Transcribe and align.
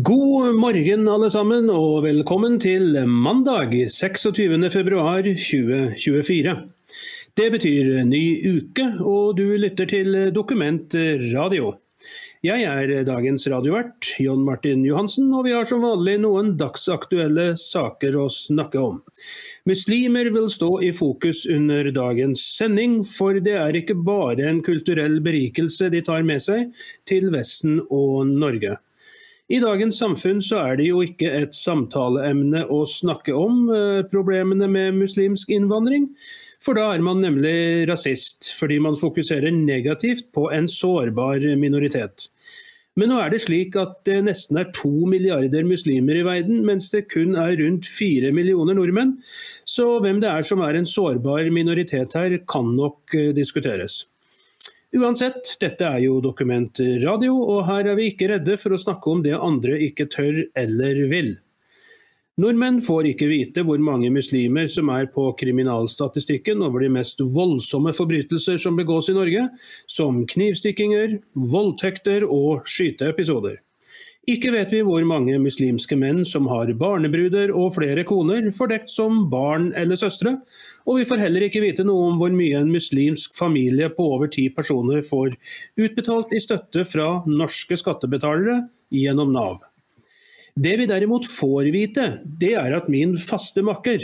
God 0.00 0.54
morgen 0.56 1.04
alle 1.10 1.28
sammen, 1.28 1.66
og 1.68 2.06
velkommen 2.06 2.54
til 2.62 2.94
mandag 3.04 3.74
26.2.2024. 3.92 6.54
Det 7.36 7.48
betyr 7.52 8.00
ny 8.08 8.40
uke, 8.46 8.86
og 9.04 9.36
du 9.36 9.52
lytter 9.60 9.84
til 9.90 10.32
Dokument 10.32 10.96
radio. 11.34 11.74
Jeg 12.40 12.64
er 12.64 13.04
dagens 13.04 13.44
radiovert, 13.52 14.16
John 14.22 14.40
Martin 14.46 14.86
Johansen, 14.86 15.28
og 15.34 15.44
vi 15.44 15.52
har 15.52 15.64
som 15.68 15.82
vanlig 15.84 16.20
noen 16.22 16.56
dagsaktuelle 16.56 17.56
saker 17.60 18.16
å 18.16 18.32
snakke 18.32 18.78
om. 18.80 19.02
Muslimer 19.68 20.30
vil 20.32 20.48
stå 20.54 20.80
i 20.88 20.92
fokus 20.96 21.44
under 21.44 21.92
dagens 21.92 22.40
sending, 22.54 23.04
for 23.04 23.36
det 23.44 23.60
er 23.60 23.76
ikke 23.82 24.00
bare 24.08 24.48
en 24.54 24.64
kulturell 24.64 25.20
berikelse 25.20 25.92
de 25.92 26.00
tar 26.06 26.22
med 26.24 26.40
seg 26.40 26.72
til 27.04 27.28
Vesten 27.34 27.82
og 27.90 28.24
Norge. 28.32 28.78
I 29.50 29.58
dagens 29.60 29.98
samfunn 29.98 30.38
så 30.44 30.60
er 30.62 30.78
det 30.78 30.86
jo 30.86 31.00
ikke 31.02 31.28
et 31.42 31.56
samtaleemne 31.56 32.62
å 32.70 32.84
snakke 32.88 33.34
om 33.36 33.66
eh, 33.74 34.02
problemene 34.12 34.68
med 34.70 35.00
muslimsk 35.00 35.50
innvandring. 35.52 36.06
For 36.62 36.78
da 36.78 36.92
er 36.94 37.02
man 37.02 37.20
nemlig 37.24 37.88
rasist, 37.90 38.52
fordi 38.54 38.78
man 38.84 38.94
fokuserer 38.98 39.50
negativt 39.50 40.30
på 40.36 40.46
en 40.54 40.70
sårbar 40.70 41.42
minoritet. 41.58 42.28
Men 43.00 43.08
nå 43.08 43.18
er 43.22 43.32
det 43.32 43.40
slik 43.46 43.76
at 43.80 44.02
det 44.04 44.18
nesten 44.26 44.58
er 44.60 44.68
to 44.76 44.90
milliarder 45.08 45.64
muslimer 45.64 46.18
i 46.20 46.24
verden, 46.26 46.60
mens 46.68 46.90
det 46.92 47.06
kun 47.12 47.34
er 47.40 47.56
rundt 47.58 47.88
fire 47.88 48.30
millioner 48.36 48.76
nordmenn. 48.76 49.16
Så 49.64 49.96
hvem 50.04 50.20
det 50.22 50.28
er 50.28 50.44
som 50.46 50.60
er 50.64 50.76
en 50.76 50.88
sårbar 50.88 51.48
minoritet 51.54 52.14
her, 52.18 52.36
kan 52.46 52.74
nok 52.76 53.16
eh, 53.16 53.32
diskuteres. 53.36 54.04
Uansett, 54.92 55.54
dette 55.56 55.86
er 55.88 56.02
jo 56.04 56.18
Dokument 56.20 56.80
radio, 57.00 57.32
og 57.32 57.62
her 57.64 57.86
er 57.88 57.96
vi 57.96 58.10
ikke 58.10 58.28
redde 58.34 58.58
for 58.60 58.74
å 58.76 58.80
snakke 58.80 59.08
om 59.08 59.22
det 59.24 59.32
andre 59.38 59.78
ikke 59.86 60.04
tør 60.12 60.42
eller 60.58 61.00
vil. 61.08 61.30
Nordmenn 62.42 62.82
får 62.84 63.08
ikke 63.10 63.28
vite 63.30 63.64
hvor 63.64 63.80
mange 63.80 64.10
muslimer 64.12 64.68
som 64.72 64.88
er 64.92 65.08
på 65.12 65.30
kriminalstatistikken 65.40 66.60
over 66.64 66.84
de 66.84 66.92
mest 66.92 67.20
voldsomme 67.20 67.92
forbrytelser 67.96 68.60
som 68.60 68.76
begås 68.76 69.08
i 69.08 69.16
Norge, 69.16 69.46
som 69.88 70.22
knivstikkinger, 70.28 71.18
voldtekter 71.36 72.28
og 72.28 72.68
skyteepisoder. 72.68 73.62
Ikke 74.30 74.52
vet 74.54 74.70
vi 74.70 74.84
hvor 74.86 75.02
mange 75.02 75.34
muslimske 75.42 75.96
menn 75.98 76.20
som 76.28 76.44
har 76.46 76.68
barnebruder 76.78 77.50
og 77.58 77.72
flere 77.74 78.04
koner, 78.06 78.52
fordekt 78.54 78.92
som 78.92 79.24
barn 79.32 79.72
eller 79.74 79.98
søstre, 79.98 80.36
og 80.86 81.00
vi 81.00 81.08
får 81.08 81.24
heller 81.24 81.48
ikke 81.48 81.64
vite 81.64 81.82
noe 81.88 82.12
om 82.12 82.20
hvor 82.20 82.30
mye 82.30 82.60
en 82.60 82.70
muslimsk 82.70 83.34
familie 83.34 83.90
på 83.90 84.06
over 84.14 84.30
ti 84.30 84.46
personer 84.54 85.02
får 85.02 85.34
utbetalt 85.74 86.30
i 86.38 86.42
støtte 86.44 86.86
fra 86.86 87.08
norske 87.26 87.80
skattebetalere 87.82 88.60
gjennom 88.94 89.34
Nav. 89.34 89.58
Det 90.54 90.76
vi 90.76 90.86
derimot 90.86 91.24
får 91.32 91.64
vite, 91.72 92.02
det 92.24 92.50
er 92.60 92.74
at 92.76 92.88
min 92.92 93.14
faste 93.16 93.62
makker, 93.64 94.02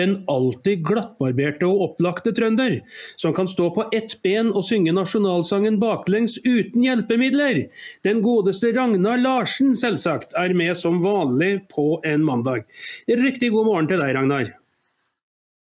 den 0.00 0.14
alltid 0.32 0.80
glattbarberte 0.88 1.68
og 1.68 1.82
opplagte 1.90 2.32
trønder, 2.32 2.78
som 3.20 3.34
kan 3.36 3.48
stå 3.50 3.66
på 3.76 3.84
ett 3.92 4.14
ben 4.24 4.48
og 4.48 4.64
synge 4.64 4.94
nasjonalsangen 4.96 5.76
baklengs 5.82 6.38
uten 6.40 6.86
hjelpemidler, 6.86 7.66
den 8.06 8.22
godeste 8.24 8.72
Ragnar 8.72 9.20
Larsen 9.20 9.76
selvsagt, 9.76 10.32
er 10.40 10.56
med 10.56 10.72
som 10.80 11.02
vanlig 11.04 11.66
på 11.68 12.00
en 12.08 12.24
mandag. 12.24 12.64
Riktig 13.04 13.52
god 13.52 13.68
morgen 13.68 13.92
til 13.92 14.00
deg, 14.00 14.14
Ragnar. 14.16 14.54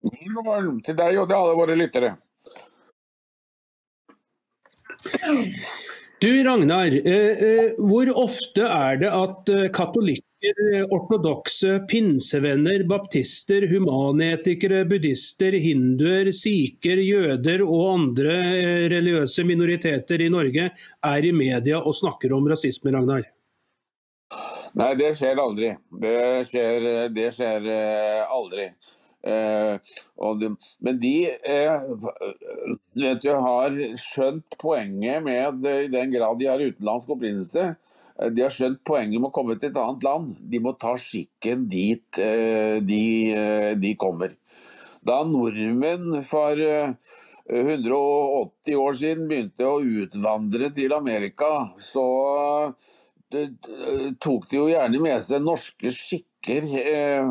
God 0.06 0.38
morgen 0.38 0.78
til 0.86 1.00
deg 1.02 1.18
og 1.18 1.26
til 1.26 1.40
alle 1.40 1.58
våre 1.58 1.80
lyttere. 1.82 2.14
Du 6.22 6.30
Ragnar, 6.44 6.94
eh, 7.06 7.44
eh, 7.48 7.74
hvor 7.78 8.08
ofte 8.22 8.62
er 8.66 9.02
det 9.02 9.10
at 9.10 9.54
eh, 9.54 9.68
katolikker, 9.74 10.27
ortodokse, 10.90 11.80
pinsevenner, 11.90 12.84
baptister, 12.88 13.66
humanetikere, 13.70 14.84
buddhister, 14.88 15.52
hinduer, 15.52 16.30
sikher, 16.32 17.00
jøder 17.02 17.64
og 17.66 17.88
andre 17.94 18.36
religiøse 18.92 19.44
minoriteter 19.48 20.22
i 20.22 20.30
Norge 20.30 20.70
er 20.70 21.26
i 21.26 21.32
media 21.34 21.82
og 21.82 21.96
snakker 21.98 22.36
om 22.36 22.46
rasisme, 22.48 22.94
Ragnar? 22.94 23.26
Nei, 24.78 24.92
det 25.00 25.14
skjer 25.16 25.42
aldri. 25.42 25.72
Det 26.00 26.16
skjer, 26.46 26.88
det 27.10 27.28
skjer 27.34 27.68
aldri. 28.28 28.70
Eh, 29.26 29.78
de, 30.38 30.50
men 30.78 30.98
de 31.02 31.14
eh, 31.26 31.88
vet 32.94 33.22
du, 33.24 33.32
har 33.34 33.74
skjønt 33.98 34.54
poenget 34.60 35.24
med, 35.26 35.66
i 35.66 35.90
den 35.90 36.12
grad 36.14 36.38
de 36.38 36.46
har 36.46 36.62
utenlandsk 36.62 37.16
opprinnelse, 37.16 37.64
eh, 37.72 37.96
de 38.18 38.42
har 38.42 38.50
skjønt 38.50 38.80
poenget 38.86 39.20
med 39.20 39.30
å 39.30 39.34
komme 39.34 39.54
til 39.58 39.70
et 39.70 39.78
annet 39.78 40.04
land. 40.06 40.34
De 40.50 40.58
må 40.62 40.72
ta 40.74 40.96
skikken 40.98 41.66
dit 41.70 42.18
de, 42.18 43.04
de 43.78 43.92
kommer. 44.00 44.34
Da 45.06 45.20
nordmenn 45.26 46.22
for 46.26 46.58
180 47.48 48.74
år 48.82 48.98
siden 48.98 49.28
begynte 49.30 49.68
å 49.68 49.78
utvandre 49.80 50.72
til 50.74 50.92
Amerika, 50.96 51.68
så 51.78 52.08
tok 53.30 54.48
de 54.50 54.56
jo 54.58 54.66
gjerne 54.72 55.00
med 55.04 55.22
seg 55.24 55.44
norske 55.44 55.92
skikker 55.94 56.26
eh, 56.50 57.28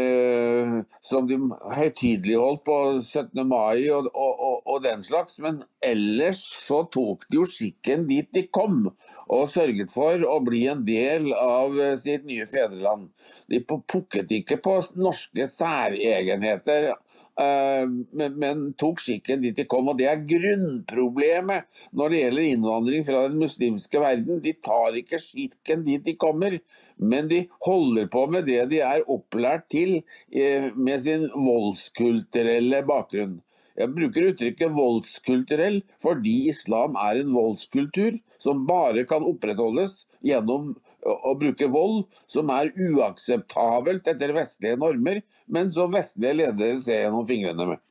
eh, 0.00 0.74
som 1.02 1.28
de 1.28 1.38
høytideligholdt 1.76 2.64
på 2.66 2.76
17. 3.00 3.42
mai 3.46 3.86
og, 3.94 4.08
og, 4.12 4.42
og, 4.48 4.56
og, 4.64 4.82
den 4.84 5.04
slags. 5.06 5.38
Men 5.42 5.62
ellers 5.84 6.42
så 6.66 6.82
tok 6.92 7.26
de 7.30 7.40
jo 7.40 7.46
skikken 7.48 8.06
dit 8.10 8.28
de 8.34 8.46
kom, 8.50 8.90
og 9.32 9.48
sørget 9.52 9.94
for 9.94 10.22
å 10.26 10.38
bli 10.44 10.66
en 10.72 10.84
del 10.88 11.32
av 11.36 11.78
eh, 11.80 11.96
sitt 12.00 12.26
nye 12.28 12.46
fedreland. 12.50 13.08
De 13.50 13.62
pukket 13.66 14.32
ikke 14.40 14.60
på 14.64 14.78
norske 14.98 15.48
særegenheter 15.50 16.92
men, 17.36 18.36
men, 18.40 18.60
tok 18.80 19.00
skikken 19.02 19.42
dit 19.42 19.56
de 19.56 19.66
kom. 19.68 19.90
og 19.92 19.98
Det 19.98 20.06
er 20.08 20.22
grunnproblemet 20.28 21.66
når 21.92 22.12
det 22.12 22.20
gjelder 22.22 22.46
innvandring 22.50 23.04
fra 23.04 23.26
den 23.28 23.42
muslimske 23.42 24.00
verden. 24.00 24.40
De 24.44 24.54
tar 24.64 24.96
ikke 24.96 25.20
skikken 25.20 25.84
dit 25.84 26.04
de 26.06 26.16
kommer, 26.16 26.58
men 26.96 27.28
de 27.28 27.42
holder 27.66 28.08
på 28.12 28.26
med 28.32 28.48
det 28.48 28.62
de 28.72 28.80
er 28.84 29.04
opplært 29.12 29.68
til 29.72 29.98
eh, 30.32 30.70
med 30.72 31.02
sin 31.04 31.28
voldskulturelle 31.34 32.80
bakgrunn. 32.88 33.40
Jeg 33.76 33.92
bruker 33.92 34.30
uttrykket 34.30 34.72
voldskulturell 34.72 35.82
fordi 36.00 36.46
islam 36.48 36.96
er 36.96 37.20
en 37.20 37.34
voldskultur 37.36 38.16
som 38.40 38.64
bare 38.68 39.04
kan 39.08 39.26
opprettholdes 39.28 40.04
gjennom 40.24 40.72
å 41.06 41.34
bruke 41.38 41.68
vold, 41.72 42.04
som 42.30 42.50
er 42.54 42.72
uakseptabelt 42.74 44.08
etter 44.10 44.34
vestlige 44.36 44.78
normer, 44.80 45.22
men 45.46 45.70
som 45.72 45.94
vestlige 45.94 46.40
ledere 46.42 46.80
ser 46.82 47.04
gjennom 47.04 47.26
fingrene 47.28 47.70
med. 47.72 47.82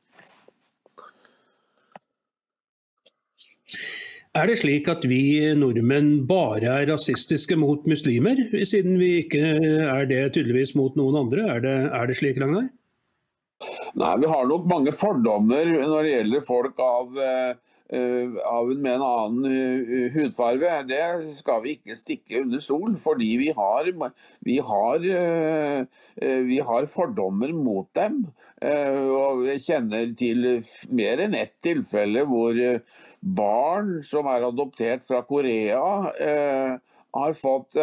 Er 4.36 4.50
det 4.50 4.58
slik 4.60 4.88
at 4.92 5.04
vi 5.08 5.20
nordmenn 5.56 6.26
bare 6.28 6.68
er 6.82 6.90
rasistiske 6.90 7.56
mot 7.56 7.86
muslimer, 7.88 8.42
siden 8.68 8.98
vi 9.00 9.22
ikke 9.22 9.40
er 9.86 10.08
det 10.10 10.22
tydeligvis 10.36 10.74
mot 10.76 10.96
noen 10.98 11.16
andre? 11.22 11.46
Er 11.54 11.62
det, 11.64 11.76
er 11.96 12.10
det 12.10 12.18
slik, 12.18 12.40
Ragnar? 12.42 12.68
Nei, 13.96 14.12
Vi 14.20 14.28
har 14.28 14.44
nok 14.44 14.66
mange 14.68 14.92
fordommer 14.92 15.70
når 15.72 16.02
det 16.04 16.12
gjelder 16.12 16.44
folk 16.44 16.82
av 16.84 17.16
eh, 17.16 17.56
av 17.86 18.70
en 18.70 18.82
med 18.82 18.94
en 18.96 19.04
annen 19.06 19.44
eh, 19.46 20.08
hudfarge. 20.14 20.72
Det 20.88 21.34
skal 21.36 21.62
vi 21.62 21.76
ikke 21.76 21.96
stikke 21.98 22.42
under 22.42 22.62
stol, 22.62 22.96
fordi 23.02 23.30
vi 23.38 23.50
har, 23.54 23.90
vi 24.46 24.58
har, 24.70 25.06
eh, 25.20 26.40
vi 26.48 26.58
har 26.58 26.90
fordommer 26.90 27.54
mot 27.54 27.88
dem. 27.94 28.24
Og 28.56 29.42
jeg 29.44 29.60
kjenner 29.60 30.14
til 30.16 30.46
mer 30.96 31.20
enn 31.20 31.34
ett 31.36 31.58
tilfelle 31.60 32.22
hvor 32.24 32.56
barn 33.20 33.98
som 34.06 34.30
er 34.32 34.46
adoptert 34.48 35.04
fra 35.04 35.20
Korea, 35.28 35.82
har 37.16 37.36
fått 37.36 37.76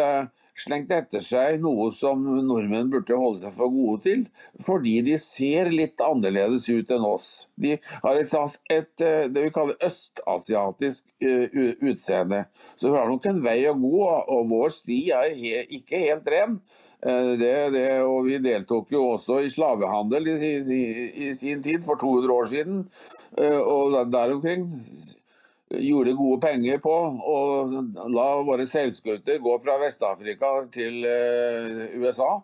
slengt 0.58 0.92
etter 0.94 1.22
seg 1.24 1.58
noe 1.62 1.90
som 1.94 2.22
nordmenn 2.46 2.90
burde 2.92 3.16
holde 3.18 3.42
seg 3.42 3.54
for 3.56 3.72
gode 3.74 4.04
til, 4.06 4.22
fordi 4.62 4.94
de 5.06 5.16
ser 5.20 5.70
litt 5.74 6.02
annerledes 6.04 6.68
ut 6.70 6.92
enn 6.94 7.06
oss. 7.08 7.28
De 7.60 7.74
har 8.04 8.20
et, 8.20 8.36
et 8.72 9.04
eh, 9.04 9.26
det 9.32 9.46
vi 9.48 9.52
kaller 9.54 9.78
østasiatisk 9.84 11.04
eh, 11.24 11.58
utseende. 11.82 12.44
Så 12.76 12.92
vi 12.92 12.98
har 12.98 13.10
nok 13.10 13.26
en 13.30 13.42
vei 13.44 13.60
å 13.70 13.76
gå, 13.78 14.00
og 14.06 14.50
vår 14.52 14.74
sti 14.78 15.00
er 15.16 15.34
he, 15.34 15.64
ikke 15.80 16.04
helt 16.06 16.30
ren. 16.30 16.60
Eh, 17.02 17.34
det, 17.40 17.54
det, 17.74 17.88
og 18.06 18.30
Vi 18.30 18.38
deltok 18.44 18.94
jo 18.94 19.04
også 19.16 19.42
i 19.42 19.50
slavehandel 19.52 20.30
i, 20.36 20.38
i, 20.78 20.84
i 21.28 21.34
sin 21.36 21.66
tid, 21.66 21.82
for 21.86 22.00
200 22.00 22.38
år 22.38 22.50
siden. 22.54 22.86
Og 23.34 23.96
der 24.14 24.30
omkring 24.36 24.68
gjorde 25.82 26.16
gode 26.18 26.40
penger 26.42 26.80
på 26.84 26.94
å 27.34 27.38
la 28.12 28.28
våre 28.46 28.66
seilskuter 28.68 29.40
gå 29.42 29.54
fra 29.64 29.78
Vest-Afrika 29.82 30.52
til 30.74 31.06
eh, 31.08 31.94
USA. 31.98 32.36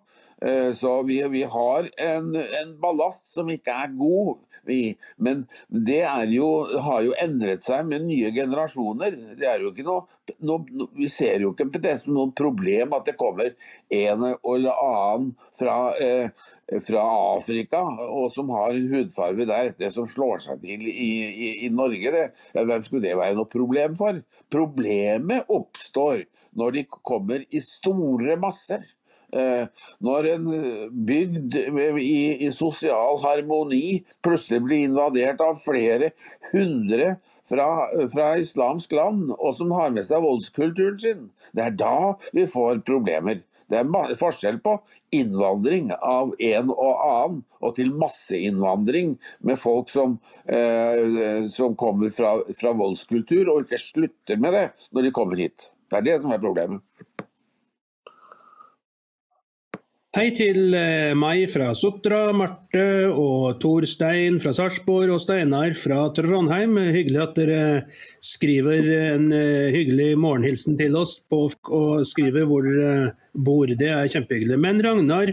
Eh, 0.43 0.71
så 0.73 1.03
vi, 1.03 1.21
vi 1.29 1.43
har 1.43 1.91
en, 2.01 2.33
en, 2.37 2.77
ballast 2.81 3.29
som 3.29 3.51
ikke 3.53 3.75
er 3.85 3.93
god. 3.99 4.39
Vi, 4.71 4.81
men 5.19 5.45
det 5.69 6.03
jo, 6.33 6.49
har 6.87 7.03
jo 7.05 7.17
endret 7.23 7.65
seg 7.67 7.89
med 7.89 8.07
nye 8.07 8.31
generasjoner. 8.35 9.17
Er 9.43 9.65
noe, 9.87 9.99
noe, 10.47 10.89
vi 10.97 11.11
ser 11.13 11.43
jo 11.45 11.53
ikke 11.55 11.83
det 11.83 11.97
som 12.05 12.15
noe 12.17 12.35
problem 12.37 12.95
at 12.97 13.09
det 13.11 13.17
kommer 13.21 13.53
en 13.91 14.25
eller 14.31 14.83
annen 14.85 15.31
fra, 15.59 15.77
eh, 15.99 16.31
fra 16.87 17.07
Afrika 17.35 17.83
og 18.07 18.31
som 18.35 18.53
har 18.55 18.79
hudfarge 18.93 19.49
der, 19.51 19.73
det 19.79 19.93
som 19.97 20.09
slår 20.11 20.45
seg 20.47 20.63
til 20.65 20.87
i, 20.87 21.11
i, 21.29 21.51
i 21.67 21.73
Norge. 21.75 22.15
Det, 22.15 22.27
hvem 22.55 22.87
skulle 22.87 23.09
det 23.09 23.19
være 23.19 23.39
noe 23.39 23.51
problem 23.51 23.99
for? 23.99 24.23
Problemet 24.53 25.51
oppstår 25.51 26.25
når 26.59 26.79
de 26.79 26.87
kommer 26.91 27.45
i 27.51 27.63
store 27.63 28.39
masser. 28.41 28.83
Eh, 29.31 29.67
når 30.03 30.29
en 30.33 30.47
bygd 31.07 31.59
i, 32.03 32.47
i, 32.47 32.49
sosial 32.55 33.21
harmoni 33.23 34.01
plutselig 34.25 34.63
blir 34.65 34.89
invadert 34.89 35.43
av 35.45 35.61
flere 35.63 36.11
hundre 36.51 37.13
fra, 37.51 37.69
fra, 38.11 38.33
islamsk 38.43 38.95
land, 38.95 39.31
og 39.37 39.55
som 39.59 39.71
har 39.75 39.95
med 39.95 40.07
seg 40.07 40.25
voldskulturen 40.25 40.99
sin, 40.99 41.31
det 41.55 41.69
er 41.69 41.79
da 41.79 41.95
vi 42.37 42.47
får 42.51 42.83
problemer. 42.87 43.43
Det 43.71 43.79
er 43.79 44.17
forskjell 44.19 44.59
på 44.65 44.75
innvandring 45.15 45.93
av 45.95 46.33
en 46.43 46.73
og 46.75 47.03
annen 47.07 47.43
og 47.63 47.77
til 47.77 47.93
masseinnvandring 47.95 49.13
med 49.47 49.61
folk 49.63 49.93
som, 49.93 50.17
eh, 50.51 51.47
som 51.55 51.77
kommer 51.79 52.11
fra, 52.11 52.41
fra 52.59 52.73
voldskultur 52.75 53.53
og 53.53 53.63
ikke 53.63 53.79
slutter 53.79 54.43
med 54.43 54.59
det 54.59 54.65
når 54.91 55.07
de 55.07 55.15
kommer 55.15 55.39
hit. 55.39 55.71
Det 55.91 56.01
er 56.01 56.07
det 56.07 56.19
som 56.23 56.35
er 56.35 56.43
problemet. 56.43 56.83
Hei 60.11 60.33
til 60.35 60.73
eh, 60.75 61.13
meg 61.15 61.45
fra 61.53 61.69
Sotra, 61.79 62.33
Marte 62.35 62.81
og 63.15 63.61
Tor 63.63 63.85
Stein 63.87 64.41
fra 64.43 64.51
Sarpsborg 64.51 65.13
og 65.15 65.21
Steinar 65.23 65.77
fra 65.79 66.01
Trondheim. 66.17 66.73
Hyggelig 66.91 67.21
at 67.23 67.37
dere 67.39 67.61
skriver 68.19 68.89
en 68.97 69.29
eh, 69.31 69.69
hyggelig 69.71 70.17
morgenhilsen 70.19 70.75
til 70.81 70.99
oss 70.99 71.13
på, 71.31 71.45
og 71.47 72.03
skriver 72.11 72.49
hvor 72.51 72.67
dere 72.67 73.13
bor. 73.39 73.71
Det 73.71 73.93
er 73.95 74.11
kjempehyggelig. 74.11 74.59
Men 74.59 74.83
Ragnar, 74.83 75.31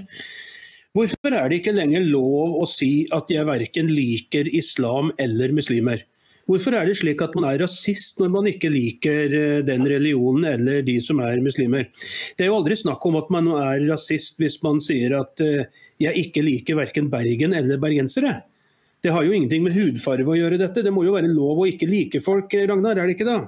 hvorfor 0.93 1.33
er 1.33 1.49
det 1.49 1.63
ikke 1.63 1.73
lenger 1.73 2.05
lov 2.05 2.59
å 2.61 2.69
si 2.69 2.91
at 3.17 3.33
jeg 3.33 3.49
verken 3.49 3.89
liker 3.89 4.45
islam 4.61 5.09
eller 5.17 5.57
muslimer? 5.57 6.05
Hvorfor 6.47 6.77
er 6.79 6.87
det 6.87 6.95
slik 6.95 7.19
at 7.23 7.33
man 7.35 7.49
er 7.49 7.59
rasist 7.59 8.21
når 8.21 8.29
man 8.31 8.45
ikke 8.47 8.71
liker 8.71 9.33
eh, 9.35 9.63
den 9.67 9.83
religionen 9.83 10.47
eller 10.47 10.79
de 10.87 10.95
som 11.03 11.19
er 11.23 11.41
muslimer? 11.43 11.89
Det 12.37 12.45
er 12.45 12.51
jo 12.51 12.59
aldri 12.61 12.77
snakk 12.79 13.03
om 13.09 13.17
at 13.19 13.31
man 13.33 13.49
er 13.57 13.83
rasist 13.89 14.39
hvis 14.39 14.55
man 14.63 14.79
sier 14.83 15.17
at 15.19 15.43
eh, 15.43 15.67
jeg 15.99 16.27
ikke 16.27 16.45
liker 16.45 16.79
verken 16.79 17.11
Bergen 17.11 17.55
eller 17.57 17.81
bergensere. 17.81 18.37
Det 19.03 19.11
har 19.13 19.27
jo 19.27 19.35
ingenting 19.35 19.65
med 19.65 19.75
hudfarve 19.75 20.33
å 20.33 20.39
gjøre 20.39 20.59
dette. 20.61 20.85
Det 20.85 20.93
må 20.93 21.03
jo 21.05 21.17
være 21.17 21.29
lov 21.29 21.61
å 21.61 21.67
ikke 21.69 21.89
like 21.89 22.23
folk, 22.23 22.55
Ragnar, 22.69 22.97
er 22.97 23.09
det 23.09 23.17
ikke 23.17 23.27
da? 23.27 23.41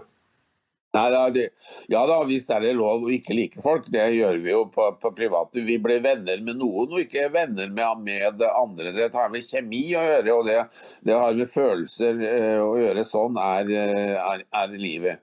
Nei, 0.89 1.09
da, 1.13 1.27
det, 1.29 1.43
ja 1.85 1.99
da, 2.09 2.15
visst 2.25 2.49
er 2.49 2.63
lov 2.73 3.03
å 3.05 3.11
ikke 3.13 3.35
like 3.37 3.61
folk. 3.61 3.85
Det 3.93 4.07
gjør 4.15 4.39
vi 4.41 4.49
jo 4.49 4.63
på, 4.73 4.87
på 4.97 5.11
private. 5.13 5.61
Vi 5.67 5.77
blir 5.81 6.01
venner 6.01 6.41
med 6.41 6.57
noen 6.57 6.95
og 6.95 7.03
ikke 7.03 7.27
venner 7.33 7.69
med, 7.69 8.01
med 8.07 8.41
andre. 8.49 8.93
Det 8.95 9.11
har 9.13 9.29
med 9.29 9.45
kjemi 9.45 9.83
å 9.93 10.07
gjøre, 10.07 10.33
og 10.33 10.49
det, 10.49 10.57
det 11.05 11.19
har 11.21 11.37
med 11.37 11.51
følelser 11.51 12.17
uh, 12.23 12.65
å 12.65 12.73
gjøre. 12.81 13.05
Sånn 13.05 13.37
er, 13.37 13.69
uh, 13.69 14.33
er, 14.33 14.43
er, 14.63 14.75
livet. 14.81 15.21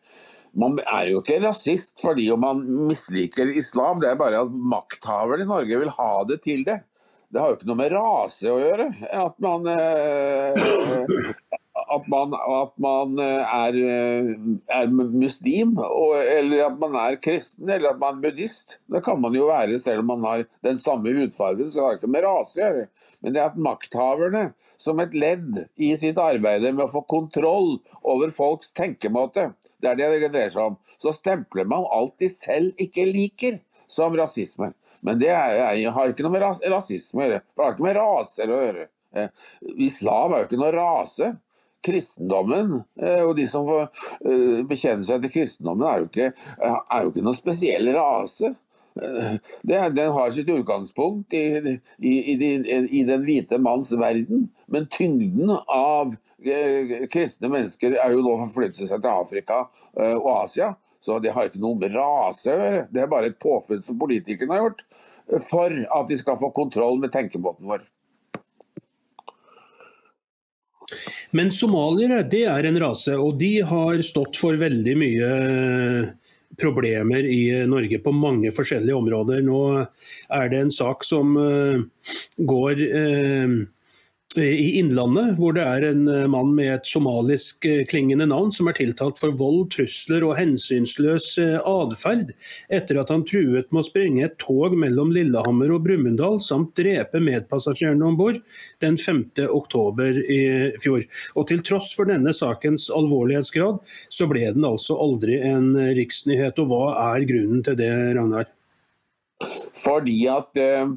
Man 0.57 0.79
er 0.87 1.11
jo 1.11 1.25
ikke 1.25 1.43
rasist 1.43 1.99
fordi 2.01 2.31
man 2.39 2.63
misliker 2.87 3.51
islam, 3.51 3.99
det 4.01 4.13
er 4.13 4.23
bare 4.23 4.47
at 4.47 4.55
makthaverne 4.55 5.45
i 5.45 5.51
Norge 5.51 5.83
vil 5.83 5.91
ha 5.99 6.13
det 6.31 6.39
til 6.47 6.63
det. 6.69 6.79
Det 7.27 7.43
har 7.43 7.51
jo 7.51 7.59
ikke 7.59 7.73
noe 7.73 7.83
med 7.83 7.91
rase 7.91 8.55
å 8.55 8.63
gjøre. 8.63 8.87
At 9.19 9.35
man 9.43 9.67
uh, 9.67 11.66
at 11.77 12.07
man, 12.09 12.33
at 12.35 12.73
man 12.81 13.19
eh, 13.21 13.55
er, 13.55 13.77
eh, 13.77 14.31
er, 14.73 14.87
muslim, 14.91 15.75
og, 15.83 16.17
eller 16.17 16.65
at 16.71 16.79
man 16.81 16.97
er 17.01 17.19
kristen, 17.23 17.69
eller 17.69 17.93
at 17.93 18.01
man 18.01 18.17
er 18.17 18.25
buddhist. 18.25 18.79
Det 18.93 19.03
kan 19.05 19.21
man 19.21 19.37
jo 19.37 19.51
være 19.51 19.79
selv 19.83 20.05
om 20.05 20.11
man 20.15 20.25
har 20.25 20.47
den 20.67 20.81
samme 20.81 21.13
hudfargen, 21.17 21.69
så 21.71 21.79
det 21.79 21.87
har 21.87 22.01
ikke 22.01 22.13
med 22.15 22.27
rase 22.27 22.57
å 22.57 22.65
gjøre. 22.65 22.89
Men 23.21 23.37
det 23.37 23.43
er 23.43 23.51
at 23.51 23.61
makthaverne, 23.69 24.47
som 24.81 25.01
et 25.01 25.15
ledd 25.17 25.63
i 25.77 25.93
sitt 26.01 26.19
arbeid 26.21 26.65
med 26.67 26.87
å 26.87 26.91
få 26.93 27.05
kontroll 27.09 27.79
over 28.03 28.33
folks 28.35 28.73
tenkemåte, 28.77 29.51
det 29.81 29.93
er 29.93 30.01
det 30.01 30.11
det 30.25 30.33
dreier 30.33 30.53
seg 30.53 30.73
om, 30.73 30.81
så 31.01 31.13
stempler 31.13 31.69
man 31.69 31.85
alt 31.93 32.17
de 32.23 32.33
selv 32.33 32.77
ikke 32.83 33.05
liker, 33.11 33.61
som 33.87 34.17
rasisme. 34.19 34.73
Men 35.07 35.21
det 35.21 35.29
er, 35.31 35.85
har 35.95 36.11
ikke 36.11 36.25
noe 36.25 36.35
med 36.35 36.71
rasisme 36.73 37.21
å 37.21 37.27
gjøre, 37.29 37.43
for 37.53 37.61
det 37.61 37.67
har 37.69 37.75
ikke 37.77 37.87
med 37.87 37.99
raser 38.01 38.51
å 38.51 38.63
gjøre. 38.65 38.87
Eh, 39.17 39.45
islam 39.87 40.33
er 40.35 40.43
jo 40.43 40.49
ikke 40.49 40.59
noe 40.61 40.73
rase 40.75 41.37
kristendommen 41.87 42.81
eh, 43.01 43.23
og 43.23 43.35
de 43.39 43.47
som 43.51 43.69
eh, 43.71 44.63
bekjenne 44.69 45.07
seg 45.07 45.25
til 45.25 45.35
kristendommen, 45.39 45.87
er 45.89 46.03
jo 46.03 46.09
ikke, 46.11 46.31
er 46.67 47.03
jo 47.05 47.13
ikke 47.13 47.25
noen 47.27 47.39
spesiell 47.39 47.91
rase. 47.97 48.53
Eh, 49.01 49.35
det, 49.63 49.81
den 49.97 50.15
har 50.17 50.35
sitt 50.35 50.51
utgangspunkt 50.53 51.37
i, 51.37 51.47
i, 51.99 52.15
i, 52.35 52.37
i, 52.37 53.03
den 53.09 53.27
hvite 53.27 53.61
manns 53.63 53.93
verden, 53.97 54.49
men 54.73 54.89
tyngden 54.93 55.55
av 55.67 56.15
kristne 57.11 57.49
mennesker 57.51 57.97
er 57.97 58.13
jo 58.13 58.21
nå 58.23 58.37
forflyttet 58.45 58.85
seg 58.87 59.01
til 59.03 59.09
Afrika 59.11 59.63
og 59.97 60.29
Asia. 60.45 60.75
Så 61.03 61.17
det 61.25 61.33
har 61.35 61.49
ikke 61.49 61.63
noe 61.63 61.79
med 61.81 61.97
rase 61.97 62.53
å 62.53 62.61
gjøre. 62.61 62.83
Det 62.93 63.03
er 63.03 63.11
bare 63.11 63.31
et 63.33 63.39
påfunn 63.41 63.83
som 63.87 63.99
politikerne 63.99 64.55
har 64.55 64.67
gjort 64.67 64.85
for 65.49 65.73
at 65.73 66.09
de 66.11 66.19
skal 66.21 66.39
få 66.39 66.53
kontroll 66.55 67.01
med 67.03 67.15
tenkemåten 67.15 67.67
vår. 67.67 67.87
Men 71.37 71.53
somaliere 71.53 72.23
det 72.31 72.45
er 72.49 72.69
en 72.69 72.79
rase, 72.81 73.17
og 73.19 73.37
de 73.41 73.59
har 73.67 74.01
stått 74.07 74.39
for 74.41 74.57
veldig 74.61 74.95
mye 75.01 75.33
problemer 76.61 77.27
i 77.29 77.67
Norge 77.69 77.99
på 78.03 78.13
mange 78.15 78.53
forskjellige 78.55 78.97
områder. 78.97 79.43
Nå 79.45 79.61
er 80.33 80.53
det 80.53 80.63
en 80.63 80.73
sak 80.73 81.05
som 81.05 81.35
eh, 81.41 82.13
går 82.39 82.83
eh, 82.87 83.57
i 84.35 84.79
Innlandet, 84.79 85.37
hvor 85.39 85.55
det 85.57 85.65
er 85.65 85.85
en 85.87 86.09
eh, 86.11 86.27
mann 86.29 86.51
med 86.57 86.69
et 86.75 86.89
somalisk 86.89 87.65
eh, 87.69 87.85
klingende 87.89 88.27
navn 88.29 88.51
som 88.53 88.69
er 88.69 88.77
tiltalt 88.77 89.21
for 89.21 89.35
vold, 89.39 89.71
trusler 89.73 90.25
og 90.27 90.35
hensynsløs 90.39 91.29
eh, 91.43 91.57
atferd 91.63 92.35
etter 92.73 93.01
at 93.01 93.13
han 93.15 93.25
truet 93.29 93.71
med 93.71 93.81
å 93.81 93.87
sprenge 93.87 94.27
et 94.27 94.37
tog 94.43 94.77
mellom 94.77 95.13
Lillehammer 95.15 95.73
og 95.77 95.87
Brumunddal 95.87 96.41
samt 96.45 96.75
drepe 96.79 97.23
medpassasjerene 97.23 98.11
om 98.11 98.19
bord 98.19 98.41
den 98.85 98.99
5.10 99.01 100.21
i 100.27 100.43
fjor. 100.83 101.07
Og 101.37 101.49
Til 101.49 101.63
tross 101.65 101.93
for 101.97 102.11
denne 102.11 102.35
sakens 102.37 102.91
alvorlighetsgrad, 102.93 103.81
så 104.13 104.29
ble 104.29 104.51
den 104.57 104.67
altså 104.67 104.99
aldri 105.01 105.39
en 105.47 105.73
riksnyhet. 105.97 106.59
Og 106.61 106.73
Hva 106.73 106.85
er 107.15 107.29
grunnen 107.31 107.63
til 107.65 107.79
det, 107.79 107.93
Ragnar? 108.19 108.56
Fordi 109.77 110.17
at 110.33 110.61
uh, 110.63 110.95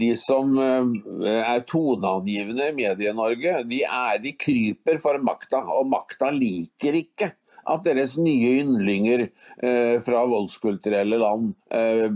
de 0.00 0.12
som 0.18 0.54
uh, 0.56 1.26
er 1.30 1.66
toneangivende 1.68 2.70
i 2.70 2.76
Medie-Norge, 2.78 3.60
de, 3.70 3.82
de 4.24 4.36
kryper 4.38 5.02
for 5.02 5.20
makta. 5.24 5.64
Og 5.76 5.90
makta 5.90 6.30
liker 6.34 6.98
ikke 7.02 7.34
at 7.68 7.84
deres 7.84 8.16
nye 8.20 8.54
yndlinger 8.62 9.26
eh, 9.26 9.96
fra 10.02 10.22
voldskulturelle 10.28 11.18
land 11.20 11.52
eh, 11.74 12.06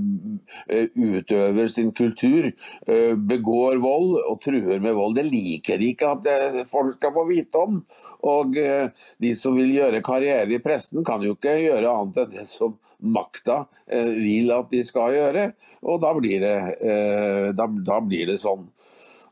utøver 0.94 1.68
sin 1.70 1.92
kultur, 1.96 2.50
eh, 2.88 3.14
begår 3.14 3.80
vold 3.82 4.16
og 4.22 4.40
truer 4.44 4.80
med 4.82 4.96
vold. 4.96 5.18
Det 5.18 5.26
liker 5.28 5.80
de 5.80 5.92
ikke 5.94 6.14
at 6.16 6.30
eh, 6.30 6.62
folk 6.68 6.96
skal 6.98 7.14
få 7.16 7.26
vite 7.30 7.60
om. 7.60 7.82
Og 8.24 8.56
de 8.56 9.34
som 9.38 9.56
vil 9.58 9.74
gjøre 9.74 10.02
karriere 10.04 10.48
i 10.56 10.62
pressen, 10.64 11.04
kan 11.04 11.22
jo 11.24 11.36
ikke 11.36 11.58
gjøre 11.60 11.92
annet 11.92 12.22
enn 12.24 12.34
det 12.38 12.48
som 12.50 12.78
makta 13.04 13.64
eh, 13.86 14.10
vil 14.16 14.52
at 14.54 14.70
de 14.72 14.82
skal 14.86 15.14
gjøre. 15.14 15.48
Og 15.84 16.00
da 16.02 16.12
blir 16.16 16.42
det, 16.42 16.56
eh, 16.80 17.48
da, 17.56 17.68
da 17.68 18.00
blir 18.04 18.30
det 18.32 18.38
sånn. 18.42 18.66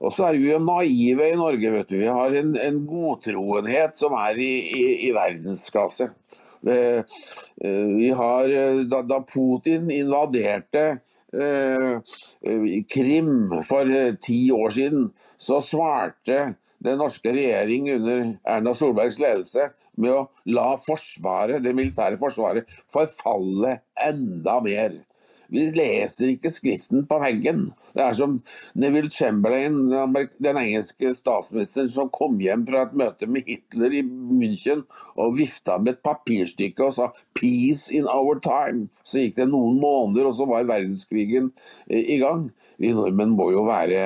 Og 0.02 0.10
så 0.14 0.26
er 0.28 0.40
vi 0.40 0.50
jo 0.50 0.58
naive 0.62 1.28
i 1.30 1.38
Norge. 1.38 1.70
vet 1.70 1.92
du. 1.92 1.98
Vi 2.00 2.10
har 2.10 2.34
en, 2.40 2.56
en 2.58 2.82
godtroenhet 2.88 3.98
som 4.00 4.16
er 4.18 4.40
i, 4.42 4.52
i, 4.66 4.84
i 5.08 5.12
verdensklasse. 5.14 6.10
Eh, 6.62 7.02
vi 7.62 8.10
har, 8.14 8.50
da, 8.90 9.02
da 9.06 9.22
Putin 9.26 9.90
invaderte 9.90 11.00
Krim 12.92 13.30
for 13.64 13.88
ti 14.20 14.40
år 14.52 14.74
siden, 14.74 15.06
så 15.40 15.62
svarte 15.64 16.42
den 16.84 16.98
norske 17.00 17.32
regjering 17.32 17.88
under 17.94 18.24
Erna 18.44 18.74
Solbergs 18.76 19.16
ledelse 19.22 19.70
med 20.00 20.14
å 20.14 20.22
la 20.56 20.72
forsvaret, 20.80 21.62
det 21.64 21.74
militære 21.76 22.18
forsvaret 22.20 22.68
forfalle 22.92 23.78
enda 24.06 24.58
mer. 24.64 25.00
Vi 25.52 25.66
leser 25.76 26.32
ikke 26.32 26.50
skriften 26.52 27.04
på 27.08 27.18
veggen. 27.20 27.66
Det 27.92 28.04
er 28.06 28.16
som 28.16 28.38
Neville 28.78 29.10
Chamberlain, 29.12 29.82
den 29.86 30.60
engelske 30.60 31.12
statsministeren 31.16 31.90
som 31.92 32.10
kom 32.14 32.38
hjem 32.40 32.64
fra 32.68 32.86
et 32.86 32.96
møte 32.96 33.28
med 33.28 33.48
Hitler 33.48 33.98
i 33.98 34.02
München 34.02 34.86
og 35.20 35.36
vifta 35.36 35.76
med 35.82 35.96
et 35.96 36.02
papirstykke 36.06 36.88
og 36.88 36.96
sa 36.96 37.10
'peace 37.36 37.92
in 37.92 38.08
our 38.08 38.40
time'. 38.40 38.88
Så 39.04 39.20
gikk 39.20 39.36
det 39.36 39.48
noen 39.50 39.80
måneder, 39.80 40.30
og 40.30 40.34
så 40.34 40.48
var 40.48 40.64
verdenskrigen 40.64 41.52
eh, 41.90 42.00
i 42.16 42.18
gang. 42.22 42.50
Vi 42.80 42.92
nordmenn 42.96 43.36
må 43.36 43.50
jo 43.52 43.66
være 43.68 44.02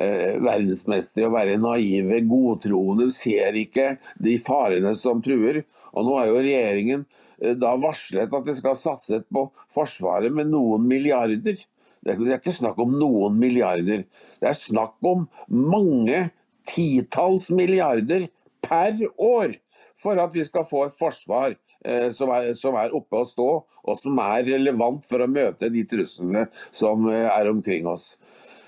eh, 0.00 0.38
verdensmestere 0.42 1.28
og 1.28 1.36
være 1.36 1.60
naive, 1.60 2.22
godtroende, 2.26 3.10
ser 3.12 3.54
ikke 3.60 3.96
de 4.22 4.38
farene 4.40 4.94
som 4.98 5.20
truer. 5.22 5.62
Og 5.96 6.04
nå 6.04 6.18
har 6.20 6.28
jo 6.28 6.40
regjeringen 6.42 7.06
Eh, 7.42 7.56
da 7.56 7.74
varslet 7.80 8.32
at 8.32 8.48
de 8.48 8.54
skal 8.56 8.78
satse 8.78 9.20
på 9.32 9.46
Forsvaret 9.72 10.32
med 10.32 10.50
noen 10.52 10.86
milliarder. 10.88 11.58
Det 12.06 12.14
er 12.14 12.38
ikke 12.38 12.54
snakk 12.54 12.78
om 12.80 12.96
noen 13.00 13.36
milliarder. 13.40 14.06
Det 14.40 14.48
er 14.48 14.56
snakk 14.56 14.96
om 15.06 15.26
mange 15.50 16.28
titalls 16.66 17.50
milliarder 17.50 18.28
per 18.64 18.96
år 19.22 19.56
for 19.96 20.18
at 20.20 20.34
vi 20.34 20.44
skal 20.46 20.66
få 20.68 20.86
et 20.86 20.98
forsvar 20.98 21.54
eh, 21.84 22.08
som, 22.14 22.30
er, 22.32 22.52
som 22.58 22.76
er, 22.78 22.94
oppe 22.94 23.22
å 23.22 23.28
stå, 23.28 23.50
og 23.86 24.00
som 24.00 24.18
er 24.22 24.46
relevant 24.46 25.06
for 25.08 25.22
å 25.22 25.30
møte 25.30 25.70
de 25.72 25.84
truslene 25.88 26.46
som 26.70 27.08
eh, 27.10 27.26
er 27.30 27.50
omkring 27.50 27.88
oss. 27.90 28.14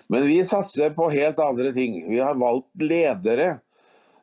Men 0.08 0.24
vi 0.24 0.40
satser 0.46 0.94
på 0.96 1.10
helt 1.12 1.40
andre 1.44 1.72
ting. 1.76 2.00
Vi 2.08 2.20
har 2.20 2.38
valgt 2.40 2.80
ledere 2.80 3.58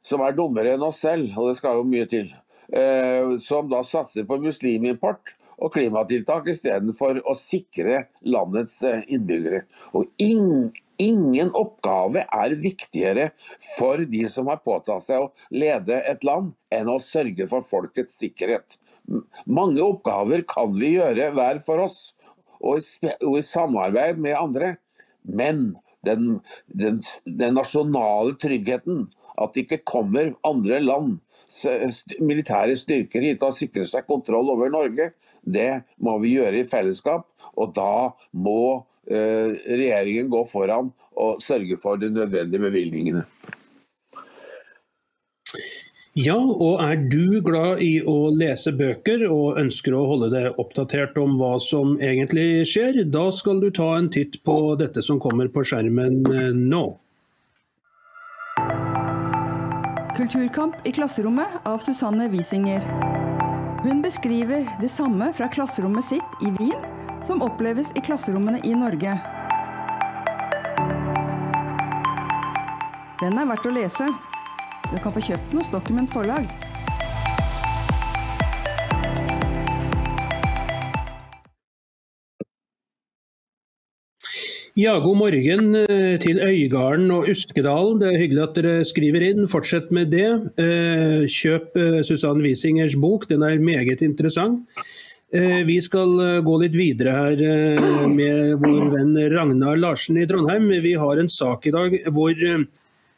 som 0.05 0.21
er 0.25 0.33
dummere 0.37 0.73
enn 0.75 0.85
oss 0.85 1.03
selv, 1.05 1.29
og 1.37 1.51
det 1.51 1.59
skal 1.59 1.79
jo 1.79 1.85
mye 1.87 2.09
til. 2.09 2.33
Eh, 2.73 3.37
som 3.39 3.69
da 3.69 3.83
satser 3.85 4.25
på 4.25 4.39
muslimimport 4.41 5.35
og 5.61 5.73
klimatiltak 5.75 6.47
istedenfor 6.49 7.21
å 7.29 7.35
sikre 7.37 8.05
landets 8.25 8.79
eh, 8.87 9.03
innbyggere. 9.13 9.61
Og 9.93 10.09
ingen, 10.21 10.71
ingen 11.01 11.51
oppgave 11.55 12.25
er 12.25 12.57
viktigere 12.59 13.29
for 13.75 14.01
de 14.09 14.25
som 14.31 14.49
har 14.49 14.63
påtatt 14.65 15.05
seg 15.05 15.27
å 15.27 15.31
lede 15.53 16.01
et 16.09 16.25
land, 16.27 16.55
enn 16.73 16.89
å 16.89 16.97
sørge 17.01 17.47
for 17.51 17.65
folkets 17.65 18.17
sikkerhet. 18.23 18.79
Mange 19.45 19.83
oppgaver 19.85 20.41
kan 20.49 20.73
vi 20.79 20.95
gjøre 20.95 21.29
hver 21.35 21.61
for 21.61 21.85
oss, 21.85 21.99
og 22.65 22.81
i, 22.81 23.11
og 23.21 23.37
i 23.37 23.45
samarbeid 23.45 24.17
med 24.17 24.39
andre. 24.39 24.75
Men 25.21 25.75
den, 26.05 26.39
den, 26.73 26.99
den 27.25 27.55
nasjonale 27.57 28.33
tryggheten 28.41 29.05
at 29.41 29.53
det 29.53 29.65
ikke 29.65 29.83
kommer 29.87 30.33
andre 30.47 30.79
land 30.83 31.15
militære 32.23 32.75
styrker 32.79 33.25
hit 33.25 33.43
og 33.45 33.55
sikrer 33.57 33.87
seg 33.87 34.07
kontroll 34.07 34.49
over 34.53 34.71
Norge. 34.71 35.11
Det 35.43 35.83
må 36.01 36.17
vi 36.23 36.35
gjøre 36.37 36.61
i 36.61 36.67
fellesskap, 36.67 37.27
og 37.55 37.75
da 37.77 38.11
må 38.31 38.85
eh, 39.09 39.53
regjeringen 39.67 40.31
gå 40.33 40.41
foran 40.49 40.91
og 41.15 41.43
sørge 41.43 41.77
for 41.81 42.01
de 42.01 42.11
nødvendige 42.13 42.63
bevilgningene. 42.63 43.25
Ja, 46.15 46.37
og 46.39 46.79
er 46.79 47.01
du 47.11 47.41
glad 47.43 47.81
i 47.83 47.97
å 48.07 48.29
lese 48.31 48.71
bøker 48.71 49.25
og 49.27 49.57
ønsker 49.59 49.97
å 49.97 50.05
holde 50.07 50.29
deg 50.31 50.61
oppdatert 50.63 51.17
om 51.19 51.33
hva 51.41 51.57
som 51.59 51.97
egentlig 51.99 52.63
skjer, 52.71 53.01
da 53.11 53.25
skal 53.35 53.59
du 53.59 53.67
ta 53.75 53.89
en 53.97 54.07
titt 54.07 54.39
på 54.47 54.55
dette 54.79 55.03
som 55.03 55.19
kommer 55.19 55.51
på 55.51 55.65
skjermen 55.67 56.21
eh, 56.31 56.53
nå. 56.55 56.85
Kulturkamp 60.15 60.75
i 60.83 60.91
klasserommet 60.91 61.47
av 61.63 61.77
Susanne 61.77 62.29
Wiesinger. 62.31 62.81
Hun 63.83 64.01
beskriver 64.01 64.63
det 64.81 64.89
samme 64.89 65.33
fra 65.33 65.49
klasserommet 65.51 66.05
sitt 66.07 66.37
i 66.41 66.51
Wien 66.55 66.85
som 67.27 67.43
oppleves 67.43 67.91
i 67.99 68.03
klasserommene 68.05 68.61
i 68.63 68.71
Norge. 68.79 69.17
Den 73.19 73.41
er 73.41 73.49
verdt 73.51 73.67
å 73.67 73.75
lese. 73.75 74.07
Du 74.87 74.95
kan 75.03 75.11
få 75.11 75.19
kjøpt 75.19 75.51
den 75.51 75.59
hos 75.59 75.73
Document 75.75 76.15
forlag. 76.15 76.47
Ja, 84.75 84.97
god 84.99 85.15
morgen 85.15 85.69
eh, 85.87 86.17
til 86.19 86.41
Øygarden 86.43 87.07
og 87.15 87.29
Uskedalen. 87.31 88.01
Det 88.01 88.09
er 88.09 88.17
hyggelig 88.19 88.41
at 88.43 88.57
dere 88.57 88.81
skriver 88.83 89.23
inn. 89.23 89.45
Fortsett 89.47 89.87
med 89.95 90.09
det. 90.11 90.27
Eh, 90.59 91.21
kjøp 91.31 91.77
eh, 91.79 92.01
Susann 92.03 92.41
Wiesingers 92.43 92.97
bok, 92.99 93.23
den 93.29 93.45
er 93.47 93.55
meget 93.63 94.03
interessant. 94.03 94.67
Vi 95.35 95.75
skal 95.81 96.41
gå 96.45 96.53
litt 96.61 96.75
videre 96.77 97.11
her 97.11 98.05
med 98.07 98.61
vår 98.61 98.91
venn 98.93 99.15
Ragnar 99.33 99.75
Larsen 99.75 100.19
i 100.21 100.27
Trondheim. 100.29 100.69
Vi 100.83 100.93
har 100.95 101.19
en 101.19 101.27
sak 101.31 101.65
i 101.67 101.73
dag 101.75 101.95
hvor 102.13 102.35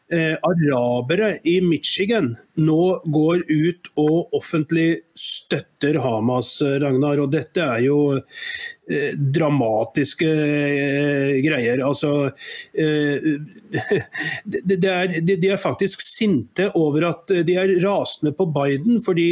arabere 0.08 1.34
i 1.44 1.58
Michigan 1.62 2.36
nå 2.58 2.84
går 3.06 3.44
ut 3.48 3.90
og 4.00 4.34
offentlig 4.36 5.02
støtter 5.18 6.00
Hamas, 6.02 6.56
Ragnar. 6.82 7.20
Og 7.22 7.30
dette 7.34 7.62
er 7.62 7.84
jo 7.86 7.98
eh, 8.18 9.14
dramatiske 9.14 10.30
eh, 10.30 11.34
greier. 11.46 11.84
Altså 11.86 12.32
eh, 12.74 13.28
de, 14.54 14.62
de, 14.74 14.78
er, 14.90 15.20
de, 15.20 15.36
de, 15.36 15.52
er, 15.52 15.62
faktisk 15.62 16.02
sinte 16.06 16.70
over 16.78 17.10
at 17.12 17.36
de 17.46 17.58
er 17.60 17.76
rasende 17.84 18.34
på 18.38 18.50
Biden, 18.56 19.02
fordi 19.06 19.30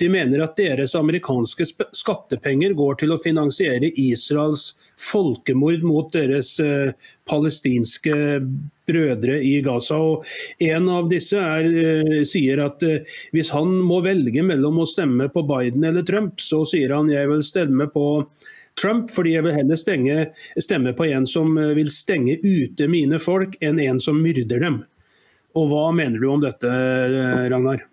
de 0.00 0.10
mener 0.10 0.42
at 0.44 0.58
deres 0.58 0.96
amerikanske 0.98 1.68
skattepenger 1.94 2.74
går 2.78 3.02
til 3.04 3.14
å 3.14 3.20
finansiere 3.22 3.92
Israels 3.94 4.72
folkemord 5.00 5.84
mot 5.86 6.12
deres 6.14 6.54
eh, 6.62 6.94
palestinske 7.28 8.14
brødre 8.88 9.38
i 9.42 9.58
Gaza. 9.64 9.98
Og 9.98 10.24
en 10.62 10.88
av 10.92 11.08
disse 11.10 11.40
er, 11.40 11.68
eh, 11.68 12.18
sier 12.28 12.62
at 12.64 12.84
eh, 12.86 13.14
hvis 13.34 13.52
han 13.54 13.72
må 13.84 14.00
velge 14.04 14.44
mellom 14.46 14.82
å 14.82 14.88
stemme 14.88 15.30
på 15.32 15.44
Biden 15.48 15.86
eller 15.86 16.06
Trump, 16.06 16.40
så 16.42 16.64
sier 16.68 16.94
han 16.94 17.12
jeg 17.12 17.30
vil 17.30 17.44
stemme 17.44 17.88
på 17.92 18.08
Trump, 18.80 19.10
fordi 19.14 19.36
jeg 19.36 19.46
vil 19.46 19.54
heller 19.54 19.78
stenge, 19.78 20.20
stemme 20.58 20.94
på 20.98 21.06
en 21.06 21.28
som 21.30 21.52
vil 21.54 21.90
stenge 21.94 22.40
ute 22.42 22.88
mine 22.90 23.20
folk, 23.22 23.54
enn 23.62 23.78
en 23.78 24.00
som 24.02 24.18
myrder 24.18 24.64
dem. 24.66 24.80
Og 25.54 25.68
Hva 25.70 25.84
mener 25.94 26.18
du 26.18 26.26
om 26.32 26.42
dette, 26.42 26.66
Ragnar? 27.46 27.84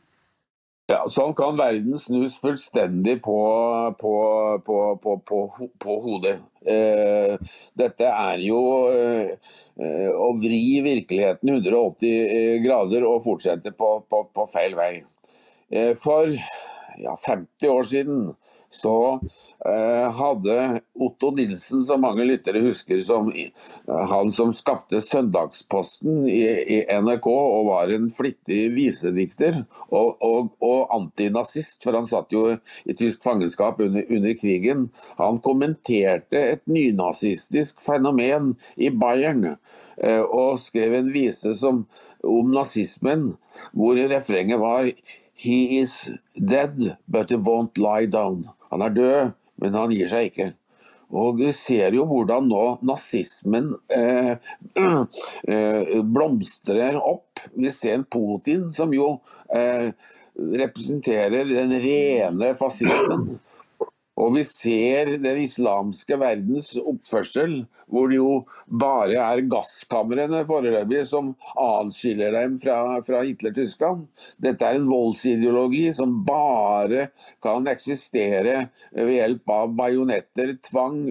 Ja, 0.89 1.03
Sånn 1.05 1.36
kan 1.38 1.53
verden 1.60 2.00
snus 2.01 2.39
fullstendig 2.41 3.20
på, 3.22 3.38
på, 4.01 4.15
på, 4.65 5.13
på 5.22 6.00
hodet. 6.01 6.39
Eh, 6.62 7.38
dette 7.74 8.06
er 8.06 8.41
jo 8.46 8.60
eh, 8.94 9.32
å 10.13 10.27
vri 10.38 10.82
virkeligheten 10.86 11.50
180 11.50 12.12
eh, 12.12 12.58
grader 12.62 13.08
og 13.10 13.24
fortsette 13.25 13.74
på, 13.74 14.46
feil 14.51 14.77
vei. 14.77 14.91
Eh, 15.74 15.96
for 15.98 16.30
ja, 17.01 17.15
50 17.18 17.72
år 17.72 17.89
siden 17.89 18.30
så 18.72 19.20
eh, 19.66 20.08
hadde 20.16 20.82
Otto 20.96 21.32
Nilsen, 21.36 21.84
som 21.84 22.01
mange 22.01 22.25
lyttere 22.25 22.63
husker 22.63 23.01
som 23.04 23.28
han 24.12 24.32
som 24.32 24.54
skapte 24.56 25.01
Søndagsposten 25.04 26.24
i, 26.30 26.42
i, 26.48 26.78
NRK 27.04 27.28
og 27.28 27.68
var 27.68 27.92
en 27.92 28.08
flittig 28.13 28.62
visedikter 28.75 29.62
og, 29.90 30.22
og, 30.24 30.54
og 30.63 30.94
antinazist, 30.96 31.82
for 31.84 32.00
han 32.00 32.08
satt 32.08 32.32
jo 32.32 32.46
i 32.88 32.96
tysk 32.98 33.25
fangenskap 33.28 33.82
under, 33.84 34.08
under 34.08 34.38
krigen. 34.40 34.88
Han 35.20 35.42
kommenterte 35.44 36.46
et 36.56 36.63
nynazistisk 36.72 37.84
fenomen 37.86 38.54
i 38.80 38.92
Bayern 38.96 39.50
eh, 39.51 40.24
og 40.24 40.60
skrev 40.63 40.96
en 41.01 41.12
vise 41.12 41.56
som, 41.60 41.86
om 42.24 42.56
nazismen, 42.56 43.34
hvor 43.75 44.00
refrenget 44.12 44.62
var 44.62 44.88
He 45.42 45.80
is 45.80 46.08
dead, 46.38 46.98
but 47.08 47.32
he 47.32 47.36
won't 47.36 47.78
lie 47.78 48.06
down. 48.06 48.50
Han 48.72 48.84
er 48.86 48.96
død, 48.96 49.32
men 49.62 49.78
han 49.78 49.94
gir 49.94 50.10
seg 50.12 50.32
ikke. 50.32 50.51
Og 51.12 51.42
du 51.42 51.50
ser 51.56 51.92
jo 51.96 52.06
hvordan 52.08 52.48
nå 52.48 52.63
nazismen 52.88 53.74
eh, 53.92 54.38
eh, 55.56 55.98
blomstrer 56.08 56.96
opp. 57.00 57.44
Vi 57.51 57.72
ser 57.74 58.06
Putin, 58.08 58.70
som 58.72 58.94
jo 58.96 59.18
eh, 59.51 59.92
representerer 60.40 61.51
den 61.51 61.75
rene 61.84 62.54
fascismen. 62.56 63.42
Og 64.22 64.36
vi 64.36 64.44
ser 64.46 65.16
den 65.24 65.40
islamske 65.42 66.18
verdens 66.22 66.75
oppførsel, 66.78 67.63
hvor 67.92 68.12
det 68.12 68.20
jo 68.20 68.34
bare 68.82 69.18
er 69.18 69.42
gasskamrene 69.50 70.44
foreløpig 70.50 71.01
som 71.10 71.34
adskiller 71.60 72.36
dem 72.36 72.60
fra, 72.62 72.78
fra 73.08 73.24
Hitler-Tyskland. 73.25 74.06
Dette 74.44 74.68
er 74.68 74.78
en 74.78 74.90
voldsideologi 74.92 75.88
som 75.98 76.20
bare 76.28 77.08
kan 77.44 77.68
eksistere 77.72 78.68
ved 78.94 79.16
hjelp 79.16 79.56
av 79.58 79.74
bajonetter, 79.80 80.54
tvang, 80.70 81.01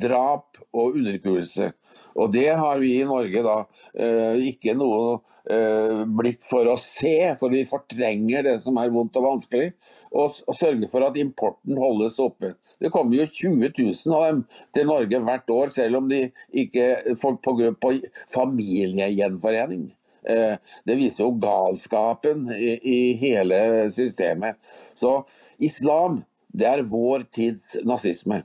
drap 0.00 0.58
og 0.74 0.96
underkuelse. 0.98 1.70
Og 2.18 2.32
det 2.34 2.48
har 2.58 2.80
vi 2.82 2.96
i 2.98 3.06
Norge 3.06 3.44
da 3.44 3.56
eh, 3.94 4.42
ikke 4.50 4.74
noe 4.78 5.20
eh, 5.50 6.02
blitt 6.18 6.46
for 6.46 6.68
å 6.70 6.76
se, 6.80 7.34
for 7.40 7.54
vi 7.54 7.64
fortrenger 7.68 8.46
det 8.48 8.56
som 8.62 8.78
er 8.80 8.92
vondt 8.94 9.18
og 9.20 9.28
vanskelig. 9.28 9.72
Og, 10.14 10.38
sørger 10.54 10.86
for 10.90 11.06
at 11.06 11.18
importen 11.20 11.78
holdes 11.80 12.18
oppe. 12.22 12.54
Det 12.82 12.92
kommer 12.94 13.22
jo 13.22 13.28
20 13.30 13.74
000 13.78 14.16
av 14.18 14.26
dem 14.28 14.44
til 14.76 14.88
Norge 14.90 15.22
hvert 15.26 15.54
år, 15.54 15.74
selv 15.74 16.02
om 16.02 16.08
de 16.10 16.24
ikke 16.64 17.16
får 17.22 17.38
på, 17.44 17.58
på 17.82 17.94
familiegjenforening. 18.34 19.92
Eh, 20.24 20.56
det 20.88 20.96
viser 20.96 21.26
jo 21.26 21.36
galskapen 21.40 22.48
i, 22.56 22.74
i 22.80 23.00
hele 23.20 23.90
systemet. 23.92 24.56
Så 24.96 25.20
islam, 25.62 26.22
det 26.54 26.70
er 26.70 26.86
vår 26.88 27.26
tids 27.34 27.74
nazisme. 27.84 28.42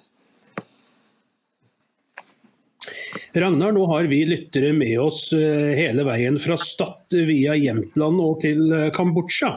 Ragnar, 3.35 3.73
nå 3.75 3.85
har 3.91 4.07
vi 4.09 4.21
lyttere 4.25 4.71
med 4.73 4.95
oss 5.03 5.33
eh, 5.35 5.71
hele 5.77 6.05
veien 6.07 6.39
fra 6.39 6.57
Stad 6.57 7.13
via 7.27 7.55
Jämtland 7.59 8.21
og 8.23 8.39
til 8.43 8.71
eh, 8.71 8.91
Kambodsja. 8.95 9.51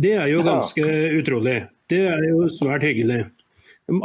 Det 0.00 0.16
er 0.18 0.30
jo 0.32 0.42
ganske 0.44 0.84
utrolig. 1.20 1.60
Det 1.90 2.02
er 2.10 2.24
jo 2.30 2.48
svært 2.52 2.86
hyggelig. 2.86 3.24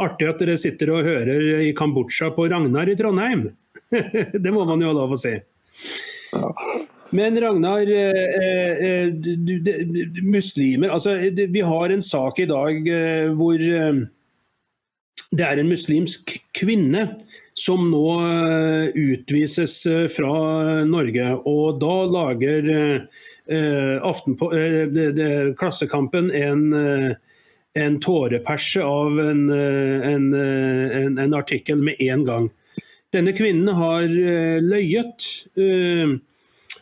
Artig 0.02 0.28
at 0.28 0.42
dere 0.42 0.56
sitter 0.58 0.90
og 0.94 1.06
hører 1.06 1.62
i 1.68 1.72
Kambodsja 1.76 2.32
på 2.34 2.48
Ragnar 2.50 2.90
i 2.90 2.96
Trondheim. 2.98 3.48
det 4.42 4.52
må 4.52 4.66
man 4.66 4.82
jo 4.82 4.90
ha 4.90 4.96
lov 4.96 5.14
å 5.14 5.20
si. 5.20 5.36
Men 7.14 7.38
Ragnar, 7.40 7.86
eh, 7.86 8.86
eh, 8.86 9.12
muslimer 10.22 10.88
altså, 10.88 11.14
Vi 11.30 11.60
har 11.60 11.90
en 11.90 12.02
sak 12.02 12.40
i 12.42 12.48
dag 12.50 12.88
eh, 12.88 13.30
hvor 13.36 13.62
eh, 13.62 14.00
det 15.36 15.46
er 15.46 15.60
en 15.60 15.70
muslimsk 15.70 16.36
kvinne 16.56 17.08
som 17.58 17.86
nå 17.90 18.08
eh, 18.20 18.88
utvises 18.94 19.86
eh, 19.86 20.04
fra 20.12 20.32
Norge. 20.84 21.28
Og 21.48 21.78
da 21.80 21.94
lager 22.10 22.68
eh, 22.68 23.96
Aftenpå, 24.04 24.50
Klassekampen 25.56 26.28
en, 26.36 26.66
en 27.76 27.98
tåreperse 28.02 28.82
av 28.84 29.20
en, 29.22 29.48
en, 29.52 30.26
en, 30.36 31.36
artikkel 31.38 31.80
med 31.80 32.02
en 32.02 32.26
gang. 32.26 32.50
Denne 33.14 33.32
kvinnen 33.36 33.70
har 33.78 34.04
løyet. 34.60 35.24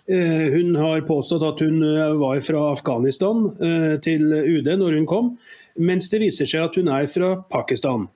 Hun 0.08 0.72
har 0.80 1.04
påstått 1.06 1.44
at 1.44 1.60
hun 1.62 1.84
var 2.18 2.40
fra 2.42 2.64
Afghanistan 2.72 3.44
til 4.02 4.32
UD 4.32 4.72
når 4.80 4.96
hun 4.96 5.06
kom, 5.10 5.30
mens 5.76 6.08
det 6.10 6.24
viser 6.24 6.48
seg 6.48 6.64
at 6.70 6.80
hun 6.80 6.88
er 6.96 7.10
fra 7.12 7.34
Pakistan. 7.52 8.08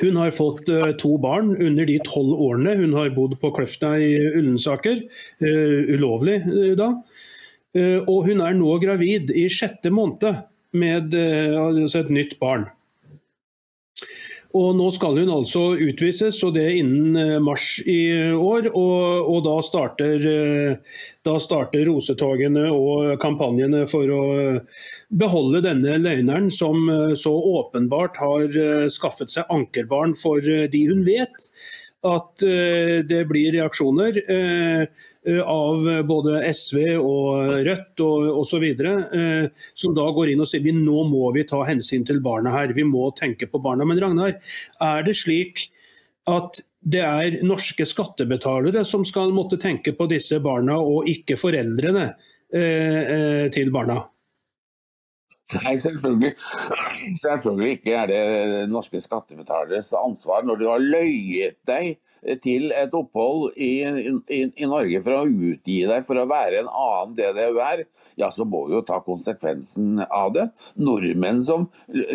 Hun 0.00 0.18
har 0.20 0.34
fått 0.34 0.68
uh, 0.68 0.90
to 1.00 1.16
barn 1.22 1.54
under 1.56 1.88
de 1.88 1.96
tolv 2.04 2.36
årene 2.48 2.76
hun 2.80 2.94
har 2.96 3.14
bodd 3.16 3.36
på 3.40 3.52
Kløfta 3.56 3.94
i 4.02 4.12
Ullensaker. 4.36 5.02
Uh, 5.42 5.88
ulovlig 5.96 6.42
uh, 6.48 6.74
da. 6.78 6.92
og 8.08 8.22
hun 8.24 8.40
er 8.40 8.54
nå 8.56 8.78
gravid 8.80 9.30
i 9.36 9.50
sjette 9.52 9.90
måned 9.92 10.38
med 10.76 11.12
altså 11.12 12.00
et 12.00 12.12
nytt 12.12 12.38
barn. 12.40 12.64
Og 14.54 14.76
Nå 14.78 14.86
skal 14.94 15.18
hun 15.20 15.32
altså 15.32 15.62
utvises, 15.74 16.38
og 16.46 16.54
det 16.56 16.64
er 16.64 16.78
innen 16.80 17.16
eh, 17.18 17.38
mars 17.42 17.80
i 17.82 18.32
år. 18.32 18.70
Og, 18.70 19.30
og 19.32 19.40
da, 19.46 19.56
starter, 19.64 20.26
eh, 20.30 21.00
da, 21.26 21.36
starter, 21.42 21.86
rosetogene 21.90 22.68
og 22.72 23.16
kampanjene 23.22 23.84
for 23.90 24.12
å 24.12 24.22
beholde 25.08 25.64
denne 25.66 25.98
løgneren, 26.02 26.50
som 26.54 26.86
eh, 26.92 27.16
så 27.18 27.32
åpenbart 27.32 28.20
har 28.22 28.60
skaffet 28.92 29.32
seg 29.32 29.50
ankerbarn 29.52 30.14
for 30.18 30.40
de 30.44 30.86
hun 30.90 31.02
vet 31.06 31.34
at 32.06 32.42
det 33.08 33.22
blir 33.26 33.54
reaksjoner 33.56 34.18
Eh, 34.76 34.86
av 35.26 35.86
både 36.06 36.40
SV 36.52 36.78
og 37.00 37.50
Rødt 37.66 38.02
og 38.04 38.40
osv. 38.42 38.66
Eh, 38.66 39.48
som 39.74 39.96
da 39.96 40.06
går 40.14 40.32
inn 40.32 40.44
og 40.44 40.50
sier 40.50 40.64
vi 40.64 40.74
nå 40.76 41.06
må 41.10 41.30
vi 41.34 41.46
ta 41.48 41.62
hensyn 41.66 42.06
til 42.06 42.22
barna 42.24 42.54
her, 42.54 42.74
vi 42.76 42.86
må 42.86 43.08
tenke 43.18 43.48
på 43.50 43.60
barna. 43.62 43.86
Men 43.88 44.00
Ragnar, 44.02 44.36
er 44.82 45.06
det 45.06 45.16
slik 45.18 45.68
at 46.30 46.60
det 46.86 47.02
er 47.02 47.40
norske 47.46 47.86
skattebetalere 47.86 48.84
som 48.86 49.04
skal 49.06 49.34
måtte 49.34 49.58
tenke 49.58 49.94
på 49.96 50.06
disse 50.10 50.38
barna, 50.42 50.78
og 50.78 51.08
ikke 51.10 51.38
foreldrene 51.40 52.12
eh, 52.54 53.46
til 53.54 53.72
barna? 53.74 54.04
Nei, 55.54 55.76
selvfølgelig. 55.78 56.32
selvfølgelig 57.22 57.76
ikke 57.76 57.92
er 57.94 58.10
det 58.10 58.22
norske 58.70 58.98
skattebetaleres 58.98 59.92
ansvar 59.94 60.46
når 60.46 60.58
du 60.58 60.66
har 60.66 60.82
løyet 60.82 61.60
deg 61.70 61.94
til 62.42 62.72
et 62.74 62.94
opphold 62.96 63.56
i, 63.56 63.70
i, 63.86 64.40
i, 64.48 64.66
Norge 64.66 65.00
for 65.04 65.18
å 65.18 65.24
utgi 65.26 65.78
deg 65.88 66.04
for 66.06 66.18
å 66.20 66.26
være 66.28 66.62
en 66.62 66.70
annen 66.70 67.14
det 67.18 67.30
det 67.36 67.46
er, 67.62 67.84
ja, 68.18 68.30
så 68.34 68.46
må 68.48 68.64
du 68.66 68.76
jo 68.76 68.82
ta 68.86 68.98
konsekvensen 69.04 70.02
av 70.06 70.32
det. 70.34 70.48
Nordmenn 70.80 71.42
som, 71.46 71.68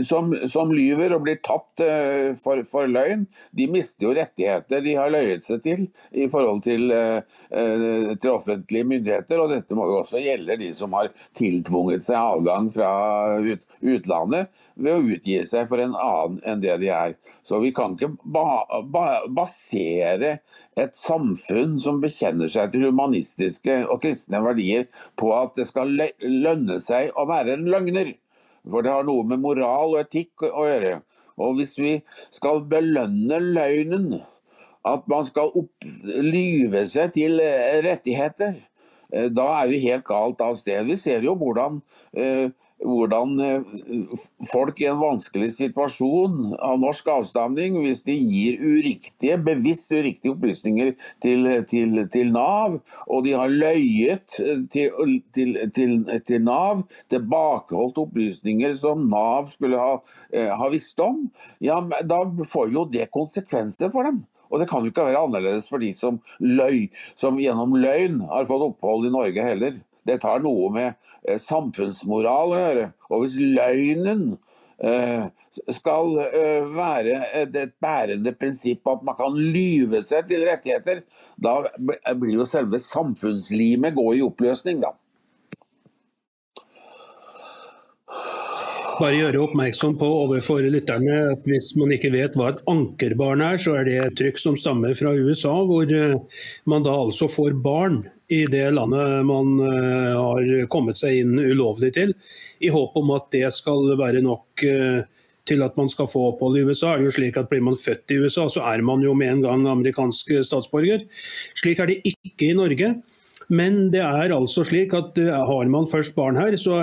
som, 0.07 0.33
som 0.51 0.73
lyver 0.75 1.15
og 1.15 1.25
blir 1.25 1.39
tatt 1.45 1.83
uh, 1.83 2.31
for, 2.39 2.63
for, 2.67 2.89
løgn, 2.91 3.25
de 3.57 3.67
mister 3.71 4.09
jo 4.09 4.15
rettigheter 4.17 4.83
de 4.83 4.97
har 4.97 5.13
løyet 5.13 5.47
seg 5.47 5.63
til 5.65 5.85
i 6.11 6.27
forhold 6.31 6.63
til, 6.67 6.91
uh, 6.91 7.21
til 7.51 8.33
offentlige 8.33 8.87
myndigheter. 8.87 9.41
Og 9.41 9.53
dette 9.53 9.77
må 9.77 9.87
jo 9.89 10.01
også 10.01 10.21
gjelde 10.21 10.59
de 10.61 10.71
som 10.75 10.93
har 10.97 11.11
tiltvunget 11.37 12.05
seg 12.05 12.19
avgang 12.19 12.69
fra 12.73 12.91
ut, 13.41 13.63
utlandet 13.81 14.51
ved 14.75 14.93
å 14.93 15.15
utgi 15.15 15.39
seg 15.47 15.67
for 15.69 15.81
en 15.83 15.95
annen 15.97 16.39
enn 16.47 16.63
det 16.63 16.77
de 16.83 16.89
er. 16.93 17.15
Så 17.43 17.59
vi 17.63 17.73
kan 17.75 17.95
ikke 17.97 18.13
ba, 18.23 18.63
ba, 18.93 19.05
basere 19.29 20.37
et 20.79 20.97
samfunn 20.97 21.77
som 21.81 22.01
bekjenner 22.03 22.51
seg 22.51 22.73
til 22.73 22.87
humanistiske 22.89 23.81
og 23.87 24.01
kristne 24.05 24.41
verdier, 24.45 24.87
på 25.19 25.33
at 25.35 25.55
det 25.59 25.67
skal 25.69 25.93
lønne 25.95 26.79
seg 26.83 27.13
å 27.15 27.27
være 27.29 27.57
en 27.57 27.69
løgner. 27.71 28.15
For 28.69 28.85
det 28.85 28.93
har 28.93 29.07
noe 29.07 29.25
med 29.25 29.41
moral 29.41 29.95
og 29.95 30.03
etikk 30.03 30.45
å 30.45 30.67
gjøre. 30.69 30.99
Og 31.41 31.57
hvis 31.57 31.77
vi 31.79 31.95
skal 32.29 32.61
belønne 32.69 33.39
løgnen, 33.41 34.21
at 34.87 35.05
man 35.09 35.25
skal 35.27 35.53
opp, 35.57 35.85
lyve 36.05 36.83
seg 36.89 37.13
til 37.17 37.41
rettigheter, 37.85 38.57
eh, 39.13 39.29
da 39.29 39.47
er 39.59 39.69
vi 39.69 39.81
helt 39.85 40.05
galt 40.09 40.41
av 40.41 40.57
sted. 40.59 40.85
Vi 40.89 40.97
ser 40.97 41.25
jo 41.25 41.35
hvordan 41.37 41.81
eh, 42.17 42.49
hvordan 42.85 43.39
eh, 43.45 44.15
folk 44.51 44.81
i 44.81 44.87
en 44.89 44.99
vanskelig 45.01 45.51
situasjon 45.55 46.55
av 46.57 46.79
norsk 46.81 47.09
avstamning, 47.13 47.77
hvis 47.83 48.03
de 48.07 48.15
gir 48.17 48.61
uriktige, 48.61 49.37
bevisst 49.45 49.93
uriktige 49.93 50.33
opplysninger 50.33 50.93
til, 51.23 51.49
til, 51.69 52.03
til 52.13 52.33
Nav, 52.33 52.79
og 53.07 53.25
de 53.27 53.35
har 53.37 53.53
løyet 53.53 54.39
til, 54.73 55.15
til, 55.35 56.41
Nav, 56.45 56.83
tilbakeholdt 57.13 58.01
opplysninger 58.05 58.75
som 58.77 59.07
Nav 59.11 59.51
skulle 59.53 59.79
ha, 59.81 59.95
eh, 60.33 60.51
ha 60.51 60.71
visst 60.73 60.99
om, 61.03 61.27
ja, 61.63 61.79
da 62.07 62.23
får 62.47 62.73
jo 62.73 62.87
det 62.91 63.11
konsekvenser 63.13 63.93
for 63.93 64.09
dem. 64.09 64.23
Og 64.51 64.59
det 64.59 64.67
kan 64.67 64.83
jo 64.83 64.91
ikke 64.91 65.05
være 65.07 65.21
annerledes 65.21 65.69
for 65.71 65.79
de 65.79 65.93
som, 65.95 66.19
løy, 66.43 66.89
som 67.15 67.39
gjennom 67.39 67.77
løgn 67.79 68.19
har 68.27 68.49
fått 68.49 68.65
opphold 68.65 69.07
i 69.07 69.13
Norge 69.13 69.45
heller. 69.45 69.79
Dette 70.07 70.27
har 70.27 70.41
noe 70.41 70.69
med 70.73 70.93
eh, 71.27 71.37
samfunnsmoral 71.41 72.55
å 72.55 72.61
gjøre. 72.61 72.87
Og 73.11 73.25
hvis 73.25 73.37
løgnen 73.41 74.23
eh, 74.81 75.27
skal 75.69 76.15
eh, 76.25 76.71
være 76.73 77.19
et, 77.43 77.59
bærende 77.83 78.33
prinsipp 78.37 78.87
at 78.89 79.05
man 79.05 79.17
kan 79.19 79.37
lyve 79.37 80.01
seg 80.05 80.31
til 80.31 80.47
rettigheter, 80.47 81.03
da 81.37 81.59
blir 82.17 82.39
jo 82.39 82.49
selve 82.49 82.81
samfunnslimet 82.81 83.97
gå 83.97 84.07
i 84.17 84.25
oppløsning, 84.25 84.83
da. 84.85 84.95
bare 89.01 89.17
gjøre 89.17 89.39
oppmerksom 89.41 89.95
på 89.97 90.05
overfor 90.05 90.61
lytterne 90.69 91.15
at 91.31 91.47
hvis 91.49 91.71
man 91.79 91.89
ikke 91.95 92.11
vet 92.13 92.35
hva 92.37 92.51
et 92.51 92.59
ankerbarn 92.69 93.41
er, 93.41 93.57
så 93.57 93.79
er 93.79 93.87
det 93.87 93.95
et 93.97 94.17
trykk 94.19 94.37
som 94.37 94.57
stammer 94.59 94.93
fra 94.93 95.15
USA, 95.17 95.55
hvor 95.65 95.89
man 96.69 96.85
da 96.85 96.93
altså 97.07 97.25
får 97.31 97.55
barn 97.65 98.03
i 98.31 98.45
det 98.51 98.67
landet 98.71 99.25
man 99.27 99.55
eh, 99.59 100.11
har 100.15 100.67
kommet 100.71 100.99
seg 100.99 101.21
inn 101.21 101.39
ulovlig 101.39 101.91
til, 101.97 102.13
i 102.63 102.71
håp 102.71 102.95
om 103.01 103.13
at 103.17 103.31
det 103.35 103.47
skal 103.55 103.91
være 103.99 104.23
nok 104.25 104.65
eh, 104.67 105.01
til 105.49 105.63
at 105.65 105.77
man 105.79 105.89
skal 105.91 106.07
få 106.07 106.27
opphold 106.31 106.59
i 106.59 106.65
USA. 106.67 106.93
er 106.93 107.01
det 107.01 107.09
jo 107.09 107.15
slik 107.17 107.39
at 107.39 107.49
Blir 107.49 107.63
man 107.65 107.79
født 107.79 108.13
i 108.13 108.19
USA, 108.21 108.47
så 108.47 108.63
er 108.71 108.83
man 108.85 109.01
jo 109.03 109.15
med 109.17 109.33
en 109.33 109.41
gang 109.43 109.65
amerikansk 109.67 110.29
statsborger. 110.45 111.07
Slik 111.57 111.81
er 111.81 111.89
det 111.89 112.03
ikke 112.05 112.51
i 112.51 112.57
Norge. 112.57 112.93
Men 113.51 113.89
det 113.91 114.03
er 114.05 114.31
altså 114.31 114.63
slik 114.63 114.93
at 114.95 115.17
eh, 115.19 115.33
har 115.33 115.71
man 115.73 115.89
først 115.89 116.15
barn 116.15 116.37
her, 116.39 116.55
så, 116.55 116.77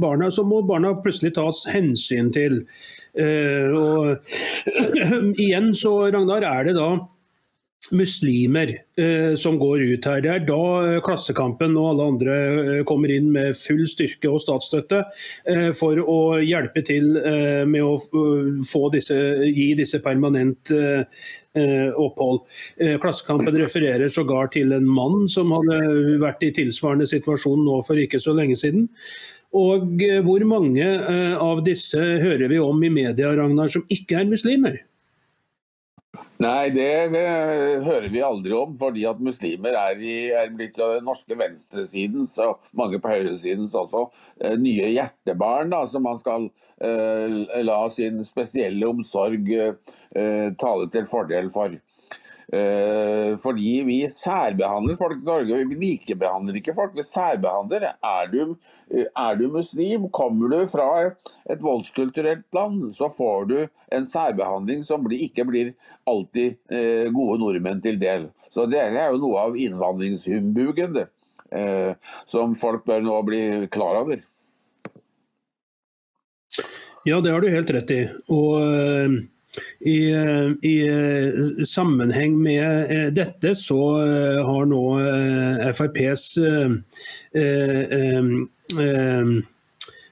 barna, 0.00 0.32
så 0.34 0.42
må 0.42 0.64
barna 0.66 0.96
plutselig 1.04 1.36
tas 1.36 1.62
hensyn 1.70 2.32
til. 2.34 2.64
Og 3.18 4.18
igjen 5.44 5.70
så, 5.74 5.92
Ragnar, 6.14 6.44
er 6.46 6.68
det 6.68 6.74
da 6.78 6.90
muslimer 7.90 8.70
eh, 8.98 9.34
som 9.34 9.58
går 9.58 9.82
ut 9.82 10.06
her. 10.08 10.20
Det 10.24 10.30
er 10.32 10.44
da 10.46 10.62
eh, 10.84 11.00
Klassekampen 11.04 11.76
og 11.78 11.92
alle 11.92 12.08
andre 12.12 12.36
eh, 12.36 12.80
kommer 12.88 13.12
inn 13.12 13.30
med 13.34 13.56
full 13.58 13.84
styrke 13.88 14.30
og 14.30 14.42
statsstøtte 14.42 15.02
eh, 15.48 15.68
for 15.76 16.00
å 16.02 16.18
hjelpe 16.44 16.82
til 16.86 17.16
eh, 17.20 17.64
med 17.68 17.84
å 17.84 17.96
få 18.68 18.82
disse, 18.94 19.16
gi 19.48 19.70
disse 19.78 20.02
permanent 20.04 20.72
eh, 20.74 21.22
opphold. 21.98 22.44
Klassekampen 23.02 23.56
refererer 23.58 24.12
sågar 24.12 24.52
til 24.54 24.76
en 24.76 24.86
mann 24.86 25.24
som 25.32 25.50
hadde 25.56 26.18
vært 26.22 26.44
i 26.46 26.52
tilsvarende 26.54 27.08
situasjon 27.10 27.64
nå 27.66 27.80
for 27.86 27.98
ikke 27.98 28.20
så 28.22 28.36
lenge 28.36 28.54
siden. 28.60 28.86
Og 29.58 30.04
hvor 30.22 30.44
mange 30.46 30.86
av 31.40 31.64
disse 31.66 31.98
hører 31.98 32.52
vi 32.52 32.60
om 32.62 32.84
i 32.84 32.92
media, 32.92 33.32
Ragnar, 33.34 33.72
som 33.72 33.82
ikke 33.90 34.20
er 34.20 34.30
muslimer? 34.30 34.78
Nei, 36.38 36.70
det, 36.70 36.86
hører 37.82 38.06
vi 38.12 38.20
aldri 38.22 38.54
om. 38.54 38.76
Fordi 38.78 39.04
at 39.10 39.22
muslimer 39.22 39.74
er, 39.74 39.98
i, 39.98 40.30
er 40.30 40.52
blitt 40.54 40.78
den 40.78 41.06
norske 41.06 41.34
venstresidens, 41.38 42.36
og 42.44 42.62
mange 42.78 43.00
på 43.02 43.10
høyresidens 43.10 43.74
også, 43.78 44.06
eh, 44.42 44.54
nye 44.60 44.92
hjertebarn 44.94 45.74
da, 45.74 45.82
som 45.90 46.06
man 46.06 46.20
skal 46.20 46.46
uh, 46.46 47.38
la 47.64 47.80
sin 47.90 48.22
spesielle 48.26 48.86
omsorg 48.86 49.50
uh, 49.50 50.54
tale 50.62 50.90
til 50.94 51.10
fordel 51.10 51.50
for. 51.54 51.74
Eh, 52.52 53.34
fordi 53.42 53.82
vi 53.84 53.96
særbehandler 54.08 54.96
folk 54.96 55.20
i 55.20 55.26
Norge. 55.26 55.58
Vi 55.68 55.76
likebehandler 55.82 56.56
ikke 56.56 56.72
folk, 56.76 56.94
vi 56.96 57.04
særbehandler. 57.04 57.84
Er 58.00 58.30
du, 58.32 58.56
eh, 58.90 59.04
er 59.04 59.36
du 59.36 59.48
muslim, 59.52 60.08
kommer 60.08 60.48
du 60.48 60.66
fra 60.66 61.10
et 61.50 61.60
voldskulturelt 61.62 62.46
land, 62.56 62.88
så 62.96 63.10
får 63.12 63.48
du 63.48 63.58
en 63.92 64.08
særbehandling 64.08 64.82
som 64.82 65.04
ikke 65.12 65.44
blir 65.44 65.74
alltid 66.08 66.56
eh, 66.72 67.12
gode 67.12 67.38
nordmenn 67.44 67.84
til 67.84 68.00
del. 68.00 68.30
Så 68.50 68.64
Det 68.66 68.80
er 68.80 69.12
jo 69.12 69.20
noe 69.20 69.44
av 69.44 69.56
innvandringshumbugen 69.56 70.94
det, 70.94 71.06
som 72.26 72.54
folk 72.56 72.84
bør 72.84 73.04
nå 73.04 73.22
bli 73.24 73.40
klar 73.68 74.00
over. 74.00 74.20
Ja, 77.04 77.20
det 77.20 77.32
har 77.32 77.40
du 77.40 77.48
helt 77.52 77.70
rett 77.70 77.92
i. 77.92 78.02
Og 78.32 79.28
i, 79.80 79.98
I, 80.62 80.76
sammenheng 81.66 82.36
med 82.42 82.92
eh, 82.92 83.06
dette 83.14 83.54
så 83.58 83.80
eh, 84.02 84.40
har 84.44 84.68
nå 84.70 84.82
eh, 85.00 85.68
FrPs 85.72 86.26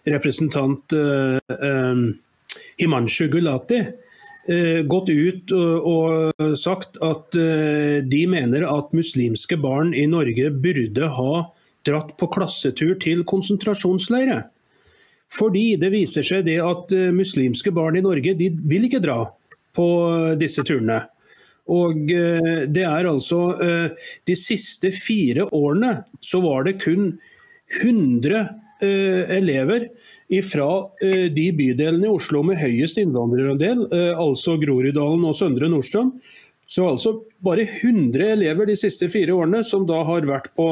representant 0.06 0.94
Himanshu 2.78 3.26
Gulati 3.32 3.80
gått 4.86 5.08
ut 5.10 5.50
og 5.56 6.44
sagt 6.60 7.00
at 7.02 7.34
de 7.34 8.20
mener 8.30 8.66
at 8.68 8.94
muslimske 8.94 9.58
barn 9.58 9.90
i 9.90 10.04
Norge 10.06 10.52
burde 10.54 11.08
ha 11.18 11.32
dratt 11.88 12.12
på 12.20 12.28
klassetur 12.36 12.94
til 13.02 13.24
konsentrasjonsleire. 13.26 14.44
Fordi 15.32 15.74
det 15.80 15.90
viser 15.92 16.24
seg 16.24 16.46
det 16.46 16.60
at 16.62 16.92
muslimske 17.12 17.72
barn 17.74 17.98
i 17.98 18.04
Norge 18.04 18.36
de 18.38 18.52
vil 18.70 18.86
ikke 18.86 19.02
dra 19.02 19.24
på 19.76 19.86
disse 20.38 20.64
turene. 20.66 21.02
Og 21.72 22.12
eh, 22.14 22.66
det 22.70 22.84
er 22.86 23.08
altså 23.10 23.40
eh, 23.62 24.10
De 24.26 24.36
siste 24.38 24.92
fire 24.94 25.48
årene 25.54 25.98
så 26.22 26.42
var 26.44 26.66
det 26.66 26.78
kun 26.82 27.16
100 27.80 28.36
eh, 28.84 29.24
elever 29.38 29.88
fra 30.46 30.68
de 30.98 31.44
bydelene 31.54 32.08
i 32.08 32.10
Oslo 32.10 32.40
med 32.42 32.58
høyest 32.58 32.96
innvandrerandel, 32.98 33.84
altså 34.18 34.56
Groruddalen 34.58 35.22
og 35.22 35.36
Søndre 35.38 35.68
Nordstrand. 35.70 36.16
Så 36.66 36.82
altså 36.90 37.12
bare 37.46 37.62
100 37.62 38.32
elever 38.32 38.66
de 38.66 38.74
siste 38.78 39.06
fire 39.12 39.36
årene 39.36 39.62
som 39.64 39.84
da 39.86 40.00
har 40.08 40.26
vært 40.26 40.50
på 40.58 40.66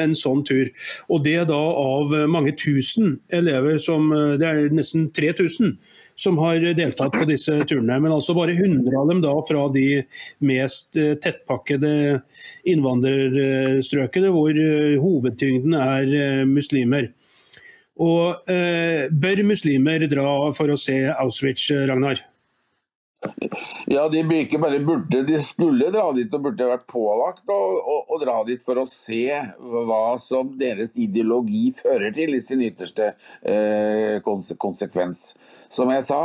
en 0.00 0.16
sånn 0.18 0.42
tur. 0.46 0.72
Og 1.06 1.22
det 1.22 1.38
da 1.52 1.60
av 1.60 2.10
mange 2.26 2.56
tusen 2.58 3.20
elever, 3.30 3.78
som 3.78 4.10
det 4.10 4.48
er 4.48 4.74
nesten 4.74 5.06
3000 5.14 5.76
som 6.20 6.38
har 6.38 6.60
deltatt 6.76 7.14
på 7.14 7.26
disse 7.28 7.54
turene. 7.68 7.96
Men 8.02 8.12
altså 8.12 8.34
bare 8.36 8.56
100 8.56 8.96
av 8.98 9.08
dem 9.08 9.22
da 9.24 9.32
fra 9.48 9.66
de 9.72 9.86
mest 10.44 10.98
eh, 11.00 11.14
tettpakkede 11.22 11.92
innvandrerstrøkene, 12.68 14.32
hvor 14.34 14.52
eh, 14.52 14.98
hovedtyngden 15.00 15.76
er 15.80 16.16
eh, 16.20 16.42
muslimer. 16.48 17.10
Og 18.00 18.50
eh, 18.52 19.08
Bør 19.12 19.44
muslimer 19.48 20.04
dra 20.12 20.28
for 20.56 20.72
å 20.72 20.80
se 20.80 21.02
Auschwitz, 21.14 21.70
Ragnar? 21.88 22.20
Ja, 23.90 24.06
de 24.08 24.22
ikke 24.38 24.58
bare 24.62 24.78
burde, 24.84 25.20
de 25.28 25.38
skulle 25.44 25.90
dra 25.92 26.06
dit 26.16 26.32
og 26.32 26.44
burde 26.46 26.68
vært 26.70 26.86
pålagt 26.88 27.50
å 27.52 28.18
dra 28.22 28.38
dit 28.48 28.62
for 28.64 28.80
å 28.80 28.86
se 28.88 29.26
hva 29.60 30.16
som 30.22 30.54
deres 30.60 30.96
ideologi 31.00 31.66
fører 31.76 32.14
til 32.16 32.36
i 32.36 32.40
sin 32.44 32.64
ytterste 32.64 33.12
eh, 33.42 34.22
konsekvens. 34.24 35.24
Som 35.68 35.92
jeg 35.92 36.06
sa, 36.08 36.22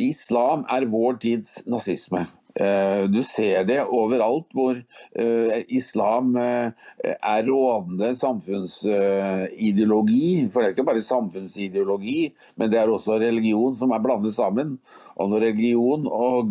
islam 0.00 0.64
er 0.72 0.88
vår 0.88 1.20
tids 1.26 1.58
nazisme. 1.68 2.24
Eh, 2.58 3.04
du 3.06 3.22
ser 3.22 3.62
det 3.68 3.84
overalt 3.86 4.48
hvor 4.56 4.74
eh, 4.74 5.60
islam 5.70 6.32
eh, 6.42 6.72
er 7.06 7.44
rådende 7.46 8.16
samfunnsideologi. 8.18 10.50
For 10.50 10.60
det 10.60 10.66
er 10.66 10.72
ikke 10.74 10.86
bare 10.88 11.02
samfunnsideologi, 11.06 12.34
men 12.58 12.70
det 12.72 12.80
er 12.80 12.88
også 12.90 13.20
religion 13.22 13.76
som 13.78 13.94
er 13.94 14.02
blandet 14.02 14.34
sammen. 14.34 14.82
Og 15.14 15.30
når 15.30 15.40
religion 15.52 16.02
og, 16.10 16.50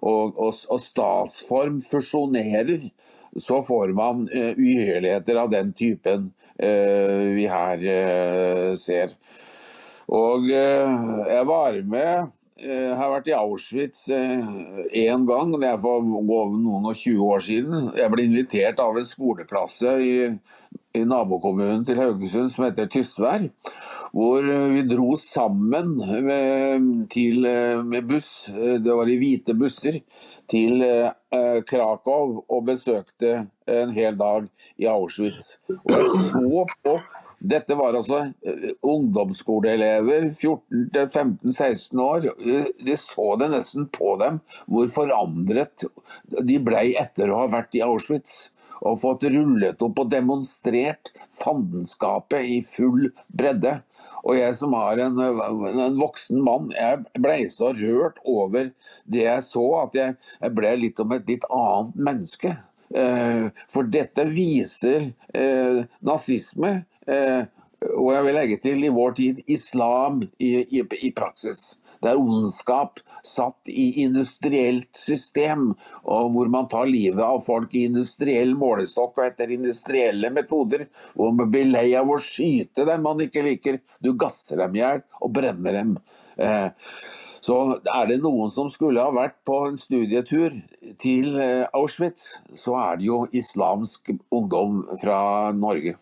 og, 0.00 0.34
og, 0.34 0.54
og 0.66 0.80
statsform 0.82 1.78
fusjonerer, 1.84 2.90
så 3.38 3.62
får 3.62 3.94
man 3.94 4.26
uhyrligheter 4.34 5.36
av 5.38 5.50
den 5.52 5.72
typen 5.78 6.32
vi 6.60 7.46
her 7.48 7.78
ser. 8.76 9.08
Og 10.10 10.50
jeg 10.50 11.44
var 11.48 11.72
med 11.88 12.28
jeg 12.60 12.96
har 12.98 13.12
vært 13.14 13.28
i 13.30 13.36
Auschwitz 13.36 14.02
én 14.12 14.82
eh, 14.92 15.22
gang, 15.26 15.54
det 15.56 15.68
er 15.70 15.78
for 15.80 16.04
noen 16.04 16.88
og 16.90 16.92
20 16.92 17.22
år 17.24 17.44
siden. 17.44 17.86
Jeg 17.96 18.12
ble 18.12 18.26
invitert 18.26 18.82
av 18.84 18.98
en 19.00 19.06
skoleklasse 19.08 19.94
i, 20.04 20.12
i 20.96 21.04
nabokommunen 21.08 21.86
til 21.88 22.00
Haugesund 22.02 22.52
som 22.52 22.66
heter 22.66 22.90
Tysvær. 22.92 23.46
Hvor 24.12 24.44
vi 24.74 24.82
dro 24.90 25.14
sammen 25.22 25.94
med, 26.26 26.86
til, 27.14 27.46
med 27.86 28.08
buss, 28.10 28.50
det 28.52 28.96
var 28.98 29.08
i 29.08 29.18
hvite 29.20 29.54
busser, 29.56 30.00
til 30.50 30.82
eh, 30.84 31.60
Krakow 31.64 32.40
og 32.42 32.64
besøkte 32.68 33.46
en 33.70 33.94
hel 33.94 34.18
dag 34.20 34.50
i 34.76 34.90
Auschwitz. 34.90 35.56
Og 35.70 35.94
jeg 35.94 36.22
så 36.28 36.64
på 36.82 36.98
dette 37.40 37.74
var 37.74 37.96
altså 37.96 38.18
eh, 38.44 38.70
ungdomsskoleelever, 38.84 40.28
14-15-16 40.28 42.02
år. 42.04 42.28
De 42.84 42.96
så 43.00 43.28
det 43.40 43.50
nesten 43.54 43.88
på 43.92 44.14
dem 44.20 44.40
hvor 44.68 44.90
forandret 44.92 45.86
de 46.44 46.58
ble 46.60 46.90
etter 47.00 47.32
å 47.32 47.44
ha 47.44 47.52
vært 47.52 47.78
i 47.78 47.84
Auschwitz. 47.86 48.50
Og 48.80 48.96
fått 48.96 49.26
rullet 49.28 49.82
opp 49.84 49.98
og 50.00 50.08
demonstrert 50.08 51.10
fandenskapet 51.36 52.46
i 52.48 52.60
full 52.64 53.10
bredde. 53.28 53.74
Og 54.24 54.38
jeg 54.38 54.54
som 54.56 54.72
er 54.78 55.02
en, 55.04 55.20
en 55.20 55.98
voksen 56.00 56.40
mann, 56.44 56.70
jeg 56.72 57.02
ble 57.20 57.42
så 57.52 57.74
rørt 57.76 58.20
over 58.24 58.72
det 59.04 59.26
jeg 59.26 59.44
så, 59.44 59.66
at 59.82 60.00
jeg, 60.00 60.16
jeg 60.40 60.56
ble 60.56 60.72
litt 60.80 61.04
om 61.04 61.12
et 61.16 61.28
litt 61.28 61.44
annet 61.52 62.00
menneske. 62.08 62.54
Eh, 62.96 63.50
for 63.70 63.92
dette 63.92 64.24
viser 64.32 65.10
eh, 65.36 65.84
nazisme 66.00 66.78
Eh, 66.99 66.99
og 67.08 68.08
jeg 68.12 68.24
vil 68.26 68.36
legge 68.36 68.56
til 68.60 68.84
i 68.84 68.92
vår 68.92 69.14
tid 69.16 69.38
islam 69.48 70.20
i, 70.38 70.50
i, 70.60 70.82
i 70.84 71.12
praksis. 71.16 71.78
Det 72.00 72.08
er 72.12 72.20
ondskap 72.20 73.00
satt 73.26 73.68
i 73.68 74.02
industrielt 74.04 74.96
system, 74.96 75.70
og 76.08 76.30
hvor 76.34 76.50
man 76.52 76.68
tar 76.72 76.88
livet 76.88 77.20
av 77.24 77.42
folk 77.44 77.74
i 77.76 77.86
industriell 77.90 78.54
målestokk 78.58 79.20
og 79.20 79.26
etter 79.26 79.52
industrielle 79.52 80.32
metoder. 80.32 80.86
Hvor 81.14 81.34
man 81.36 81.52
blir 81.52 81.68
lei 81.68 81.90
av 81.98 82.08
å 82.08 82.20
skyte 82.20 82.88
dem 82.88 83.04
man 83.04 83.20
ikke 83.24 83.44
liker. 83.44 83.80
Du 84.00 84.14
gasser 84.16 84.62
dem 84.64 84.76
i 84.76 84.82
hjel 84.82 85.04
og 85.20 85.34
brenner 85.36 85.80
dem. 85.80 85.96
Eh, 86.40 86.68
så 87.40 87.56
er 87.88 88.08
det 88.08 88.20
noen 88.20 88.52
som 88.52 88.68
skulle 88.72 89.04
ha 89.04 89.12
vært 89.16 89.38
på 89.48 89.62
en 89.68 89.80
studietur 89.80 90.56
til 91.00 91.36
eh, 91.40 91.64
Auschwitz, 91.76 92.38
så 92.56 92.76
er 92.80 93.00
det 93.00 93.08
jo 93.08 93.24
islamsk 93.32 94.12
ungdom 94.28 94.86
fra 95.00 95.20
Norge. 95.56 95.96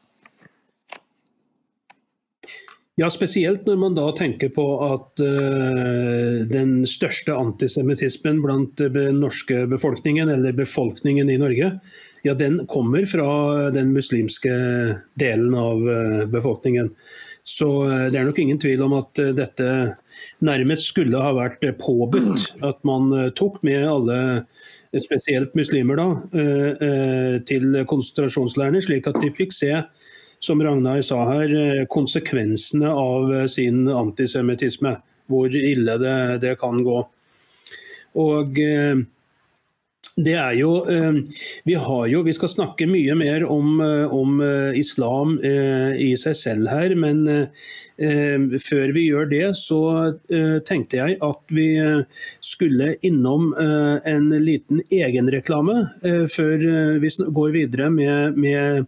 Ja, 2.98 3.06
spesielt 3.14 3.62
når 3.68 3.76
man 3.78 3.94
da 3.94 4.08
tenker 4.18 4.50
på 4.50 4.64
at 4.88 5.20
uh, 5.22 6.40
den 6.50 6.80
største 6.90 7.36
antisemittismen 7.38 8.40
blant 8.42 8.82
den 8.82 9.20
norske 9.22 9.68
befolkningen, 9.70 10.32
eller 10.32 10.56
befolkningen 10.58 11.30
i 11.30 11.36
Norge, 11.38 11.68
ja, 12.26 12.34
den 12.34 12.64
kommer 12.66 13.06
fra 13.06 13.28
den 13.70 13.92
muslimske 13.94 14.50
delen 15.14 15.54
av 15.54 15.86
uh, 15.86 16.24
befolkningen. 16.32 16.90
Så 17.46 17.68
uh, 17.86 18.08
det 18.10 18.18
er 18.18 18.26
nok 18.26 18.42
ingen 18.42 18.58
tvil 18.58 18.82
om 18.88 18.96
at 18.98 19.22
dette 19.38 19.70
nærmest 20.42 20.90
skulle 20.90 21.22
ha 21.22 21.30
vært 21.38 21.62
påbudt. 21.78 22.48
At 22.72 22.82
man 22.88 23.14
tok 23.38 23.62
med 23.62 23.86
alle 23.86 24.18
spesielt 25.04 25.54
muslimer, 25.54 26.00
da, 26.00 27.38
til 27.46 27.82
konsentrasjonsleirene, 27.86 28.80
slik 28.82 29.06
at 29.06 29.18
de 29.20 29.28
fikk 29.36 29.52
se 29.52 29.74
som 30.40 30.62
Ragnar 30.62 31.02
sa 31.02 31.22
her, 31.32 31.84
konsekvensene 31.90 32.90
av 32.90 33.32
sin 33.50 33.86
antisemittisme. 33.90 34.96
Hvor 35.28 35.52
ille 35.52 35.98
det, 36.00 36.18
det 36.44 36.54
kan 36.60 36.80
gå. 36.86 36.98
Og 38.18 38.60
det 40.18 40.34
er 40.34 40.54
jo 40.58 40.72
Vi 41.64 41.74
har 41.78 42.06
jo 42.10 42.22
vi, 42.26 42.34
skal 42.34 42.50
snakke 42.50 42.88
mye 42.90 43.14
mer 43.18 43.44
om, 43.46 43.78
eh, 43.82 44.14
om 44.14 44.40
eh, 44.42 44.78
islam 44.78 45.38
i 45.38 46.12
seg 46.18 46.36
selv 46.36 46.70
her, 46.72 46.94
men 46.98 47.26
før 47.98 48.92
vi 48.94 49.02
gjør 49.08 49.26
det, 49.26 49.46
så 49.58 49.78
tenkte 50.68 51.00
jeg 51.00 51.16
at 51.24 51.50
vi 51.50 51.66
skulle 52.44 52.92
innom 53.02 53.48
en 53.58 54.28
liten 54.38 54.84
egenreklame 54.86 55.80
før 56.30 56.62
vi 57.02 57.10
går 57.40 57.50
videre 57.56 57.88
med, 57.90 58.38
med 58.38 58.86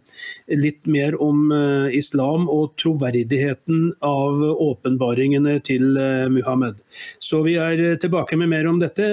litt 0.55 0.87
mer 0.87 1.17
om 1.19 1.51
islam 1.91 2.47
og 2.47 2.77
troverdigheten 2.79 3.89
av 3.99 4.45
åpenbaringene 4.55 5.57
til 5.67 5.91
Muhammed. 6.31 6.79
Så 7.19 7.43
vi 7.43 7.59
er 7.59 7.97
tilbake 7.99 8.39
med 8.39 8.53
mer 8.55 8.71
om 8.71 8.79
dette 8.79 9.11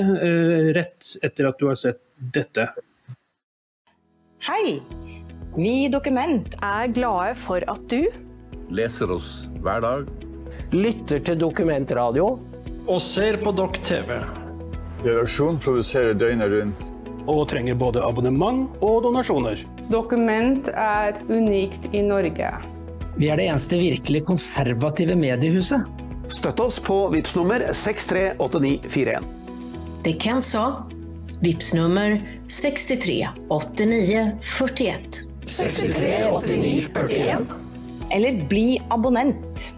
rett 0.79 1.17
etter 1.27 1.51
at 1.51 1.59
du 1.59 1.73
har 1.73 1.81
sett 1.81 2.05
dette. 2.19 2.69
Hei! 4.49 4.81
Vi 5.57 5.73
i 5.85 5.89
Dokument 5.91 6.55
er 6.63 6.91
glade 6.95 7.35
for 7.43 7.65
at 7.71 7.87
du 7.91 8.05
Leser 8.71 9.11
oss 9.11 9.49
hver 9.65 9.81
dag. 9.81 10.09
Lytter 10.75 11.23
til 11.25 11.39
Dokumentradio. 11.41 12.27
Og 12.89 13.01
ser 13.01 13.39
på 13.41 13.53
Dokk 13.57 13.81
TV. 13.85 14.19
Redaksjon 15.05 15.57
produserer 15.63 16.17
døgnet 16.19 16.53
rundt. 16.53 16.83
Og 17.29 17.47
trenger 17.49 17.77
både 17.81 18.03
abonnement 18.05 18.77
og 18.85 19.03
donasjoner. 19.07 19.63
Dokument 19.89 20.69
er 20.69 21.17
unikt 21.29 21.89
i 21.97 22.03
Norge. 22.05 22.53
Vi 23.17 23.31
er 23.33 23.41
det 23.41 23.49
eneste 23.49 23.81
virkelig 23.81 24.27
konservative 24.29 25.17
mediehuset. 25.17 25.89
Støtt 26.33 26.61
oss 26.61 26.77
på 26.85 27.07
VIPS 27.15 27.35
nummer 27.41 27.65
638941. 27.73 29.25
Det 30.05 30.15
Kent 30.21 30.45
sa 30.45 30.67
Vips 31.41 31.75
nummer 31.75 32.29
63 32.49 33.29
89 33.49 34.33
41. 34.41 35.01
63 35.47 36.25
89 36.31 36.89
41. 36.95 37.47
Eller 38.11 38.45
bli 38.49 38.83
abonnent. 38.91 39.75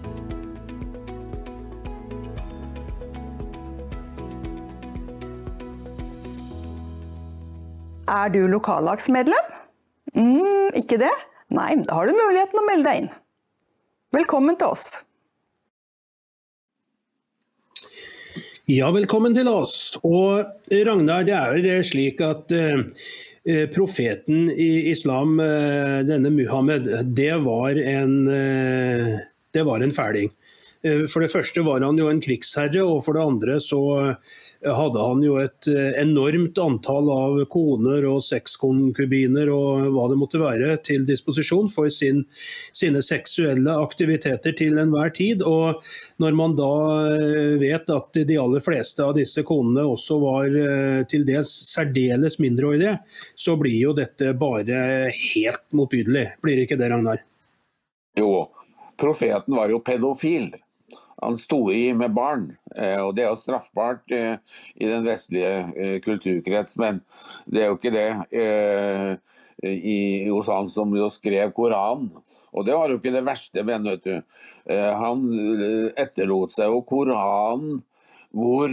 Er 8.08 8.32
du 8.32 8.48
lokallagsmedlem? 8.48 9.52
Mm, 10.16 10.72
ikke 10.80 10.96
det? 11.04 11.12
Nei, 11.52 11.74
da 11.84 12.00
har 12.00 12.08
du 12.08 12.16
muligheten 12.16 12.62
å 12.62 12.66
melde 12.70 12.88
deg 12.88 13.04
inn. 13.04 13.12
Velkommen 14.16 14.56
til 14.56 14.72
oss. 14.72 15.02
Ja, 18.70 18.86
velkommen 18.94 19.32
til 19.34 19.48
oss. 19.50 19.96
Og 20.06 20.44
Ragnar, 20.70 21.24
det 21.26 21.34
er 21.34 21.80
jo 21.80 21.86
slik 21.88 22.20
at 22.22 22.52
eh, 22.54 22.82
eh, 23.42 23.64
profeten 23.72 24.44
i 24.52 24.92
islam, 24.92 25.40
eh, 25.42 26.02
denne 26.06 26.30
Muhammed, 26.30 26.86
det 27.16 27.32
var 27.42 27.80
en, 27.80 28.14
eh, 28.30 29.16
det 29.56 29.64
var 29.66 29.82
en 29.82 29.94
fæling. 29.96 30.30
Eh, 30.86 31.02
for 31.10 31.24
det 31.24 31.32
første 31.32 31.64
var 31.66 31.82
han 31.82 31.98
jo 31.98 32.12
en 32.12 32.22
krigsherre, 32.22 32.84
og 32.84 33.02
for 33.06 33.18
det 33.18 33.26
andre 33.26 33.58
så 33.64 33.82
hadde 34.66 35.00
han 35.00 35.22
jo 35.24 35.36
et 35.40 35.68
eh, 35.72 35.94
enormt 36.02 36.58
antall 36.60 37.08
av 37.12 37.38
koner 37.52 38.04
og 38.10 38.20
sexkonkubiner 38.24 39.48
og 39.54 39.86
hva 39.94 40.06
det 40.10 40.18
måtte 40.20 40.40
være 40.42 40.74
til 40.84 41.06
disposisjon 41.08 41.70
for 41.72 41.88
sin, 41.92 42.26
sine 42.76 43.00
seksuelle 43.04 43.72
aktiviteter 43.80 44.54
til 44.58 44.76
enhver 44.82 45.14
tid. 45.16 45.44
Og 45.46 45.80
når 46.20 46.36
man 46.36 46.56
da 46.60 46.72
eh, 47.16 47.56
vet 47.62 47.88
at 47.94 48.20
de 48.28 48.38
aller 48.40 48.64
fleste 48.64 49.04
av 49.04 49.16
disse 49.16 49.44
konene 49.48 49.86
også 49.88 50.20
var 50.20 50.48
eh, 50.52 51.02
til 51.08 51.24
dels 51.28 51.52
særdeles 51.72 52.36
mindreårige, 52.42 52.98
så 53.32 53.56
blir 53.60 53.78
jo 53.80 53.96
dette 53.96 54.34
bare 54.36 55.08
helt 55.16 55.64
motbydelig. 55.72 56.26
Blir 56.44 56.66
ikke 56.66 56.80
det, 56.80 56.92
Ragnar? 56.92 57.24
Jo, 58.18 58.50
profeten 59.00 59.56
var 59.56 59.72
jo 59.72 59.80
pedofil 59.86 60.50
han 61.20 61.36
sto 61.38 61.72
i 61.72 61.94
med 61.94 62.14
barn. 62.14 62.56
Eh, 62.76 63.00
og 63.00 63.14
Det 63.14 63.24
er 63.24 63.30
jo 63.30 63.38
straffbart 63.38 64.12
eh, 64.14 64.38
i 64.80 64.88
den 64.88 65.04
vestlige 65.04 65.52
eh, 65.76 65.96
kulturkrets, 66.04 66.76
men 66.80 67.02
det 67.46 67.62
er 67.62 67.70
jo 67.70 67.76
ikke 67.78 67.92
det 67.94 68.08
i, 69.60 70.24
hos 70.30 70.48
han 70.48 70.70
som 70.72 70.94
jo 70.96 71.10
skrev 71.12 71.52
Koranen. 71.52 72.14
Og 72.56 72.64
det 72.64 72.76
var 72.76 72.88
jo 72.88 72.96
ikke 72.96 73.12
det 73.12 73.26
verste, 73.26 73.64
men 73.66 73.84
vet 73.84 74.06
du. 74.06 74.14
Han 74.70 75.26
etterlot 76.00 76.54
seg 76.54 76.72
jo 76.72 76.80
Koranen 76.88 77.82
hvor, 78.32 78.72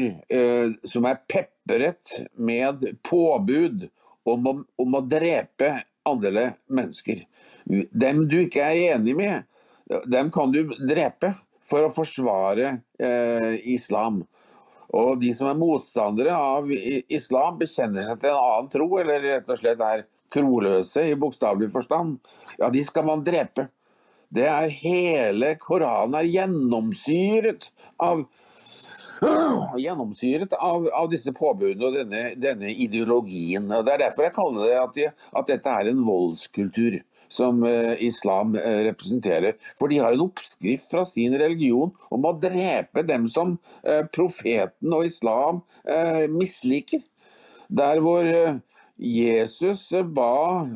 som 0.88 1.08
er 1.10 1.20
pepret 1.28 2.14
med 2.38 2.86
påbud 3.04 3.90
om 4.30 4.48
om 4.54 4.96
å 4.96 5.04
drepe 5.04 5.74
andre 6.08 6.54
mennesker. 6.72 7.26
Dem 7.92 8.24
du 8.32 8.40
ikke 8.46 8.64
er 8.64 8.96
enig 8.96 9.18
med, 9.18 9.44
dem 10.08 10.32
kan 10.32 10.56
du 10.56 10.64
drepe 10.88 11.34
for 11.68 11.86
å 11.86 11.94
forsvare 11.94 12.78
eh, 13.00 13.54
islam. 13.74 14.22
Og 14.96 15.18
de 15.20 15.34
som 15.36 15.50
er 15.50 15.60
motstandere 15.60 16.36
av 16.36 16.70
islam, 16.72 17.58
bekjenner 17.60 18.06
seg 18.06 18.22
til 18.22 18.32
en 18.32 18.40
annen 18.40 18.70
tro, 18.72 18.88
eller 19.02 19.26
rett 19.26 19.50
og 19.52 19.60
slett 19.60 19.84
er 19.84 20.06
troløse 20.34 21.04
i 21.10 21.18
bokstavelig 21.20 21.70
forstand, 21.74 22.18
ja, 22.60 22.70
de 22.72 22.84
skal 22.88 23.08
man 23.08 23.26
drepe. 23.28 23.68
Det 24.34 24.48
er 24.48 24.72
hele 24.82 25.54
Koranen 25.60 26.18
er 26.20 26.28
gjennomsyret 26.28 27.70
av 28.04 28.26
gjennomsyret 29.82 30.54
av, 30.54 30.88
av 30.94 31.08
disse 31.12 31.32
påbudene 31.36 31.88
og 31.88 31.96
denne, 31.96 32.24
denne, 32.38 32.72
ideologien. 32.72 33.70
og 33.72 33.86
Det 33.88 33.96
er 33.96 34.04
derfor 34.06 34.28
jeg 34.28 34.36
kaller 34.36 34.68
det 34.68 34.82
at, 34.82 34.98
de, 34.98 35.08
at 35.42 35.54
dette 35.54 35.78
er 35.80 35.92
en 35.92 36.04
voldskultur 36.06 37.00
som 37.30 37.64
eh, 37.64 37.96
islam 38.04 38.56
eh, 38.56 38.84
representerer. 38.90 39.58
For 39.80 39.92
de 39.92 40.00
har 40.02 40.16
en 40.16 40.26
oppskrift 40.28 40.92
fra 40.92 41.06
sin 41.08 41.36
religion 41.40 41.94
om 42.14 42.28
å 42.28 42.36
drepe 42.42 43.04
dem 43.08 43.28
som 43.32 43.58
eh, 43.84 44.04
profeten 44.14 44.94
og 44.94 45.08
islam 45.08 45.62
misliker. 46.34 47.04
Der 47.68 48.00
hvor 48.04 48.26
Jesus 48.98 49.90
ba 50.16 50.68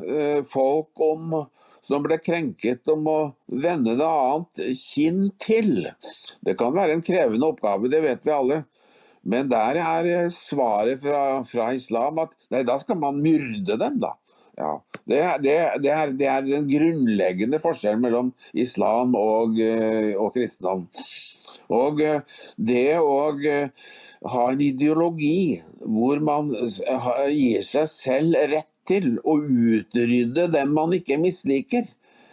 folk 0.48 1.00
om 1.04 1.34
som 1.84 2.04
ble 2.04 2.16
krenket 2.22 2.88
om 2.92 3.06
å 3.10 3.18
vende 3.50 3.96
det 3.98 4.06
annet 4.08 4.62
kinn 4.78 5.26
til. 5.42 5.88
Det 6.40 6.54
kan 6.60 6.74
være 6.76 6.96
en 6.96 7.04
krevende 7.04 7.48
oppgave, 7.52 7.90
det 7.92 8.02
vet 8.04 8.28
vi 8.28 8.34
alle. 8.34 8.62
Men 9.22 9.50
der 9.50 9.78
er 9.82 10.30
svaret 10.34 11.02
fra, 11.02 11.42
fra 11.46 11.70
islam 11.76 12.22
at 12.22 12.34
nei, 12.54 12.64
da 12.66 12.78
skal 12.80 12.98
man 13.02 13.20
myrde 13.22 13.76
dem, 13.78 14.00
da. 14.02 14.16
Ja, 14.56 14.82
det, 15.04 15.20
det, 15.42 15.54
det, 15.82 15.90
er, 15.90 16.10
det, 16.12 16.26
er, 16.28 16.42
den 16.44 16.66
grunnleggende 16.68 17.60
forskjellen 17.62 18.02
mellom 18.04 18.32
islam 18.52 19.14
og, 19.16 19.56
eh, 19.56 20.12
og 20.12 20.34
kristendom. 20.34 20.84
Og 21.72 22.02
eh, 22.04 22.20
det 22.60 22.98
å 23.00 23.32
eh, 23.48 23.72
ha 24.34 24.44
en 24.50 24.60
ideologi 24.60 25.62
hvor 25.80 26.20
man 26.20 26.52
gir 26.52 27.64
seg 27.64 27.88
selv 27.88 28.36
rett 28.52 28.68
til 28.88 29.16
å 29.24 29.38
utrydde 29.40 30.50
dem 30.52 30.76
man 30.76 30.92
ikke 30.92 31.16
misliker, 31.22 31.86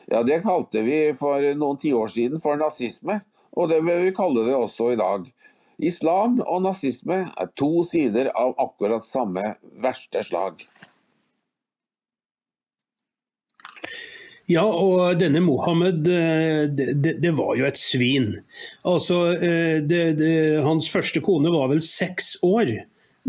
ja, 0.10 0.24
det 0.26 0.42
kalte 0.44 0.82
vi 0.84 1.02
for 1.18 1.46
noen 1.56 1.80
tiår 1.80 2.12
siden 2.12 2.42
for 2.42 2.60
nazisme. 2.60 3.22
Og 3.58 3.70
det 3.72 3.80
vil 3.86 4.08
vi 4.08 4.16
kalle 4.16 4.44
det 4.46 4.56
også 4.58 4.92
i 4.94 5.00
dag. 5.00 5.26
Islam 5.80 6.40
og 6.44 6.64
nazisme 6.66 7.24
er 7.30 7.52
to 7.58 7.84
sider 7.88 8.32
av 8.38 8.56
akkurat 8.60 9.06
samme 9.06 9.54
verste 9.82 10.24
slag. 10.26 10.66
Ja, 14.50 14.64
og 14.66 15.20
denne 15.22 15.44
Mohammed, 15.46 16.08
eh, 16.10 16.64
det, 16.74 17.20
det, 17.22 17.32
var 17.38 17.54
jo 17.60 17.68
et 17.68 17.78
svin. 17.78 18.32
Altså, 18.82 19.36
det, 19.38 20.00
det, 20.18 20.32
Hans 20.66 20.90
første 20.90 21.22
kone 21.22 21.52
var 21.54 21.70
vel 21.70 21.84
seks 21.86 22.34
år 22.46 22.72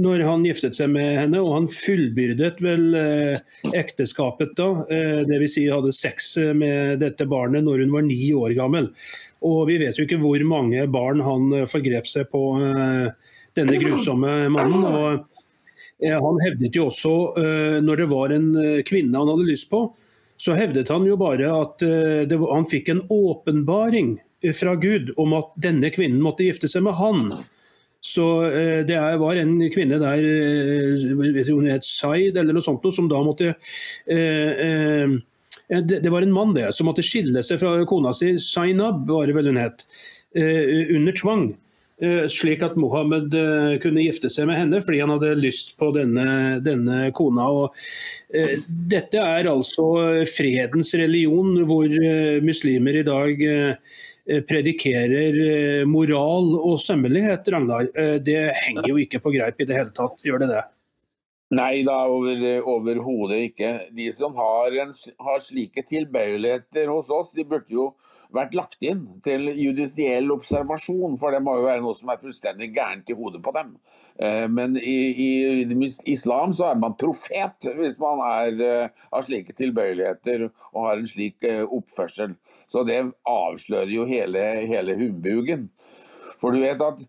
når 0.01 0.23
han 0.25 0.47
giftet 0.49 0.79
seg 0.79 0.89
med 0.95 1.19
henne, 1.19 1.43
og 1.45 1.53
han 1.59 1.69
fullbyrdet 1.69 2.63
vel 2.65 2.97
eh, 2.97 3.43
ekteskapet 3.77 4.55
da. 4.57 4.71
Dvs. 5.29 5.59
Si 5.59 5.67
hadde 5.69 5.93
sex 5.93 6.33
med 6.57 7.03
dette 7.05 7.29
barnet 7.29 7.67
når 7.69 7.85
hun 7.85 7.97
var 7.99 8.09
ni 8.09 8.33
år 8.33 8.57
gammel. 8.57 8.89
Og 9.45 9.67
vi 9.69 9.77
vet 9.83 10.01
jo 10.01 10.09
ikke 10.09 10.23
hvor 10.23 10.41
mange 10.49 10.89
barn 10.89 11.21
han 11.25 11.53
forgrep 11.69 12.09
seg 12.09 12.33
på 12.33 12.45
denne 13.57 13.81
grusomme 13.81 14.49
mannen. 14.53 14.85
og 14.85 15.27
Han 16.01 16.41
hevdet 16.45 16.77
jo 16.77 16.89
også, 16.89 17.15
når 17.85 18.03
det 18.03 18.09
var 18.13 18.37
en 18.37 18.53
kvinne 18.89 19.17
han 19.17 19.33
hadde 19.33 19.49
lyst 19.49 19.69
på, 19.73 19.89
så 20.41 20.57
hevdet 20.57 20.89
han 20.93 21.05
jo 21.05 21.19
bare 21.21 21.53
at 21.53 21.85
uh, 21.85 22.25
det, 22.29 22.41
han 22.41 22.69
fikk 22.69 22.89
en 22.93 23.05
åpenbaring 23.13 24.17
fra 24.57 24.73
Gud 24.81 25.13
om 25.21 25.35
at 25.37 25.51
denne 25.61 25.91
kvinnen 25.93 26.23
måtte 26.25 26.47
gifte 26.47 26.69
seg 26.71 26.87
med 26.87 26.97
han. 26.97 27.27
Så 28.01 28.27
eh, 28.49 28.81
det 28.89 28.97
var 29.21 29.37
en 29.37 29.59
kvinne 29.73 29.99
der, 30.01 30.23
eh, 30.25 31.33
vet 31.35 31.51
hun 31.53 31.69
het 31.69 31.85
Zaid 31.85 32.39
eller 32.41 32.57
noe 32.57 32.65
sånt, 32.65 32.87
som 32.97 33.11
da 33.11 33.21
måtte 33.25 33.53
eh, 34.09 35.19
Det 35.69 36.11
var 36.11 36.25
en 36.25 36.33
mann 36.33 36.55
det, 36.57 36.71
som 36.75 36.89
måtte 36.89 37.05
skille 37.05 37.45
seg 37.47 37.61
fra 37.61 37.77
kona 37.87 38.15
si, 38.17 38.33
Zainab 38.41 39.05
var 39.09 39.29
det 39.29 39.37
vel 39.37 39.53
hun 39.53 39.61
het, 39.61 39.85
under 40.35 41.15
tvang. 41.15 41.45
Slik 42.33 42.63
at 42.65 42.79
Mohammed 42.81 43.35
kunne 43.83 44.05
gifte 44.07 44.31
seg 44.33 44.47
med 44.49 44.57
henne 44.57 44.79
fordi 44.81 45.03
han 45.03 45.11
hadde 45.13 45.35
lyst 45.37 45.75
på 45.77 45.91
denne, 45.93 46.57
denne 46.65 47.11
kona. 47.13 47.51
Og, 47.53 47.81
dette 48.89 49.21
er 49.21 49.51
altså 49.51 49.89
fredens 50.31 50.95
religion, 50.97 51.59
hvor 51.69 51.93
muslimer 52.47 53.03
i 53.03 53.05
dag 53.05 53.45
Eh, 54.31 54.43
predikerer 54.47 55.39
eh, 55.43 55.87
moral 55.89 56.53
og 56.59 56.77
sømmelighet, 56.83 57.49
Ragnar. 57.51 57.89
Eh, 57.99 58.19
det 58.23 58.53
henger 58.67 58.93
jo 58.93 59.01
ikke 59.01 59.19
på 59.25 59.33
greip 59.35 59.59
i 59.59 59.67
det 59.67 59.79
hele 59.79 59.95
tatt, 59.97 60.23
gjør 60.23 60.45
det 60.45 60.51
det? 60.53 60.63
Nei 61.57 61.81
da, 61.83 62.05
overhodet 62.07 63.01
over 63.03 63.41
ikke. 63.41 63.73
De 63.97 64.07
som 64.15 64.37
har, 64.39 64.77
en, 64.85 64.93
har, 65.27 65.41
slike 65.43 65.83
tilbøyeligheter 65.89 66.93
hos 66.93 67.11
oss, 67.11 67.33
de 67.35 67.47
burde 67.49 67.75
jo 67.75 67.89
vært 68.35 68.55
lagt 68.59 68.85
inn 68.87 69.03
til 69.25 69.49
judisiell 69.59 70.31
observasjon, 70.35 71.17
for 71.21 71.35
det 71.35 71.43
må 71.45 71.57
jo 71.59 71.67
være 71.67 71.83
noe 71.85 71.97
som 71.99 72.13
er 72.13 72.21
fullstendig 72.23 72.71
gærent 72.77 73.11
i 73.11 73.17
hodet 73.19 73.43
på 73.45 73.55
dem. 73.57 73.75
Eh, 74.23 74.47
men 74.51 74.79
i, 74.79 74.97
i, 75.11 75.91
islam 76.13 76.55
så 76.57 76.71
er 76.71 76.81
man 76.83 76.97
profet 77.01 77.71
hvis 77.81 77.99
man 78.03 78.23
er, 78.27 78.63
eh, 78.67 79.05
har 79.11 79.27
slike 79.27 79.57
tilbøyeligheter 79.59 80.49
og 80.51 80.81
har 80.87 81.01
en 81.01 81.11
slik 81.11 81.45
eh, 81.49 81.65
oppførsel. 81.65 82.39
Så 82.71 82.87
det 82.89 83.03
avslører 83.29 83.93
jo 83.95 84.09
hele, 84.11 84.47
hele 84.71 84.99
humbugen. 85.01 85.69
For 86.41 86.57
du 86.57 86.63
vet 86.63 86.81
at 86.83 87.05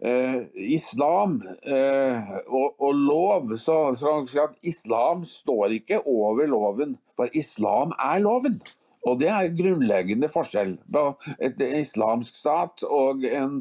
Eh, 0.00 0.44
islam 0.54 1.40
eh, 1.66 2.28
og, 2.46 2.76
og, 2.78 2.94
lov, 2.94 3.48
så, 3.58 3.90
så 3.98 4.20
at 4.44 4.54
islam 4.62 5.24
står 5.26 5.74
ikke 5.80 5.98
over 6.06 6.46
loven, 6.46 6.94
for 7.18 7.26
islam 7.34 7.90
er 7.98 8.20
loven. 8.22 8.60
Og 9.06 9.18
Det 9.20 9.28
er 9.30 9.52
grunnleggende 9.56 10.28
forskjell 10.32 10.76
på 10.92 11.04
et 11.44 11.60
islamsk 11.62 12.34
stat 12.34 12.84
og 12.84 13.24
en 13.28 13.60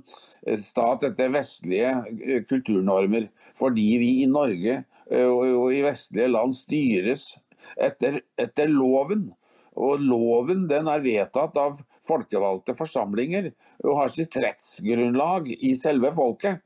stat 0.63 1.05
etter 1.07 1.33
vestlige 1.33 1.91
eh, 2.25 2.45
kulturnormer. 2.49 3.29
Fordi 3.57 3.89
vi 4.01 4.11
i 4.23 4.29
Norge 4.29 4.79
eh, 4.81 5.27
og 5.27 5.73
i 5.73 5.83
vestlige 5.85 6.31
land 6.33 6.55
styres 6.57 7.29
etter, 7.77 8.21
etter 8.39 8.71
loven. 8.71 9.29
Og 9.77 10.01
Loven 10.01 10.65
den 10.71 10.89
er 10.89 11.03
vedtatt 11.03 11.57
av 11.61 11.77
folkevalgte 12.07 12.73
forsamlinger 12.77 13.51
og 13.83 13.99
har 13.99 14.09
sitt 14.09 14.33
rettsgrunnlag 14.41 15.51
i 15.53 15.75
selve 15.77 16.09
folket. 16.15 16.63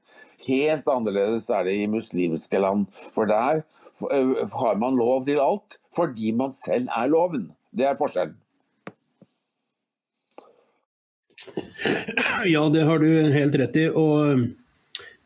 Helt 0.48 0.88
annerledes 0.90 1.50
er 1.52 1.68
det 1.68 1.76
i 1.82 1.90
muslimske 1.92 2.62
land. 2.62 2.88
For 3.12 3.28
der 3.30 3.62
eh, 3.62 4.38
har 4.64 4.80
man 4.80 5.00
lov 5.00 5.28
til 5.28 5.44
alt 5.44 5.80
fordi 5.96 6.32
man 6.40 6.56
selv 6.56 6.88
er 6.96 7.12
loven. 7.12 7.50
Det 7.76 7.88
er 7.88 8.00
forskjellen. 8.00 8.41
Ja, 12.46 12.66
det 12.74 12.84
har 12.88 13.00
du 13.00 13.10
helt 13.34 13.56
rett 13.56 13.78
i. 13.78 13.88
og 13.90 14.50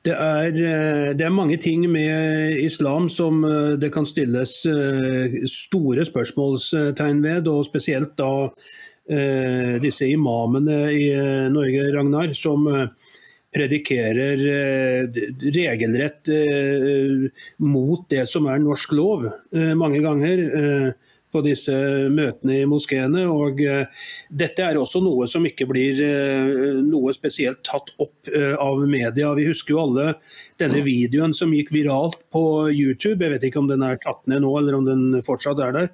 det 0.06 0.14
er, 0.14 0.54
eh, 0.54 1.12
det 1.18 1.26
er, 1.26 1.34
mange 1.34 1.58
ting 1.62 1.86
med 1.90 2.60
islam 2.62 3.08
som 3.10 3.42
eh, 3.46 3.74
det 3.82 3.90
kan 3.94 4.06
stilles 4.06 4.60
eh, 4.70 5.40
store 5.50 6.06
spørsmålstegn 6.06 7.24
ved, 7.26 7.50
og 7.50 7.66
spesielt 7.66 8.18
da 8.20 8.34
disse 9.06 10.08
imamene 10.10 10.76
i 10.90 11.12
Norge, 11.54 11.84
Ragnar, 11.94 12.32
som 12.34 12.64
predikerer 13.54 14.42
regelrett 15.54 16.32
mot 17.62 18.02
det 18.10 18.24
som 18.26 18.50
er 18.50 18.64
norsk 18.64 18.96
lov 18.98 19.28
mange 19.78 20.02
ganger 20.02 20.42
på 21.36 21.44
disse 21.46 21.76
møtene 22.12 22.62
i 22.62 22.70
moskeene. 22.70 23.26
og 23.28 23.62
eh, 23.64 24.08
Dette 24.30 24.64
er 24.66 24.80
også 24.80 25.02
noe 25.04 25.28
som 25.30 25.46
ikke 25.48 25.68
blir 25.70 26.00
eh, 26.06 26.82
noe 26.86 27.14
spesielt 27.16 27.62
tatt 27.68 27.92
opp 28.02 28.32
eh, 28.32 28.56
av 28.56 28.82
media. 28.88 29.34
Vi 29.38 29.48
husker 29.50 29.76
jo 29.76 29.84
alle 29.84 30.08
denne 30.62 30.84
videoen 30.86 31.36
som 31.36 31.54
gikk 31.56 31.74
viralt 31.76 32.22
på 32.34 32.44
YouTube. 32.72 33.20
Jeg 33.24 33.36
vet 33.36 33.48
ikke 33.50 33.64
om 33.64 33.72
den 33.72 33.86
er 33.86 34.00
tatt 34.04 34.24
ned 34.32 34.46
nå 34.46 34.54
eller 34.60 34.80
om 34.80 34.88
den 34.88 35.24
fortsatt 35.26 35.62
er 35.64 35.76
der. 35.76 35.92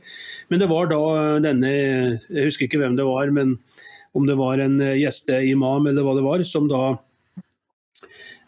Men 0.53 0.61
det 0.61 0.69
var 0.71 0.91
da 0.91 1.01
denne, 1.43 1.71
jeg 1.71 2.49
husker 2.49 2.67
ikke 2.67 2.81
hvem 2.83 2.99
det 2.99 3.07
var, 3.07 3.33
men 3.33 3.57
om 4.17 4.25
det 4.27 4.35
var 4.35 4.59
en 4.59 4.75
gjesteimam 4.99 5.87
eller 5.87 6.03
hva 6.03 6.17
det 6.17 6.25
var, 6.25 6.43
som 6.47 6.67
da 6.69 6.97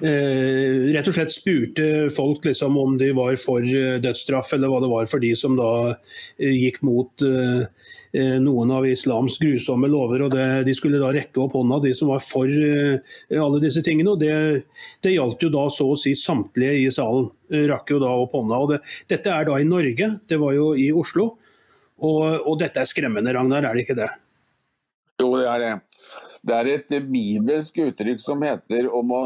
Eh, 0.04 0.90
rett 0.92 1.08
og 1.08 1.16
slett 1.16 1.32
spurte 1.32 1.86
folk 2.12 2.44
liksom, 2.44 2.76
om 2.82 2.96
de 3.00 3.12
var 3.16 3.38
for 3.40 3.64
eh, 3.64 4.00
dødsstraff, 4.04 4.50
eller 4.56 4.72
hva 4.72 4.82
det 4.84 4.90
var 4.92 5.06
for 5.08 5.24
de 5.24 5.30
som 5.38 5.54
da 5.56 5.70
eh, 5.94 6.50
gikk 6.50 6.82
mot 6.84 7.28
noen 8.14 8.70
av 8.70 8.86
islams 8.86 9.40
grusomme 9.42 9.88
lover. 9.90 10.22
og 10.22 10.36
det, 10.36 10.44
De 10.68 10.74
skulle 10.78 11.00
da 11.02 11.08
rekke 11.16 11.40
opp 11.42 11.56
hånda, 11.58 11.80
de 11.82 11.96
som 11.98 12.12
var 12.12 12.20
for 12.22 12.46
alle 12.46 13.62
disse 13.64 13.82
tingene. 13.82 14.12
og 14.12 14.20
Det, 14.22 14.36
det 15.02 15.16
gjaldt 15.16 15.42
jo 15.42 15.50
da 15.50 15.64
så 15.74 15.88
å 15.90 15.98
si 15.98 16.14
samtlige 16.14 16.76
i 16.84 16.92
salen. 16.94 17.32
rakk 17.72 17.90
jo 17.90 17.98
da 18.04 18.12
opp 18.14 18.36
hånda. 18.38 18.60
og 18.60 18.76
det, 18.76 18.80
Dette 19.10 19.34
er 19.34 19.50
da 19.50 19.58
i 19.58 19.66
Norge, 19.66 20.12
det 20.30 20.38
var 20.38 20.54
jo 20.54 20.68
i 20.78 20.92
Oslo. 20.94 21.26
Og, 22.06 22.22
og 22.46 22.60
dette 22.62 22.86
er 22.86 22.92
skremmende, 22.92 23.34
Ragnar, 23.34 23.66
er 23.66 23.74
det 23.74 23.88
ikke 23.88 23.98
det? 23.98 24.12
Jo, 25.18 25.34
det 25.34 25.50
er 25.50 25.66
det. 25.66 25.74
Det 26.44 26.56
er 26.58 26.68
et 26.74 26.92
bibelsk 27.08 27.78
uttrykk 27.86 28.20
som 28.20 28.42
heter 28.44 28.90
om 28.92 29.12
å 29.16 29.22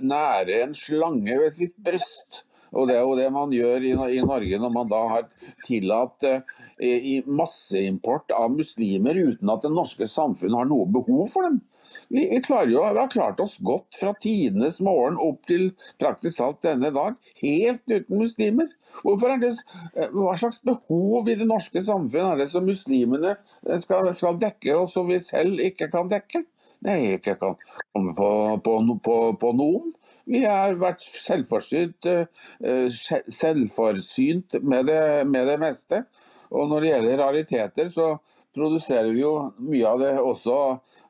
nære 0.00 0.62
en 0.62 0.72
slange 0.76 1.34
ved 1.42 1.52
sitt 1.52 1.74
bryst. 1.76 2.46
Og 2.72 2.88
Det 2.88 2.94
er 2.96 3.02
jo 3.04 3.16
det 3.18 3.26
man 3.34 3.50
gjør 3.52 3.84
i, 3.84 4.20
Norge 4.24 4.60
når 4.62 4.70
man 4.72 4.88
da 4.88 5.00
har 5.10 5.26
tillatt 5.66 6.24
eh, 6.24 7.20
masseimport 7.28 8.32
av 8.32 8.54
muslimer 8.54 9.18
uten 9.18 9.52
at 9.52 9.66
det 9.66 9.72
norske 9.74 10.08
samfunnet 10.08 10.62
har 10.62 10.70
noe 10.70 10.88
behov 10.88 11.26
for 11.34 11.44
dem. 11.44 11.60
Vi, 12.08 12.22
jo, 12.24 12.40
vi, 12.40 12.78
har 12.80 13.10
klart 13.12 13.40
oss 13.44 13.58
godt 13.60 13.98
fra 14.00 14.14
tidenes 14.16 14.78
morgen 14.80 15.18
opp 15.20 15.44
til 15.50 15.74
praktisk 16.00 16.40
talt 16.40 16.62
denne 16.64 16.88
dag, 16.94 17.18
helt 17.42 17.84
uten 17.84 18.16
muslimer. 18.22 18.72
Er 19.04 19.36
det, 19.44 19.52
eh, 19.92 20.08
hva 20.16 20.32
slags 20.40 20.62
behov 20.64 21.28
i 21.28 21.36
det 21.36 21.48
norske 21.48 21.84
samfunnet 21.84 22.32
er 22.32 22.40
det 22.40 22.48
som 22.54 22.64
muslimene 22.64 23.36
skal, 23.84 24.08
skal 24.16 24.40
dekke, 24.40 24.80
og 24.80 24.88
som 24.88 25.12
vi 25.12 25.20
selv 25.20 25.60
ikke 25.60 25.92
kan 25.92 26.08
dekke? 26.08 26.46
Det 26.82 26.94
er 26.94 27.16
ikke 27.16 27.36
kan 27.38 27.58
komme 27.92 28.14
på, 28.18 28.30
på, 28.64 28.78
på, 29.04 29.16
på 29.38 29.52
noen. 29.58 29.92
Vi 30.30 30.42
har 30.44 30.76
vært 30.78 31.02
selvforsynt, 31.02 32.06
eh, 32.06 33.00
selvforsynt 33.32 34.58
med 34.62 34.86
det, 34.90 35.02
med 35.26 35.48
det, 35.50 35.58
meste. 35.62 36.04
Og 36.52 36.70
når 36.70 36.80
det 36.80 36.92
gjelder 36.92 37.22
rariteter, 37.22 37.90
så 37.90 38.14
produserer 38.54 39.10
vi 39.10 39.22
jo 39.22 39.34
mye 39.64 39.88
av 39.88 40.02
det 40.02 40.10
også 40.20 40.56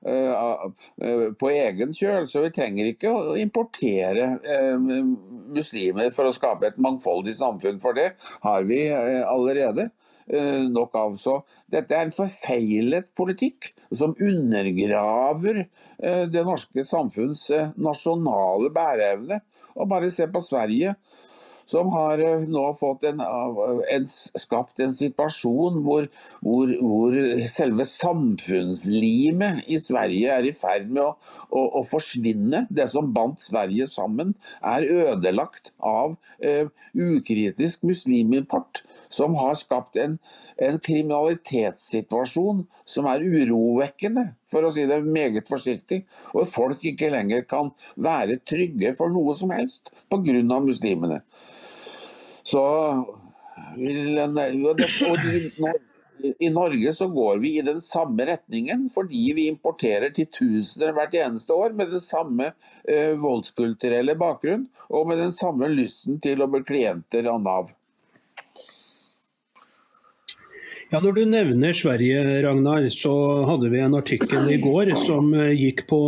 uh, 0.07 0.67
på 1.41 1.51
egen 1.51 1.91
kjøl. 1.99 2.29
Så 2.31 2.45
vi 2.45 2.53
trenger 2.55 2.93
ikke 2.93 3.11
å 3.11 3.35
importere 3.41 4.29
muslimer 4.79 6.13
for 6.15 6.31
å 6.31 6.37
skape 6.37 6.71
et 6.71 6.79
mangfoldig 6.79 7.35
samfunn, 7.35 7.83
for 7.83 7.99
det 7.99 8.13
har 8.47 8.69
vi 8.71 8.85
allerede. 8.95 9.91
Eh, 10.27 10.63
nok 10.71 10.95
av. 10.95 11.17
Så 11.19 11.39
dette 11.73 11.97
er 11.97 12.07
en 12.07 12.15
forfeilet 12.15 13.11
politikk 13.19 13.73
som 13.91 14.15
undergraver 14.15 15.65
eh, 15.65 16.25
det 16.31 16.45
norske 16.47 16.85
samfunns 16.87 17.49
eh, 17.51 17.73
nasjonale 17.75 18.71
bæreevne. 18.75 19.41
Og 19.73 19.89
bare 19.91 20.13
se 20.13 20.29
på 20.31 20.43
Sverige 20.45 20.95
som 21.73 21.91
har 21.95 22.21
nå 22.49 22.65
fått 22.79 23.07
en, 23.09 23.23
en, 23.23 24.07
skapt 24.07 24.83
en 24.83 24.93
situasjon 24.95 25.81
hvor, 25.87 26.09
hvor, 26.45 26.73
hvor, 26.83 27.17
selve 27.49 27.87
samfunnslimet 27.89 29.65
i 29.73 29.79
Sverige 29.81 30.37
er 30.37 30.49
i 30.49 30.55
ferd 30.57 30.91
med 30.93 31.05
å, 31.05 31.11
å, 31.49 31.65
å 31.81 31.85
forsvinne. 31.89 32.67
Det 32.71 32.89
som 32.93 33.13
bandt 33.17 33.45
Sverige 33.45 33.89
sammen, 33.91 34.35
er 34.61 34.87
ødelagt 34.87 35.73
av 35.79 36.17
eh, 36.45 36.69
ukritisk 36.93 37.87
muslimimport 37.89 38.85
som 39.13 39.37
har 39.37 39.57
skapt 39.61 39.99
en, 40.01 40.19
en, 40.57 40.79
kriminalitetssituasjon 40.83 42.65
som 42.89 43.09
er 43.11 43.25
urovekkende, 43.25 44.31
for 44.53 44.65
å 44.65 44.73
si 44.75 44.87
det 44.89 45.03
meget 45.05 45.49
forsiktig. 45.51 46.03
Og 46.33 46.49
folk 46.49 46.85
ikke 46.93 47.13
lenger 47.13 47.45
kan 47.49 47.73
være 47.97 48.41
trygge 48.49 48.95
for 48.99 49.13
noe 49.13 49.37
som 49.39 49.53
helst 49.55 49.93
pga. 50.13 50.61
muslimene. 50.63 51.23
Så 52.45 52.63
i 56.41 56.51
Norge 56.51 56.93
så 56.93 57.09
går 57.09 57.39
vi 57.39 57.59
i 57.59 57.63
den 57.63 57.81
samme 57.81 58.27
retningen 58.27 58.89
fordi 58.95 59.33
vi 59.37 59.47
importerer 59.51 60.13
titusener 60.15 60.95
hvert 60.97 61.15
eneste 61.19 61.55
år 61.55 61.75
med 61.77 61.91
den 61.95 62.03
samme 62.03 62.53
eh, 62.89 63.15
voldskulturelle 63.19 64.15
bakgrunn 64.19 64.67
og 64.89 65.09
med 65.11 65.19
den 65.23 65.33
samme 65.35 65.71
lysten 65.73 66.21
til 66.23 66.43
å 66.43 66.51
bli 66.51 66.63
klienter 66.69 67.27
av 67.31 67.43
Nav. 67.43 67.73
Ja, 70.93 71.01
Når 71.01 71.13
du 71.17 71.25
nevner 71.25 71.73
Sverige, 71.73 72.23
Ragnar, 72.45 72.85
så 72.93 73.13
hadde 73.49 73.71
vi 73.73 73.81
en 73.81 73.97
artikkel 73.97 74.51
i 74.53 74.61
går 74.61 74.93
som 75.01 75.33
eh, 75.35 75.55
gikk 75.57 75.87
på 75.89 76.01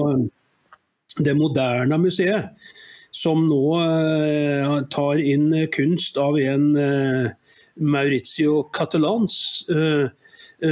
Det 1.14 1.30
moderne 1.38 1.94
museet. 2.02 2.50
Som 3.24 3.46
nå 3.48 3.62
eh, 3.80 4.74
tar 4.92 5.22
inn 5.22 5.48
kunst 5.74 6.18
av 6.20 6.38
en 6.40 6.68
eh, 6.76 7.32
Maurizio 7.80 8.68
Catalans. 8.74 9.38
Eh, 9.70 10.12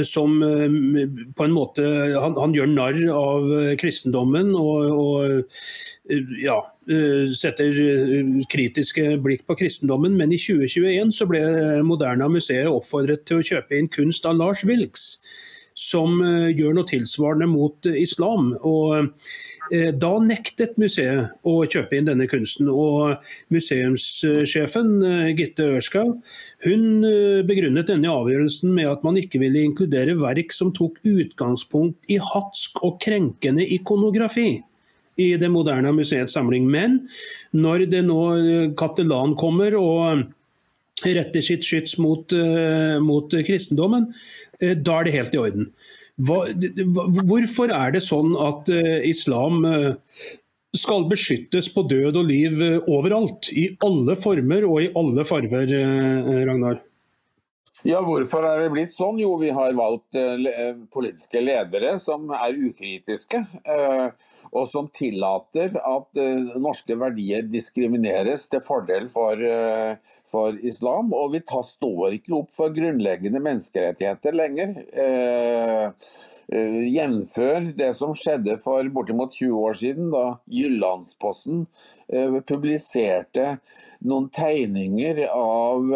som 0.07 0.39
på 0.41 1.43
en 1.43 1.51
måte 1.53 1.83
Han, 2.17 2.37
han 2.39 2.53
gjør 2.55 2.69
narr 2.71 2.95
av 3.13 3.49
kristendommen 3.77 4.47
og, 4.57 4.87
og 4.95 6.31
ja, 6.41 6.55
setter 7.35 7.75
kritiske 8.49 9.19
blikk 9.21 9.43
på 9.45 9.57
kristendommen. 9.59 10.15
Men 10.17 10.33
i 10.33 10.39
2021 10.41 11.13
så 11.13 11.27
ble 11.29 11.43
Moderna 11.85 12.31
museet 12.31 12.71
oppfordret 12.71 13.27
til 13.29 13.43
å 13.43 13.45
kjøpe 13.51 13.77
inn 13.77 13.91
kunst 13.93 14.25
av 14.25 14.39
Lars 14.39 14.63
Wilks 14.65 15.19
som 15.83 16.19
eh, 16.23 16.51
gjør 16.55 16.77
noe 16.77 16.87
tilsvarende 16.89 17.47
mot 17.51 17.89
eh, 17.89 17.99
islam. 18.03 18.51
Og 18.63 19.09
eh, 19.73 19.91
da 19.91 20.11
nektet 20.23 20.77
museet 20.81 21.33
å 21.47 21.55
kjøpe 21.67 21.97
inn 21.97 22.09
denne 22.09 22.27
kunsten. 22.31 22.69
Og 22.71 23.17
museumssjefen 23.53 24.93
Gitte 25.37 25.69
Ørskau 25.77 26.17
hun 26.63 26.83
begrunnet 27.47 27.89
denne 27.89 28.11
avgjørelsen 28.11 28.71
med 28.75 28.87
at 28.87 29.01
man 29.03 29.17
ikke 29.19 29.41
ville 29.41 29.65
inkludere 29.67 30.15
verk 30.19 30.53
som 30.55 30.71
tok 30.75 31.01
utgangspunkt 31.07 32.13
i 32.13 32.19
hatsk 32.23 32.79
og 32.85 33.01
krenkende 33.03 33.65
ikonografi 33.75 34.61
i 35.19 35.33
det 35.37 35.49
moderne 35.51 35.91
museets 35.93 36.33
samling. 36.37 36.69
Men 36.71 37.01
når 37.53 37.89
det 37.91 38.05
nå 38.07 38.21
Katelan 38.79 39.35
kommer 39.37 39.75
og 39.77 40.23
retter 41.03 41.43
sitt 41.43 41.65
skyts 41.67 41.97
mot, 41.99 42.31
mot 43.03 43.35
kristendommen, 43.43 44.07
da 44.61 44.99
er 44.99 45.07
det 45.07 45.15
helt 45.15 45.35
i 45.35 45.41
orden. 45.41 45.67
Hva, 46.21 46.45
hvorfor 47.25 47.73
er 47.73 47.95
det 47.95 48.03
sånn 48.05 48.35
at 48.37 48.69
uh, 48.69 49.01
islam 49.09 49.63
uh, 49.65 49.95
skal 50.77 51.07
beskyttes 51.09 51.71
på 51.73 51.85
død 51.89 52.19
og 52.21 52.29
liv 52.29 52.61
overalt? 52.85 53.49
I 53.49 53.71
alle 53.85 54.17
former 54.19 54.65
og 54.69 54.81
i 54.83 54.91
alle 54.97 55.25
farver, 55.25 55.73
Ragnar? 56.49 56.81
Ja, 57.83 57.99
Hvorfor 58.05 58.45
er 58.47 58.61
det 58.61 58.71
blitt 58.71 58.93
sånn? 58.93 59.17
Jo, 59.19 59.33
vi 59.41 59.49
har 59.53 59.73
valgt 59.75 60.15
politiske 60.93 61.41
ledere 61.43 61.97
som 61.99 62.29
er 62.37 62.55
ukritiske. 62.69 63.41
Og 64.53 64.67
som 64.69 64.89
tillater 64.93 65.73
at 65.81 66.19
norske 66.61 66.97
verdier 67.01 67.47
diskrimineres 67.49 68.45
til 68.51 68.61
fordel 68.61 69.07
for, 69.09 69.39
for 70.29 70.59
islam. 70.61 71.09
Og 71.17 71.33
vi 71.33 71.41
tar, 71.41 71.65
står 71.65 72.19
ikke 72.19 72.35
opp 72.37 72.53
for 72.53 72.75
grunnleggende 72.75 73.41
menneskerettigheter 73.41 74.37
lenger. 74.37 74.75
Uh, 74.93 75.89
Jevnfør 76.51 77.69
det 77.77 77.93
som 77.95 78.11
skjedde 78.17 78.57
for 78.63 78.87
bortimot 78.93 79.31
20 79.31 79.53
år 79.63 79.77
siden, 79.79 80.09
da 80.11 80.23
Jyllandsposten 80.51 81.63
publiserte 82.49 83.45
noen 84.03 84.27
tegninger 84.35 85.21
av, 85.29 85.87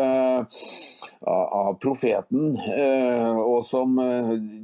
av 1.28 1.74
profeten, 1.84 2.56
og 3.44 3.60
som, 3.68 4.00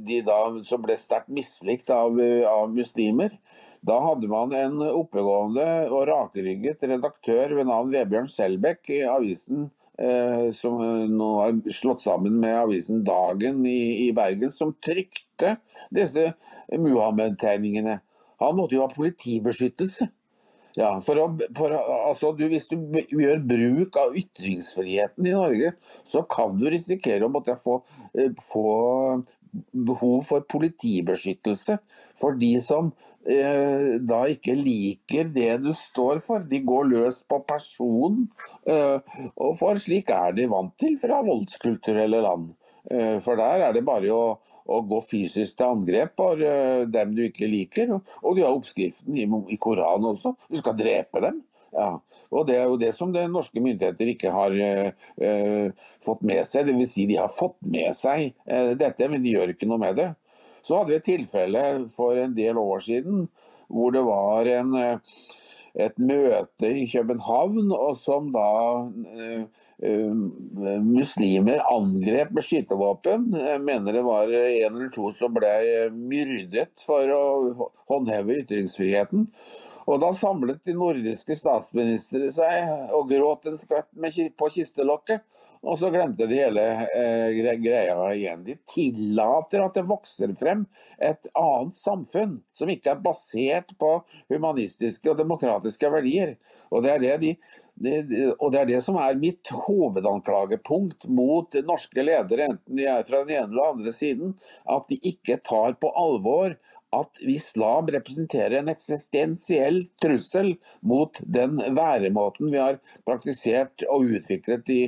de 0.08 0.22
da, 0.24 0.40
som 0.64 0.82
ble 0.82 0.96
sterkt 0.98 1.28
mislikt 1.28 1.92
av, 1.94 2.16
av 2.48 2.72
muslimer. 2.72 3.36
Da 3.84 3.98
hadde 4.00 4.28
man 4.32 4.52
en 4.56 4.78
oppegående 4.86 5.64
og 5.92 6.06
rakrygget 6.08 6.86
redaktør 6.88 7.52
ved 7.58 7.68
navn 7.68 7.92
Vebjørn 7.92 8.30
Selbekk 8.32 8.88
i 8.94 9.02
avisen 9.04 9.66
eh, 10.00 10.48
som 10.56 10.80
nå 11.12 11.30
er 11.44 11.58
slått 11.74 12.00
sammen 12.04 12.38
med 12.40 12.56
avisen 12.62 13.02
Dagen 13.04 13.60
i, 13.68 14.06
i 14.06 14.08
Bergen, 14.16 14.52
som 14.54 14.72
trykte 14.80 15.58
disse 15.92 16.30
Muhammed-tegningene. 16.72 17.98
Han 18.40 18.56
måtte 18.56 18.78
jo 18.78 18.86
ha 18.86 18.92
politibeskyttelse. 18.92 20.08
Ja, 20.74 20.88
for 21.04 21.20
å, 21.22 21.28
for, 21.54 21.70
altså, 21.76 22.32
du, 22.34 22.48
Hvis 22.50 22.66
du 22.70 22.76
gjør 23.14 23.42
bruk 23.46 23.98
av 24.00 24.16
ytringsfriheten 24.18 25.28
i 25.30 25.34
Norge, 25.36 25.70
så 26.02 26.24
kan 26.26 26.56
du 26.58 26.66
risikere 26.72 27.26
å 27.26 27.30
måtte 27.30 27.54
få, 27.62 27.78
eh, 28.18 28.32
få 28.50 28.64
behov 29.70 30.24
for 30.26 30.46
politibeskyttelse 30.50 31.78
for 32.18 32.34
de 32.40 32.50
som 32.62 32.90
eh, 33.22 34.02
da 34.02 34.24
ikke 34.32 34.56
liker 34.58 35.30
det 35.36 35.52
du 35.62 35.70
står 35.78 36.18
for. 36.24 36.42
De 36.50 36.58
går 36.66 36.90
løs 36.90 37.22
på 37.30 37.38
personen, 37.46 38.26
eh, 38.66 38.98
og 39.38 39.54
for 39.60 39.78
slik 39.78 40.10
er 40.10 40.34
de 40.34 40.50
vant 40.50 40.74
til 40.82 40.98
fra 40.98 41.22
voldskulturelle 41.22 42.24
land. 42.26 42.50
Eh, 42.90 43.16
for 43.24 43.40
der 43.40 43.64
er 43.64 43.72
det 43.72 43.84
bare 43.86 44.12
å, 44.12 44.36
å 44.68 44.80
gå 44.88 45.00
fysisk 45.06 45.56
til 45.56 45.70
angrep 45.70 46.14
på 46.20 46.30
eh, 46.36 46.84
dem 46.90 47.14
du 47.16 47.24
ikke 47.26 47.48
liker. 47.48 47.96
Og 48.22 48.36
de 48.36 48.44
har 48.44 48.52
oppskriften 48.52 49.16
i, 49.16 49.24
i 49.24 49.60
Koranen 49.60 50.10
også. 50.12 50.34
Du 50.50 50.58
skal 50.60 50.76
drepe 50.78 51.22
dem. 51.24 51.40
Ja. 51.74 51.94
Og 52.34 52.46
Det 52.46 52.58
er 52.58 52.68
jo 52.68 52.78
det 52.78 52.92
som 52.94 53.12
det 53.14 53.24
norske 53.30 53.62
myndigheter 53.62 54.10
ikke 54.12 54.30
har 54.30 54.54
uh, 54.54 55.86
fått 56.06 56.22
med 56.26 56.46
seg. 56.46 56.68
Dvs. 56.68 56.92
Si 56.92 57.06
de 57.10 57.18
har 57.18 57.30
fått 57.30 57.56
med 57.66 57.90
seg 57.98 58.30
uh, 58.46 58.74
dette, 58.78 59.08
men 59.10 59.22
de 59.24 59.32
gjør 59.34 59.54
ikke 59.54 59.66
noe 59.70 59.82
med 59.82 59.98
det. 59.98 60.08
Så 60.62 60.78
hadde 60.78 60.94
vi 60.94 60.98
et 61.00 61.06
tilfelle 61.06 61.64
for 61.94 62.18
en 62.18 62.34
del 62.36 62.58
år 62.62 62.84
siden 62.86 63.26
hvor 63.74 63.94
det 63.94 64.04
var 64.06 64.48
en, 64.50 64.74
et 65.74 65.96
møte 65.98 66.68
i 66.70 66.84
København, 66.86 67.72
og 67.74 67.96
som 67.98 68.30
da 68.34 68.46
uh, 68.86 69.64
muslimer 70.86 71.64
angrep 71.66 72.30
med 72.34 72.46
skytevåpen. 72.46 73.26
Jeg 73.34 73.60
mener 73.64 73.96
det 73.96 74.04
var 74.06 74.30
en 74.30 74.78
eller 74.78 74.92
to 74.94 75.10
som 75.14 75.34
ble 75.34 75.54
myrdet 75.94 76.84
for 76.86 77.10
å 77.10 77.24
håndheve 77.90 78.38
ytringsfriheten. 78.44 79.28
Og 79.84 80.00
Da 80.00 80.12
samlet 80.16 80.62
de 80.64 80.72
nordiske 80.78 81.36
statsministre 81.36 82.30
seg 82.32 82.94
og 82.96 83.10
gråt 83.10 83.50
en 83.50 83.58
skvett 83.60 83.90
på 84.38 84.48
kistelokket. 84.54 85.26
Og 85.64 85.78
så 85.80 85.88
glemte 85.92 86.26
de 86.28 86.36
hele 86.36 86.62
eh, 86.92 87.38
greia 87.62 87.96
igjen. 88.12 88.42
De 88.44 88.56
tillater 88.68 89.62
at 89.64 89.78
det 89.78 89.86
vokser 89.88 90.34
frem 90.36 90.66
et 91.00 91.28
annet 91.40 91.78
samfunn 91.78 92.34
som 92.52 92.72
ikke 92.72 92.92
er 92.92 93.04
basert 93.04 93.72
på 93.80 93.94
humanistiske 94.32 95.08
og 95.10 95.16
demokratiske 95.22 95.88
verdier. 95.94 96.34
Og 96.68 96.84
det 96.84 96.92
er 96.92 97.00
det, 97.00 97.14
de, 97.22 97.32
de, 97.80 97.94
og 98.34 98.52
det, 98.52 98.60
er 98.60 98.70
det 98.74 98.82
som 98.84 98.98
er 99.00 99.16
mitt 99.16 99.48
hovedanklagepunkt 99.64 101.08
mot 101.08 101.56
norske 101.64 102.04
ledere, 102.04 102.50
enten 102.50 102.76
de 102.76 102.88
er 102.90 103.06
fra 103.08 103.22
den 103.24 103.36
ene 103.38 103.48
eller 103.48 103.72
andre 103.72 103.94
siden, 103.94 104.36
at 104.68 104.88
de 104.90 105.00
ikke 105.00 105.40
tar 105.48 105.78
på 105.80 105.92
alvor 105.96 106.58
at 106.94 107.20
islam 107.34 107.88
representerer 107.94 108.58
en 108.58 108.70
eksistensiell 108.72 109.82
trussel 110.02 110.54
mot 110.80 111.20
den 111.38 111.58
væremåten 111.76 112.52
vi 112.52 112.60
har 112.62 112.80
praktisert 113.08 113.84
og 113.88 114.14
utviklet 114.18 114.72
i 114.74 114.80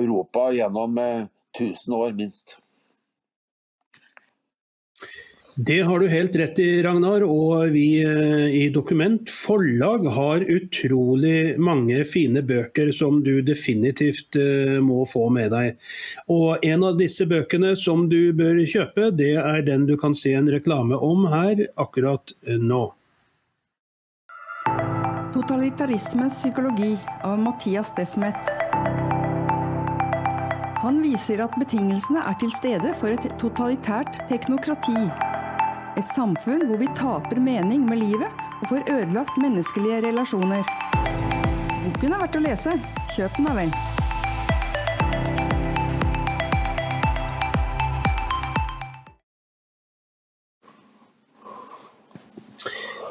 Europa 0.00 0.48
gjennom 0.54 0.98
1000 0.98 1.70
eh, 1.70 1.98
år, 1.98 2.16
minst. 2.18 2.58
Det 5.66 5.80
har 5.82 5.98
du 5.98 6.08
helt 6.08 6.36
rett 6.36 6.58
i, 6.58 6.82
Ragnar. 6.82 7.24
Og 7.26 7.72
vi 7.74 7.98
eh, 8.04 8.46
i 8.54 8.68
Dokument 8.70 9.30
forlag 9.30 10.04
har 10.14 10.44
utrolig 10.46 11.58
mange 11.58 12.04
fine 12.06 12.44
bøker 12.46 12.92
som 12.94 13.18
du 13.26 13.40
definitivt 13.42 14.38
eh, 14.38 14.76
må 14.78 15.02
få 15.10 15.26
med 15.34 15.50
deg. 15.50 15.74
Og 16.30 16.62
en 16.62 16.86
av 16.86 17.00
disse 17.00 17.26
bøkene 17.26 17.74
som 17.74 18.06
du 18.06 18.30
bør 18.38 18.62
kjøpe, 18.70 19.10
det 19.18 19.34
er 19.42 19.66
den 19.66 19.88
du 19.90 19.96
kan 19.98 20.14
se 20.14 20.36
en 20.38 20.46
reklame 20.46 20.94
om 20.94 21.26
her 21.32 21.66
akkurat 21.74 22.36
nå. 22.46 22.84
Totalitarismens 25.34 26.38
psykologi 26.38 26.94
av 27.26 27.34
Mathias 27.42 27.90
Desmet. 27.98 28.54
Han 30.84 31.02
viser 31.02 31.42
at 31.42 31.58
betingelsene 31.58 32.22
er 32.30 32.38
til 32.38 32.54
stede 32.54 32.94
for 33.02 33.10
et 33.10 33.26
totalitært 33.42 34.22
teknokrati. 34.30 35.27
Et 35.98 36.06
samfunn 36.14 36.62
hvor 36.68 36.78
vi 36.78 36.86
taper 36.94 37.40
mening 37.42 37.82
med 37.88 37.98
livet 37.98 38.42
og 38.60 38.68
får 38.70 38.86
ødelagt 38.86 39.40
menneskelige 39.42 39.98
relasjoner. 40.06 40.62
Boken 41.82 42.14
er 42.14 42.22
verdt 42.22 42.38
å 42.38 42.44
lese. 42.44 42.78
Kjøp 43.16 43.40
den 43.40 43.50
da 43.50 43.58
vel. 43.58 43.78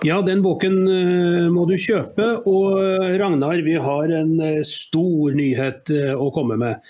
Ja, 0.05 0.19
den 0.21 0.43
boken 0.45 0.75
eh, 0.87 1.45
må 1.49 1.63
du 1.65 1.73
kjøpe. 1.81 2.25
Og 2.49 2.77
eh, 2.77 3.15
Ragnar, 3.17 3.57
vi 3.65 3.77
har 3.81 4.11
en 4.13 4.35
eh, 4.43 4.59
stor 4.67 5.33
nyhet 5.37 5.89
å 6.13 6.29
komme 6.35 6.57
med. 6.61 6.83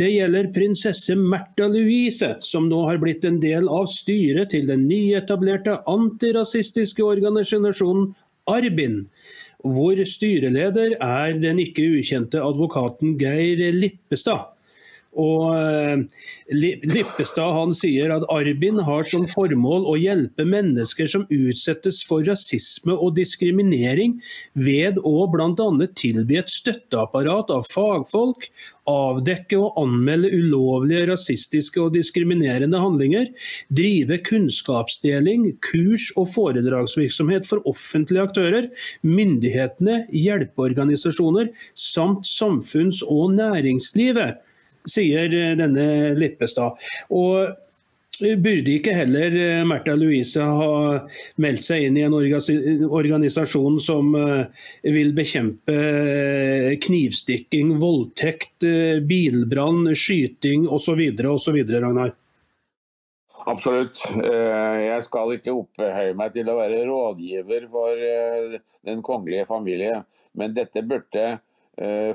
Det 0.00 0.10
gjelder 0.10 0.50
prinsesse 0.52 1.16
Märtha 1.16 1.70
Louise, 1.70 2.34
som 2.44 2.68
nå 2.68 2.82
har 2.88 3.00
blitt 3.00 3.24
en 3.24 3.40
del 3.40 3.68
av 3.70 3.88
styret 3.92 4.52
til 4.52 4.68
den 4.68 4.84
nyetablerte 4.90 5.80
antirasistiske 5.88 7.04
organisasjonen 7.06 8.12
Arbin. 8.50 9.04
Hvor 9.64 9.98
styreleder 10.08 10.96
er 11.00 11.36
den 11.40 11.60
ikke 11.62 11.84
ukjente 12.00 12.40
advokaten 12.44 13.16
Geir 13.20 13.60
Lippestad. 13.76 14.52
Og 15.18 15.56
eh, 15.58 16.02
Lippestad 16.54 17.54
han 17.56 17.72
sier 17.74 18.12
at 18.14 18.26
Arbin 18.30 18.78
har 18.86 19.02
som 19.08 19.24
formål 19.30 19.88
å 19.90 19.96
hjelpe 19.98 20.44
mennesker 20.46 21.08
som 21.10 21.24
utsettes 21.34 21.98
for 22.06 22.22
rasisme 22.26 22.94
og 22.94 23.16
diskriminering, 23.18 24.20
ved 24.54 25.00
å 25.02 25.26
bl.a. 25.30 25.66
tilby 25.98 26.38
et 26.38 26.52
støtteapparat 26.52 27.50
av 27.50 27.66
fagfolk, 27.72 28.46
avdekke 28.90 29.58
og 29.58 29.80
anmelde 29.82 30.30
ulovlige 30.30 31.08
rasistiske 31.10 31.82
og 31.82 31.96
diskriminerende 31.96 32.78
handlinger, 32.78 33.32
drive 33.74 34.20
kunnskapsdeling, 34.26 35.48
kurs 35.64 36.10
og 36.14 36.30
foredragsvirksomhet 36.36 37.50
for 37.50 37.66
offentlige 37.70 38.28
aktører, 38.30 38.70
myndighetene, 39.02 40.04
hjelpeorganisasjoner 40.14 41.50
samt 41.78 42.30
samfunns- 42.30 43.02
og 43.06 43.34
næringslivet 43.34 44.38
sier 44.88 45.34
eh, 45.34 45.56
denne 45.58 45.88
Lippestad. 46.18 46.78
Og 47.10 47.58
Burde 48.20 48.74
ikke 48.74 48.92
heller 48.92 49.32
eh, 49.32 49.62
Märtha 49.64 49.94
Louise 49.96 50.44
ha 50.44 50.98
meldt 51.40 51.64
seg 51.64 51.86
inn 51.86 51.96
i 51.96 52.02
en 52.04 52.12
organisasjon 52.12 53.78
som 53.80 54.10
eh, 54.18 54.66
vil 54.92 55.14
bekjempe 55.16 55.76
knivstikking, 56.84 57.78
voldtekt, 57.80 58.66
bilbrann, 59.08 59.94
skyting 59.96 60.68
osv., 60.68 61.00
osv., 61.32 61.62
Ragnar? 61.72 62.12
Absolutt. 63.48 64.02
Jeg 64.20 65.00
skal 65.06 65.38
ikke 65.38 65.56
opphøye 65.56 66.12
meg 66.12 66.34
til 66.34 66.50
å 66.52 66.58
være 66.58 66.84
rådgiver 66.90 67.64
for 67.72 68.04
den 68.84 69.00
kongelige 69.04 69.46
familie, 69.48 70.02
men 70.36 70.54
dette 70.56 70.82
burde 70.86 71.24
eh, 71.24 71.38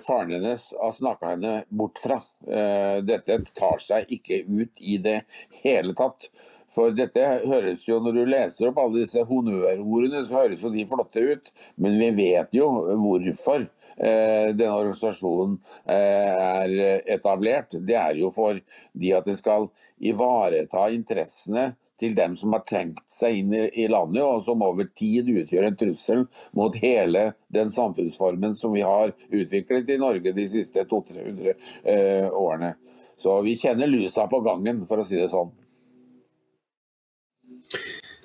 faren 0.06 0.32
hennes 0.32 0.74
har 0.82 0.92
snakka 0.92 1.30
henne 1.34 1.54
bort 1.70 1.98
fra. 2.02 2.20
Eh, 2.48 2.98
dette 3.06 3.40
tar 3.56 3.80
seg 3.82 4.12
ikke 4.14 4.44
ut 4.48 4.82
i 4.82 4.98
det 5.02 5.22
hele 5.64 5.96
tatt. 5.98 6.30
For 6.72 6.92
dette 6.92 7.22
høres 7.46 7.86
jo, 7.88 8.00
Når 8.04 8.14
du 8.14 8.26
leser 8.26 8.70
opp 8.70 8.82
alle 8.82 9.04
disse 9.04 9.24
honnørordene, 9.24 10.24
så 10.26 10.44
høres 10.44 10.64
jo 10.66 10.74
de 10.74 10.86
flotte 10.90 11.24
ut. 11.24 11.52
Men 11.78 11.98
vi 12.00 12.12
vet 12.18 12.54
jo 12.58 12.68
hvorfor 13.04 13.64
eh, 13.64 14.52
denne 14.52 14.74
organisasjonen 14.74 15.58
eh, 15.86 16.36
er 16.36 17.08
etablert. 17.18 17.78
Det 17.80 17.96
er 17.96 18.20
jo 18.20 18.34
for 18.36 18.60
de 18.94 19.16
at 19.16 19.30
det 19.30 19.38
skal 19.40 19.70
ivareta 20.02 20.90
interessene 20.94 21.72
til 22.00 22.16
dem 22.16 22.36
som 22.40 22.54
har 22.56 22.64
trengt 22.68 23.04
seg 23.12 23.40
inn 23.40 23.54
i, 23.56 23.88
landet, 23.92 24.24
og 24.24 24.44
som 24.44 24.64
over 24.66 24.88
tid 24.98 25.30
utgjør 25.32 25.70
en 25.70 25.78
trussel 25.80 26.24
mot 26.58 26.76
hele 26.82 27.30
den 27.56 27.72
samfunnsformen 27.72 28.56
som 28.60 28.76
vi 28.76 28.84
har 28.86 29.14
utviklet 29.30 29.90
i 29.90 30.00
Norge 30.02 30.36
de 30.36 30.48
siste 30.52 30.84
200-300 30.90 31.54
eh, 31.84 32.28
årene. 32.32 32.76
Så 33.18 33.38
vi 33.46 33.56
kjenner 33.56 33.88
lusa 33.88 34.28
på 34.28 34.42
gangen, 34.44 34.84
for 34.90 35.00
å 35.00 35.08
si 35.08 35.16
det 35.20 35.30
sånn. 35.32 35.54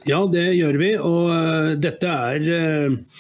Ja, 0.09 0.25
det 0.27 0.49
gjør 0.57 0.81
vi. 0.81 0.95
Og 0.97 1.29
uh, 1.29 1.77
dette 1.79 2.09
er 2.09 2.47
uh, 2.49 3.19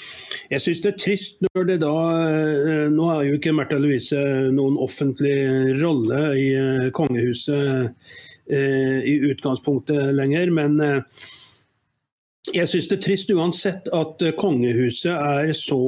Jeg 0.50 0.62
syns 0.64 0.80
det 0.82 0.90
er 0.94 0.98
trist 0.98 1.44
når 1.44 1.66
det 1.68 1.76
da 1.82 1.92
uh, 1.92 2.86
Nå 2.90 3.10
er 3.12 3.26
jo 3.28 3.36
ikke 3.36 3.52
Märtha 3.52 3.76
Louise 3.78 4.16
noen 4.56 4.78
offentlig 4.80 5.36
rolle 5.82 6.22
i 6.40 6.48
kongehuset 6.96 7.84
Eh, 7.90 8.29
i 8.50 9.18
utgangspunktet 9.30 10.14
lenger. 10.14 10.50
Men 10.54 10.80
eh, 10.80 11.26
jeg 12.54 12.70
syns 12.70 12.88
det 12.90 12.98
er 12.98 13.04
trist 13.04 13.32
uansett 13.34 13.90
at 13.96 14.24
eh, 14.24 14.34
kongehuset 14.38 15.12
er 15.12 15.52
så, 15.56 15.80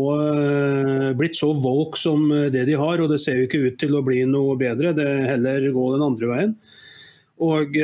blitt 1.18 1.38
så 1.38 1.52
woke 1.56 2.00
som 2.00 2.28
det 2.28 2.66
de 2.68 2.78
har. 2.78 3.02
Og 3.02 3.10
det 3.12 3.22
ser 3.22 3.40
jo 3.40 3.48
ikke 3.48 3.64
ut 3.66 3.80
til 3.82 3.96
å 3.98 4.04
bli 4.06 4.22
noe 4.28 4.58
bedre, 4.60 4.94
det 4.96 5.08
heller 5.30 5.72
gå 5.74 5.88
den 5.96 6.06
andre 6.10 6.30
veien. 6.34 6.54
Og 7.42 7.74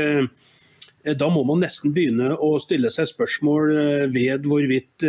da 1.19 1.27
må 1.33 1.41
man 1.49 1.63
nesten 1.65 1.91
begynne 1.97 2.35
å 2.45 2.53
stille 2.63 2.91
seg 2.95 3.09
spørsmål 3.11 3.73
ved 4.13 4.45
hvorvidt 4.47 5.07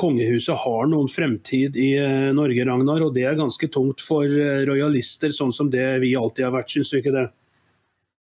kongehuset 0.00 0.58
har 0.64 0.88
noen 0.90 1.06
fremtid 1.12 1.76
i 1.78 1.92
Norge, 2.34 2.64
Ragnar. 2.66 3.04
Og 3.06 3.14
det 3.14 3.28
er 3.28 3.38
ganske 3.38 3.68
tungt 3.70 4.02
for 4.02 4.26
rojalister, 4.66 5.30
sånn 5.36 5.54
som 5.54 5.70
det 5.70 6.00
vi 6.02 6.16
alltid 6.18 6.48
har 6.48 6.56
vært, 6.56 6.72
syns 6.74 6.90
du 6.90 6.98
ikke 6.98 7.14
det? 7.14 7.28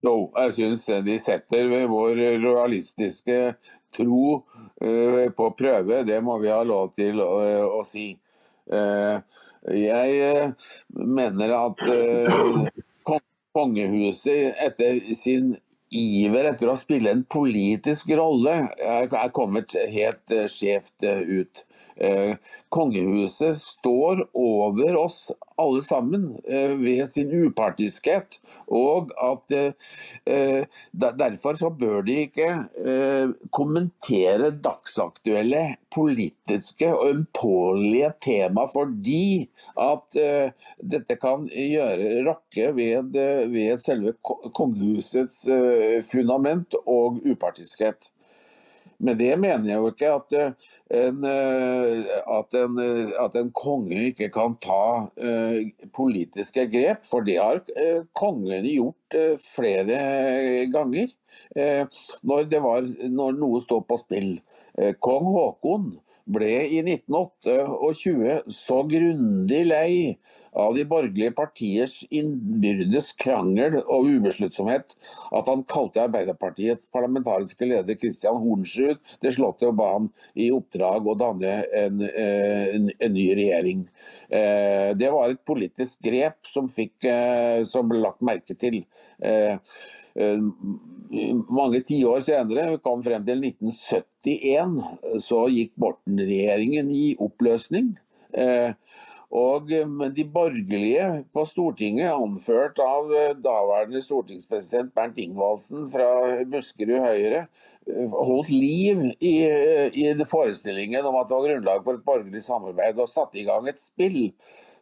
Jo, 0.02 0.14
jeg 0.34 0.54
syns 0.56 0.86
de 1.06 1.18
setter 1.22 1.70
vår 1.90 2.16
realistiske 2.42 3.38
tro 3.94 4.24
uh, 4.38 5.26
på 5.36 5.50
prøve. 5.58 6.02
Det 6.08 6.18
må 6.24 6.38
vi 6.42 6.50
ha 6.50 6.62
lov 6.66 6.90
til 6.98 7.22
å, 7.22 7.30
å 7.78 7.82
si. 7.86 8.10
Jeg 9.72 10.52
mener 10.94 11.52
at 11.56 11.82
kongehuset 13.52 14.54
etter 14.64 15.00
sin 15.18 15.52
iver 15.92 16.48
etter 16.50 16.70
å 16.72 16.78
spille 16.78 17.12
en 17.12 17.24
politisk 17.28 18.10
rolle 18.18 18.54
er 18.80 19.34
kommet 19.36 19.76
helt 19.92 20.34
skjevt 20.50 21.04
ut. 21.04 21.64
Eh, 21.96 22.36
kongehuset 22.68 23.56
står 23.56 24.24
over 24.32 24.96
oss 24.96 25.32
alle 25.60 25.82
sammen 25.84 26.38
eh, 26.48 26.72
ved 26.80 27.04
sin 27.08 27.30
upartiskhet. 27.30 28.38
Og 28.72 29.12
at 29.20 29.52
eh, 29.54 30.64
derfor 30.96 31.58
så 31.60 31.70
bør 31.70 32.02
de 32.06 32.22
ikke 32.26 32.48
kommentere 33.54 34.50
dagsaktuelle 34.64 35.62
politiske 35.92 36.88
og 36.94 37.10
ømtålige 37.10 38.10
tema 38.24 38.64
fordi 38.70 39.48
at 39.80 40.16
dette 40.94 41.16
kan 41.20 41.44
gjøre 41.50 42.22
rakke 42.26 42.70
ved, 42.76 43.18
ved 43.52 43.82
selve 43.82 44.14
kongehusets 44.56 45.42
fundament 46.06 46.76
og 46.86 47.22
upartiskhet. 47.26 48.12
Med 49.02 49.18
det 49.18 49.32
mener 49.40 49.66
jeg 49.66 49.80
jo 49.80 49.88
ikke 49.90 50.10
at 50.14 50.34
eh, 50.38 50.66
en, 51.00 51.24
eh, 51.26 52.10
at 52.36 52.54
en, 52.54 52.76
eh, 52.78 53.10
at 53.18 53.38
en 53.38 53.50
konge 53.58 53.98
ikke 54.12 54.28
kan 54.34 54.54
ta 54.62 55.08
politiske 55.96 56.68
grep, 56.70 57.02
for 57.10 57.26
det 57.26 57.38
har 57.40 57.62
kongene 58.18 58.62
gjort 58.62 59.16
flere 59.42 59.98
ganger. 60.72 61.10
Når, 61.52 62.46
var, 62.64 62.86
når 63.10 63.36
noe 63.40 63.60
står 63.62 63.82
på 63.88 63.98
spill. 64.00 64.30
Kong 65.04 65.28
Haakon 65.34 65.90
ble 66.30 66.52
i 66.68 66.80
1928 66.84 68.38
så 68.52 68.82
grundig 68.88 69.62
lei 69.66 70.18
av 70.52 70.74
de 70.76 70.84
borgerlige 70.84 71.32
partiers 71.36 71.94
innbyrdes 72.12 73.12
krangel 73.20 73.78
og 73.82 74.08
ubesluttsomhet 74.10 74.94
at 75.32 75.48
han 75.48 75.64
kalte 75.70 76.02
Arbeiderpartiets 76.04 76.90
parlamentariske 76.92 77.68
leder 77.68 77.96
Christian 77.98 78.40
Hornsrud 78.42 79.00
til 79.24 79.34
Slottet 79.34 79.70
og 79.70 79.78
ba 79.80 79.88
ham 79.94 80.10
i 80.36 80.50
oppdrag 80.52 81.08
å 81.08 81.16
danne 81.18 81.54
en, 81.78 82.04
eh, 82.04 82.74
en, 82.76 82.90
en 82.92 83.16
ny 83.16 83.26
regjering. 83.38 83.86
Eh, 84.28 84.92
det 84.98 85.12
var 85.14 85.32
et 85.32 85.44
politisk 85.48 86.04
grep 86.04 86.52
som, 86.52 86.68
fikk, 86.68 86.98
eh, 87.08 87.64
som 87.68 87.88
ble 87.88 88.02
lagt 88.04 88.20
merke 88.24 88.56
til. 88.58 88.82
Mange 91.52 91.82
tiår 91.84 92.22
senere, 92.24 92.78
kom 92.80 93.02
frem 93.04 93.24
til 93.26 93.42
1971, 93.44 94.78
så 95.20 95.42
gikk 95.52 95.74
Borten-regjeringen 95.82 96.88
i 96.96 97.10
oppløsning. 97.20 97.90
Og 99.32 99.70
de 100.12 100.24
borgerlige 100.28 101.04
på 101.32 101.44
Stortinget, 101.48 102.12
anført 102.12 102.80
av 102.84 103.12
eh, 103.16 103.30
daværende 103.40 104.02
stortingspresident 104.04 104.92
Bernt 104.92 105.20
Ingvaldsen 105.22 105.86
fra 105.92 106.08
Buskerud 106.52 107.00
Høyre, 107.00 107.46
eh, 107.88 108.12
holdt 108.12 108.50
liv 108.52 109.06
i, 109.24 109.32
eh, 109.46 109.88
i 109.88 110.12
forestillingen 110.28 111.08
om 111.08 111.16
at 111.16 111.30
det 111.30 111.38
var 111.38 111.48
grunnlag 111.48 111.80
for 111.86 111.96
et 111.96 112.04
borgerlig 112.04 112.44
samarbeid, 112.44 113.00
og 113.00 113.08
satte 113.08 113.40
i 113.40 113.46
gang 113.48 113.70
et 113.72 113.80
spill 113.80 114.34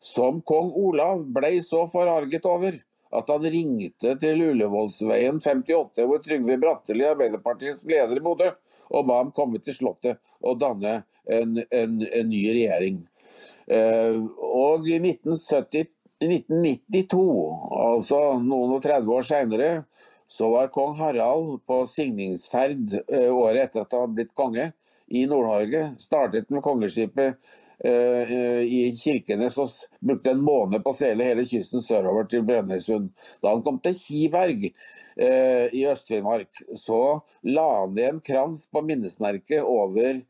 som 0.03 0.43
kong 0.43 0.75
Olav 0.75 1.23
ble 1.31 1.53
så 1.63 1.85
forarget 1.93 2.49
over 2.51 2.81
at 3.11 3.31
han 3.33 3.47
ringte 3.53 4.15
til 4.23 4.43
Ullevålsveien 4.51 5.41
58, 5.43 6.05
hvor 6.07 6.23
Trygve 6.25 6.57
Bratteli, 6.63 7.07
Arbeiderpartiets 7.09 7.85
leder, 7.91 8.21
bodde, 8.25 8.53
og 8.91 9.07
ba 9.07 9.21
ham 9.21 9.31
komme 9.35 9.61
til 9.63 9.77
Slottet 9.77 10.21
og 10.43 10.61
danne 10.63 11.01
en, 11.31 11.59
en, 11.71 11.97
en 12.07 12.31
ny 12.31 12.43
regjering. 12.51 13.01
Eh, 13.71 14.19
og 14.43 14.89
i 14.91 14.99
1970, 14.99 15.91
1992, 16.21 17.21
altså 17.81 18.21
noen 18.45 18.77
og 18.77 18.83
30 18.85 19.15
år 19.15 19.27
senere, 19.27 19.71
så 20.31 20.51
var 20.53 20.71
kong 20.75 20.95
Harald 20.99 21.61
på 21.67 21.81
signingsferd 21.91 22.99
eh, 23.01 23.31
året 23.31 23.65
etter 23.69 23.85
at 23.85 23.95
han 23.95 24.05
hadde 24.05 24.19
blitt 24.19 24.37
konge 24.39 24.69
i 25.11 25.25
Nord-Norge. 25.27 25.89
Startet 26.03 26.51
med 26.55 26.63
kongeskipet 26.67 27.39
i 27.81 28.81
Kirkenes 29.01 29.55
og 29.63 29.71
brukte 30.05 30.35
en 30.35 30.43
måned 30.45 30.83
på 30.85 30.93
å 30.93 30.97
seile 30.99 31.31
hele 31.31 31.47
kysten 31.49 31.81
sørover 31.85 32.27
til 32.29 32.45
Brønnøysund. 32.45 33.09
Da 33.41 33.55
han 33.55 33.63
kom 33.65 33.79
til 33.81 33.97
Kiberg 33.97 34.67
i 34.69 35.87
Øst-Finnmark, 35.89 36.61
så 36.77 37.01
la 37.49 37.67
han 37.79 37.97
ned 37.97 38.11
en 38.11 38.21
krans 38.27 38.67
på 38.69 38.85
minnesmerket 38.85 39.65
over 39.65 40.21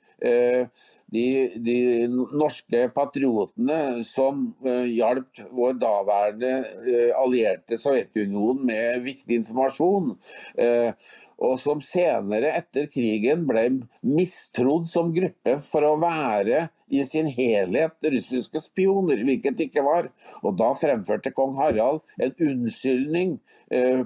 de, 1.15 1.25
de 1.59 1.79
norske 2.11 2.85
patriotene 2.95 4.03
som 4.07 4.45
uh, 4.67 4.87
hjalp 4.87 5.43
vår 5.57 5.79
daværende 5.83 6.53
uh, 6.87 7.11
allierte 7.21 7.79
Sovjetunionen 7.81 8.63
med 8.71 9.03
viktig 9.07 9.41
informasjon. 9.43 10.15
Uh, 10.59 10.93
og 11.41 11.57
som 11.63 11.81
senere 11.81 12.51
etter 12.59 12.85
krigen 12.93 13.47
ble 13.49 13.63
mistrodd 14.05 14.91
som 14.91 15.09
gruppe 15.15 15.55
for 15.65 15.87
å 15.89 15.95
være 16.03 16.67
i 16.93 17.01
sin 17.09 17.31
helhet 17.33 17.97
russiske 18.13 18.61
spioner, 18.61 19.23
hvilket 19.25 19.57
det 19.57 19.71
ikke 19.71 19.87
var. 19.87 20.11
Og 20.45 20.59
Da 20.61 20.75
fremførte 20.77 21.33
kong 21.33 21.57
Harald 21.57 22.03
en 22.21 22.35
unnskyldning 22.37 23.39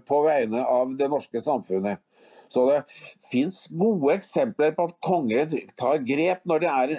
på 0.07 0.19
vegne 0.29 0.63
av 0.63 0.93
det 1.01 1.09
norske 1.11 1.43
samfunnet. 1.43 1.99
Så 2.49 2.67
det 2.71 2.83
fins 3.31 3.65
gode 3.73 4.17
eksempler 4.19 4.75
på 4.77 4.89
at 4.89 4.99
konger 5.05 5.55
tar 5.81 6.03
grep 6.07 6.45
når 6.49 6.65
det 6.65 6.75
er 6.75 6.99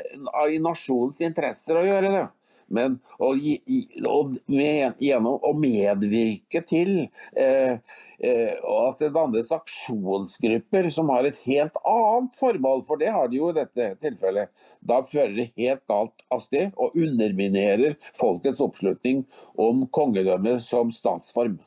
i 0.52 0.64
nasjonens 0.64 1.22
interesser 1.26 1.80
å 1.80 1.86
gjøre 1.86 2.12
det. 2.16 2.26
Men 2.68 2.96
å, 3.22 3.28
gjennom 3.38 5.36
å 5.46 5.52
medvirke 5.58 6.62
til 6.66 6.92
eh, 7.38 7.78
eh, 8.18 8.56
at 8.58 9.04
det 9.04 9.12
dannes 9.14 9.52
aksjonsgrupper 9.54 10.90
som 10.94 11.12
har 11.14 11.30
et 11.30 11.38
helt 11.46 11.78
annet 11.86 12.40
formål, 12.40 12.82
for 12.88 13.02
det 13.02 13.14
har 13.14 13.30
de 13.30 13.38
jo 13.42 13.52
i 13.52 13.58
dette 13.60 13.92
tilfellet, 14.02 14.50
da 14.82 15.04
fører 15.06 15.38
det 15.38 15.52
helt 15.60 15.86
galt 15.92 16.26
av 16.34 16.42
sted 16.46 16.74
og 16.74 16.98
underminerer 16.98 18.00
folkets 18.18 18.64
oppslutning 18.66 19.24
om 19.62 19.86
kongedømmet 19.94 20.64
som 20.66 20.94
statsform. 20.94 21.60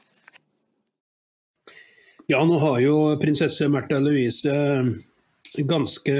Ja, 2.30 2.42
nå 2.44 2.58
har 2.60 2.80
jo 2.84 2.94
prinsesse 3.16 3.70
Märtha 3.72 3.96
Louise 4.04 4.50
eh, 4.52 4.88
ganske 5.64 6.16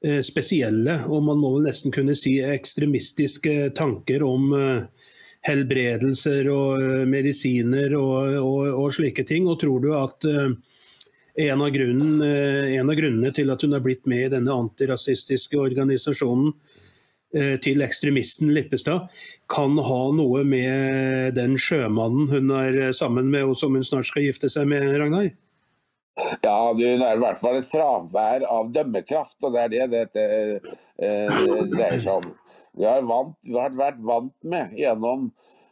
eh, 0.00 0.22
spesielle, 0.24 0.94
og 1.04 1.26
man 1.26 1.36
må 1.36 1.50
vel 1.52 1.66
nesten 1.68 1.92
kunne 1.92 2.14
si 2.16 2.38
ekstremistiske 2.40 3.74
tanker 3.76 4.24
om 4.24 4.46
eh, 4.56 5.10
helbredelser 5.44 6.48
og 6.48 7.04
medisiner 7.12 7.92
og, 7.98 8.38
og, 8.40 8.70
og 8.86 8.96
slike 8.96 9.26
ting. 9.28 9.50
Og 9.52 9.60
tror 9.60 9.84
du 9.84 9.90
at 9.98 10.24
en 10.24 11.60
av, 11.66 11.68
grunnen, 11.76 12.24
en 12.24 12.92
av 12.92 12.96
grunnene 12.96 13.34
til 13.36 13.52
at 13.52 13.60
hun 13.60 13.76
har 13.76 13.84
blitt 13.84 14.08
med 14.08 14.30
i 14.30 14.32
denne 14.32 14.56
antirasistiske 14.64 15.60
organisasjonen, 15.60 16.54
til 17.30 17.84
ekstremisten 17.84 18.50
Lippestad 18.50 19.06
kan 19.50 19.76
ha 19.82 20.00
noe 20.14 20.42
med 20.46 21.34
den 21.36 21.56
sjømannen 21.60 22.30
hun 22.30 22.50
er 22.54 22.80
eh, 22.86 22.96
sammen 22.96 23.30
med, 23.32 23.48
og 23.50 23.56
som 23.58 23.76
hun 23.76 23.86
snart 23.86 24.08
skal 24.10 24.28
gifte 24.28 24.50
seg 24.52 24.68
med, 24.70 24.86
Ragnar? 25.00 25.30
Ja, 26.44 26.72
hun 26.74 27.04
er 27.06 27.16
i 27.16 27.22
hvert 27.22 27.40
fall 27.40 27.60
et 27.60 27.68
fravær 27.68 28.44
av 28.48 28.72
dømmekraft, 28.74 29.38
og 29.46 29.54
det 29.54 29.62
er 29.62 29.72
det 29.72 29.86
dette 29.94 30.26
eh, 31.00 31.40
dreier 31.72 32.02
seg 32.02 32.20
om. 32.20 32.34
Vi 32.78 32.86
har, 32.86 33.06
vant, 33.08 33.38
vi 33.46 33.56
har, 33.56 33.74
vært 33.78 34.02
vant 34.04 34.36
med 34.44 34.74
gjennom 34.78 35.30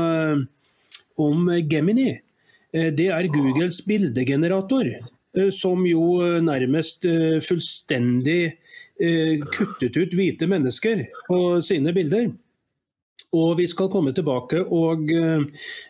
om 1.19 1.51
Gemini. 1.67 2.28
Eh, 2.75 2.91
det 2.93 3.09
er 3.15 3.31
Googles 3.33 3.81
bildegenerator, 3.87 4.91
eh, 5.37 5.51
som 5.55 5.87
jo 5.89 6.19
eh, 6.25 6.41
nærmest 6.45 7.09
fullstendig 7.47 8.59
kuttet 9.55 9.95
ut 9.95 10.15
hvite 10.19 10.49
mennesker 10.51 11.05
på 11.29 11.37
sine 11.63 11.93
bilder. 11.95 12.33
Og 13.39 13.53
Vi 13.61 13.67
skal 13.71 13.91
komme 13.93 14.11
tilbake 14.11 14.65
og 14.65 15.05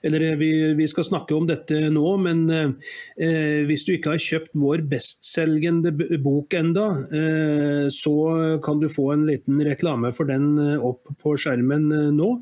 Eller 0.04 0.36
vi, 0.36 0.50
vi 0.76 0.88
skal 0.90 1.06
snakke 1.06 1.32
om 1.32 1.46
dette 1.48 1.88
nå, 1.88 2.04
men 2.20 2.42
eh, 2.52 3.64
hvis 3.64 3.86
du 3.86 3.94
ikke 3.94 4.12
har 4.12 4.20
kjøpt 4.20 4.52
vår 4.60 4.82
bestselgende 4.90 5.94
bok 6.20 6.52
enda, 6.58 6.88
eh, 7.08 7.86
så 7.88 8.58
kan 8.60 8.82
du 8.82 8.90
få 8.92 9.14
en 9.14 9.24
liten 9.30 9.62
reklame 9.64 10.12
for 10.12 10.28
den 10.28 10.58
opp 10.76 11.08
på 11.22 11.32
skjermen 11.40 11.88
nå. 12.18 12.34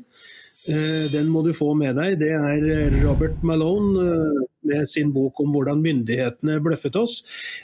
Eh, 0.67 1.07
den 1.13 1.29
må 1.31 1.43
du 1.45 1.53
få 1.55 1.71
med 1.79 1.95
deg. 1.95 2.17
Det 2.19 2.33
er 2.35 2.97
Robert 2.99 3.39
Malone 3.47 4.03
eh, 4.03 4.41
med 4.67 4.89
sin 4.91 5.13
bok 5.15 5.39
om 5.39 5.53
hvordan 5.55 5.83
myndighetene 5.83 6.59
bløffet 6.63 6.99
oss. 6.99 7.21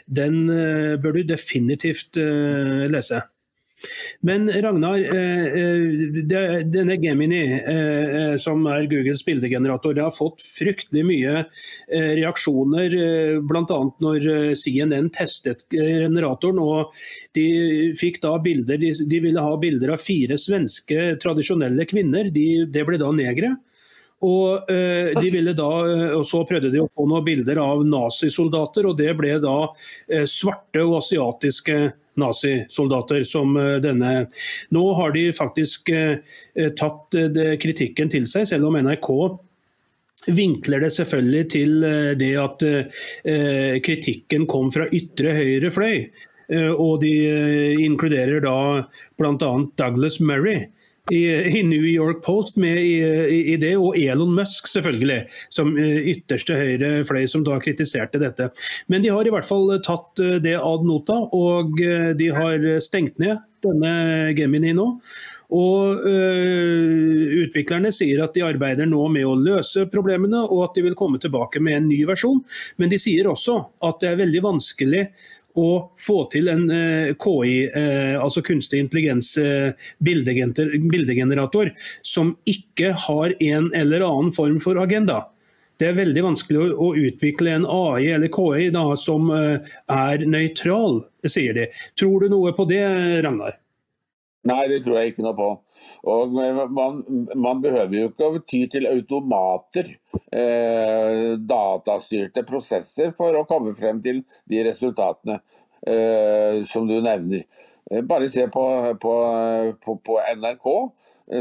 Den 0.07 0.45
eh, 0.47 0.95
bør 1.01 1.19
du 1.19 1.23
definitivt 1.27 2.19
lese. 2.93 3.25
Men 4.21 4.47
Ragnar, 4.47 4.99
eh, 4.99 5.45
eh, 5.45 6.63
denne 6.63 6.95
Gemini, 7.01 7.41
eh, 7.53 8.37
som 8.37 8.65
er 8.67 8.87
Googles 8.87 9.25
bildegenerator, 9.25 9.93
det 9.93 10.05
har 10.05 10.15
fått 10.15 10.41
fryktelig 10.41 11.03
mye 11.07 11.43
reaksjoner. 11.89 12.95
Bl.a. 13.43 13.79
når 14.03 14.55
CNN 14.55 15.09
testet 15.13 15.65
generatoren. 15.71 16.59
og 16.63 16.93
De 17.35 17.91
fikk 17.99 18.21
da 18.23 18.37
bilder, 18.39 18.79
de 18.79 19.19
ville 19.19 19.43
ha 19.43 19.57
bilder 19.59 19.95
av 19.95 20.01
fire 20.01 20.37
svenske 20.39 21.17
tradisjonelle 21.21 21.85
kvinner. 21.89 22.31
De, 22.33 22.65
det 22.65 22.87
ble 22.87 23.01
da 23.01 23.11
negre. 23.11 23.55
Og, 24.23 24.69
eh, 24.71 25.11
de 25.19 25.31
ville 25.33 25.55
da, 25.57 25.71
og 26.15 26.23
Så 26.27 26.45
prøvde 26.47 26.71
de 26.71 26.79
å 26.79 26.87
få 26.91 27.07
noen 27.09 27.25
bilder 27.25 27.59
av 27.59 27.83
nazisoldater, 27.83 28.87
og 28.87 28.97
det 28.97 29.11
ble 29.19 29.35
da 29.43 29.57
eh, 30.07 30.23
svarte 30.29 30.85
og 30.85 31.01
asiatiske 31.01 31.81
nazisoldater 32.19 33.23
som 33.23 33.57
eh, 33.57 33.79
denne. 33.83 34.27
Nå 34.69 34.83
har 34.93 35.13
de 35.15 35.27
faktisk 35.35 35.89
eh, 35.89 36.19
tatt 36.77 37.17
eh, 37.17 37.55
kritikken 37.61 38.11
til 38.13 38.27
seg, 38.29 38.47
selv 38.49 38.69
om 38.69 38.77
NRK 38.77 39.09
vinkler 40.33 40.85
det 40.85 40.93
selvfølgelig 40.95 41.47
til 41.51 41.73
det 42.15 42.29
at 42.39 42.61
kritikken 43.83 44.45
kom 44.47 44.69
fra 44.71 44.85
ytre 44.95 45.33
høyre 45.35 45.71
fløy. 45.75 45.97
Og 46.79 47.01
de 47.01 47.11
inkluderer 47.83 48.39
da 48.45 48.53
bl.a. 49.19 49.49
Douglas 49.75 50.21
Murray 50.23 50.69
i, 51.11 51.23
i, 51.59 51.63
New 51.63 51.83
York 51.83 52.23
Post 52.23 52.55
med 52.57 52.77
i, 52.79 52.95
i, 53.53 53.57
det, 53.59 53.73
og 53.75 53.97
Elon 53.99 54.31
Musk 54.35 54.69
selvfølgelig, 54.71 55.25
som 55.51 55.73
eh, 55.75 55.99
ytterste 56.13 56.55
høyre 56.55 56.91
fløy 57.07 57.25
som 57.27 57.43
da 57.43 57.57
kritiserte 57.63 58.21
dette. 58.21 58.49
Men 58.87 59.03
de 59.03 59.11
har 59.11 59.27
i 59.27 59.33
hvert 59.33 59.47
fall 59.47 59.67
tatt 59.83 60.23
eh, 60.23 60.39
det 60.43 60.55
ad 60.61 60.87
nota, 60.87 61.19
og 61.35 61.75
eh, 61.83 62.13
de 62.15 62.31
har 62.35 62.69
stengt 62.83 63.19
ned 63.19 63.43
denne 63.63 64.31
Gemini 64.37 64.73
nå. 64.75 64.87
Og 65.53 66.07
øh, 66.09 67.35
Utviklerne 67.43 67.91
sier 67.93 68.23
at 68.23 68.33
de 68.35 68.43
arbeider 68.45 68.87
nå 68.89 69.03
med 69.13 69.27
å 69.27 69.35
løse 69.37 69.85
problemene, 69.91 70.41
og 70.47 70.69
at 70.69 70.79
de 70.79 70.87
vil 70.87 70.97
komme 70.99 71.19
tilbake 71.21 71.61
med 71.63 71.77
en 71.77 71.89
ny 71.91 71.99
versjon. 72.09 72.41
Men 72.79 72.91
de 72.91 72.99
sier 73.01 73.29
også 73.29 73.59
at 73.85 74.01
det 74.01 74.13
er 74.13 74.21
veldig 74.23 74.43
vanskelig 74.47 75.07
å 75.59 75.69
få 76.01 76.17
til 76.33 76.49
en 76.49 76.63
KI, 77.21 77.55
altså 78.17 78.41
kunstig 78.45 78.79
intelligens 78.81 79.37
bildegenerator, 80.03 81.71
som 82.01 82.33
ikke 82.49 82.93
har 83.05 83.35
en 83.37 83.69
eller 83.77 84.05
annen 84.07 84.33
form 84.33 84.59
for 84.63 84.81
agenda. 84.81 85.27
Det 85.81 85.89
er 85.89 85.97
veldig 85.97 86.23
vanskelig 86.25 86.67
å 86.77 86.91
utvikle 86.97 87.57
en 87.57 87.65
AI 87.69 88.11
eller 88.13 88.29
KI 88.33 88.69
da, 88.73 88.85
som 88.99 89.29
er 89.33 90.25
nøytral, 90.25 91.01
sier 91.25 91.53
de. 91.57 91.67
Tror 91.99 92.23
du 92.23 92.29
noe 92.33 92.53
på 92.57 92.65
det, 92.69 92.85
Ragnar? 93.25 93.57
Nei, 94.43 94.63
det 94.67 94.81
tror 94.83 94.97
jeg 94.99 95.13
ikke 95.13 95.23
noe 95.23 95.35
på. 95.37 95.49
Og 96.11 96.33
man, 96.35 96.97
man 97.39 97.61
behøver 97.63 97.95
jo 97.95 98.09
ikke 98.09 98.27
å 98.27 98.41
ty 98.43 98.65
til 98.71 98.89
automater, 98.89 99.93
eh, 100.35 101.35
datastyrte 101.39 102.43
prosesser, 102.47 103.13
for 103.15 103.39
å 103.39 103.45
komme 103.47 103.71
frem 103.77 104.01
til 104.03 104.19
de 104.51 104.65
resultatene 104.67 105.39
eh, 105.87 106.59
som 106.67 106.89
du 106.89 106.97
nevner. 106.99 107.45
Eh, 107.87 108.03
bare 108.03 108.27
se 108.31 108.49
på, 108.51 108.65
på, 108.99 109.15
på, 109.85 109.97
på 110.03 110.19
NRK 110.35 110.69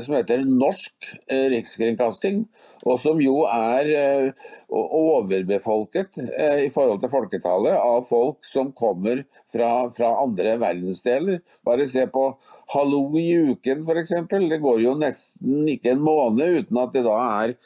som 0.03 0.15
heter 0.15 0.45
Norsk 0.47 1.09
eh, 1.27 1.49
rikskringkasting, 1.53 2.45
og 2.87 2.99
som 3.03 3.21
jo 3.23 3.43
er 3.51 3.89
eh, 3.97 4.51
overbefolket 4.73 6.19
i 6.63 6.69
forhold 6.73 7.03
til 7.03 7.13
folketallet 7.13 7.75
av 7.77 8.05
folk 8.09 8.47
som 8.47 8.71
kommer 8.79 9.25
fra, 9.53 9.71
fra 9.95 10.13
andre 10.23 10.55
verdensdeler. 10.63 11.43
Bare 11.67 11.89
se 11.91 12.07
på 12.11 12.25
Hallo 12.75 13.03
i 13.19 13.27
uken 13.53 13.83
f.eks. 13.87 14.15
Det 14.31 14.61
går 14.63 14.85
jo 14.85 14.95
nesten 14.99 15.67
ikke 15.75 15.97
en 15.97 16.07
måned 16.07 16.63
uten 16.63 16.83
at 16.83 16.95
det 16.95 17.05
da 17.07 17.19
er 17.43 17.57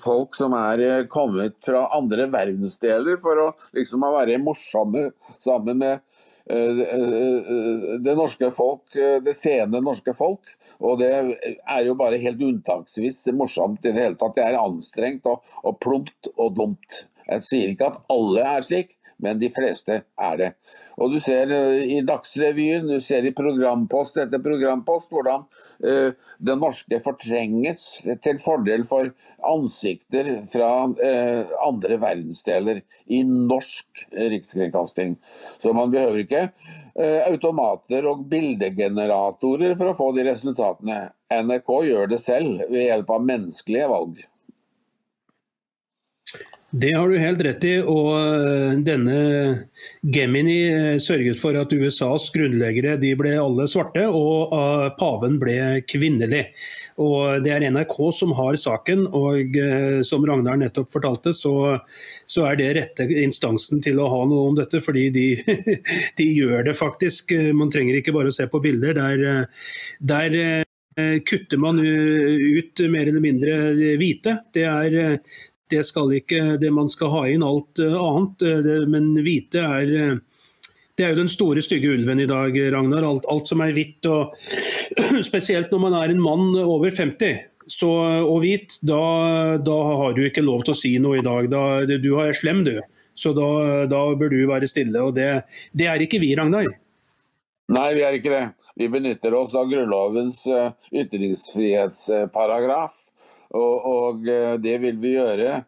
folk 0.00 0.38
som 0.38 0.54
er 0.56 1.08
kommet 1.12 1.58
fra 1.66 1.86
andre 1.96 2.30
verdensdeler 2.32 3.20
for 3.22 3.42
å 3.42 3.50
liksom 3.76 4.06
være 4.06 4.40
morsomme 4.42 5.10
sammen 5.42 5.82
med 5.82 6.00
Eh, 6.00 6.24
eh, 6.24 6.25
det 6.46 8.14
norske 8.14 8.50
folk, 8.54 8.84
eh, 8.94 9.18
det 9.22 9.34
seende 9.34 9.80
norske 9.82 10.14
folk. 10.14 10.52
Og 10.78 11.00
det 11.00 11.10
er 11.12 11.82
jo 11.86 11.96
bare 11.98 12.20
helt 12.22 12.42
unntaksvis 12.42 13.24
morsomt 13.34 13.84
i 13.84 13.90
det 13.90 14.02
hele 14.02 14.20
tatt. 14.20 14.36
Det 14.36 14.44
er 14.46 14.60
anstrengt 14.60 15.26
og, 15.26 15.42
og 15.64 15.80
plumpt 15.82 16.30
og 16.36 16.54
dumt. 16.58 17.02
Jeg 17.26 17.42
sier 17.42 17.72
ikke 17.72 17.90
at 17.90 17.98
alle 18.12 18.46
er 18.46 18.62
slik, 18.62 18.94
men 19.22 19.38
de 19.40 19.48
fleste 19.52 20.00
er 20.04 20.36
det. 20.40 20.50
Og 21.00 21.12
Du 21.14 21.18
ser 21.22 21.52
eh, 21.54 21.84
i 21.96 22.00
Dagsrevyen, 22.06 22.88
du 22.88 23.00
ser 23.04 23.24
i 23.24 23.34
programpost 23.36 24.18
etter 24.20 24.42
programpost 24.44 25.12
hvordan 25.12 25.46
uh, 25.84 26.10
det 26.38 26.56
norske 26.60 27.00
fortrenges 27.04 27.82
til 28.24 28.40
fordel 28.42 28.84
for 28.88 29.10
ansikter 29.46 30.30
fra 30.50 30.70
uh, 30.90 31.54
andre 31.64 31.98
verdensdeler 32.02 32.82
i 33.06 33.22
norsk 33.26 34.06
rikskringkasting. 34.12 35.16
Så 35.62 35.72
man 35.76 35.92
behøver 35.94 36.24
ikke 36.24 36.44
uh, 36.50 37.20
automater 37.26 38.08
og 38.10 38.26
bildegeneratorer 38.30 39.76
for 39.78 39.92
å 39.92 39.98
få 39.98 40.12
de 40.16 40.28
resultatene. 40.28 41.02
NRK 41.32 41.76
gjør 41.88 42.10
det 42.12 42.22
selv 42.22 42.66
ved 42.70 42.90
hjelp 42.90 43.12
av 43.16 43.28
menneskelige 43.32 43.92
valg. 43.92 44.26
Det 46.76 46.92
har 46.92 47.08
du 47.08 47.16
helt 47.18 47.40
rett 47.40 47.64
i. 47.64 47.76
og 47.80 48.10
eh, 48.20 48.72
Denne 48.84 49.18
Gemini 50.12 50.56
eh, 50.68 50.98
sørget 51.00 51.38
for 51.40 51.56
at 51.56 51.72
USAs 51.72 52.26
grunnleggere 52.34 52.98
de 53.00 53.14
ble 53.16 53.32
alle 53.40 53.64
svarte, 53.70 54.02
og 54.10 54.52
eh, 54.52 54.88
paven 55.00 55.38
ble 55.40 55.56
kvinnelig. 55.88 56.42
Og 57.00 57.40
Det 57.44 57.54
er 57.54 57.64
NRK 57.70 57.96
som 58.18 58.34
har 58.36 58.58
saken, 58.60 59.06
og 59.16 59.56
som 60.08 60.24
Ragnar 60.28 60.60
nettopp 60.60 60.88
fortalte, 60.92 61.32
så, 61.36 61.54
så 62.28 62.46
er 62.50 62.60
det 62.60 62.70
rette 62.76 63.08
instansen 63.24 63.82
til 63.84 64.00
å 64.00 64.10
ha 64.12 64.22
noe 64.28 64.50
om 64.50 64.56
dette. 64.56 64.80
Fordi 64.84 65.08
de, 65.12 65.26
de 66.20 66.28
gjør 66.28 66.70
det 66.70 66.76
faktisk. 66.76 67.36
Man 67.56 67.72
trenger 67.72 68.00
ikke 68.00 68.16
bare 68.16 68.32
å 68.32 68.36
se 68.36 68.48
på 68.48 68.62
bilder. 68.64 68.96
Der, 68.96 69.44
der 70.00 71.20
kutter 71.28 71.60
man 71.60 71.84
ut 71.84 72.80
mer 72.88 73.12
eller 73.12 73.20
mindre 73.20 73.60
hvite. 74.00 74.40
Det 74.56 74.64
er 74.64 75.20
det 75.72 75.82
skal 75.86 76.12
ikke 76.16 76.56
det 76.62 76.70
man 76.74 76.88
skal 76.92 77.08
ha 77.14 77.22
inn 77.30 77.44
alt 77.46 77.78
eh, 77.82 77.96
annet. 77.96 78.42
Eh, 78.42 78.60
det, 78.64 78.88
men 78.92 79.04
hvite 79.24 79.60
er 79.62 79.86
eh, 80.00 80.16
det 80.96 81.04
er 81.04 81.10
jo 81.12 81.20
den 81.20 81.28
store, 81.28 81.60
stygge 81.60 81.90
ulven 81.92 82.20
i 82.22 82.28
dag, 82.28 82.54
Ragnar. 82.72 83.04
Alt, 83.04 83.26
alt 83.28 83.48
som 83.50 83.60
er 83.60 83.74
hvitt. 83.76 84.06
og 84.08 84.32
Spesielt 85.28 85.70
når 85.72 85.80
man 85.82 85.94
er 85.98 86.08
en 86.12 86.22
mann 86.24 86.56
over 86.62 86.88
50 86.88 87.36
så, 87.66 87.90
og 88.22 88.40
hvit, 88.44 88.78
da, 88.86 89.00
da, 89.58 89.76
har 89.98 90.12
du 90.14 90.22
ikke 90.22 90.46
lov 90.46 90.62
til 90.64 90.72
å 90.72 90.78
si 90.78 90.98
noe 91.02 91.18
i 91.18 91.26
dag. 91.26 91.50
Da, 91.50 91.82
du 91.84 92.16
er 92.22 92.32
slem, 92.38 92.64
du. 92.64 92.80
Så 93.16 93.32
da, 93.36 93.48
da 93.90 94.14
bør 94.16 94.28
du 94.32 94.46
være 94.48 94.66
stille. 94.70 95.02
og 95.02 95.14
det, 95.18 95.42
det 95.76 95.86
er 95.90 96.00
ikke 96.00 96.20
vi, 96.22 96.36
Ragnar. 96.38 96.64
Nei, 97.74 97.90
vi 97.98 98.02
er 98.06 98.12
ikke 98.16 98.32
det. 98.32 98.46
Vi 98.78 98.86
benytter 98.88 99.34
oss 99.34 99.54
av 99.58 99.66
Grunnlovens 99.68 100.46
ytringsfrihetsparagraf. 100.94 102.94
Og, 103.56 103.86
og 103.90 104.28
eh, 104.30 104.54
det 104.62 104.76
vil 104.84 105.00
vi 105.02 105.16
gjøre. 105.16 105.64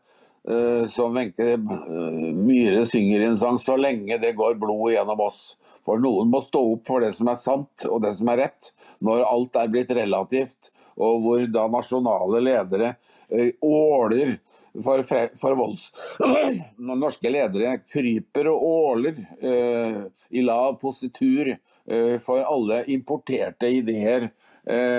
Uh, 0.49 0.87
som 0.89 1.13
Wenche 1.13 1.59
uh, 1.59 2.29
Myhre 2.33 2.87
synger 2.89 3.21
i 3.21 3.27
en 3.27 3.37
sang, 3.37 3.59
så 3.61 3.75
lenge 3.77 4.17
det 4.23 4.31
går 4.39 4.55
blod 4.57 4.95
gjennom 4.95 5.21
oss. 5.21 5.59
For 5.85 6.01
noen 6.01 6.31
må 6.33 6.41
stå 6.41 6.63
opp 6.71 6.89
for 6.89 7.05
det 7.05 7.11
som 7.17 7.29
er 7.29 7.37
sant 7.37 7.85
og 7.89 8.01
det 8.05 8.15
som 8.17 8.31
er 8.33 8.41
rett, 8.47 8.71
når 9.05 9.27
alt 9.29 9.59
er 9.61 9.69
blitt 9.73 9.93
relativt, 9.99 10.71
og 10.97 11.21
hvor 11.25 11.45
da 11.53 11.67
nasjonale 11.69 12.41
ledere 12.45 12.95
åler 13.61 14.39
for, 14.81 15.05
for 15.37 15.59
volds... 15.59 15.91
Norske 17.05 17.33
ledere 17.33 17.77
kryper 17.85 18.49
og 18.53 18.65
åler 18.69 19.21
i 20.33 20.45
lav 20.45 20.79
positur 20.81 21.55
for 22.25 22.45
alle 22.45 22.83
importerte 22.93 23.71
ideer 23.73 24.29
eh, 24.29 24.48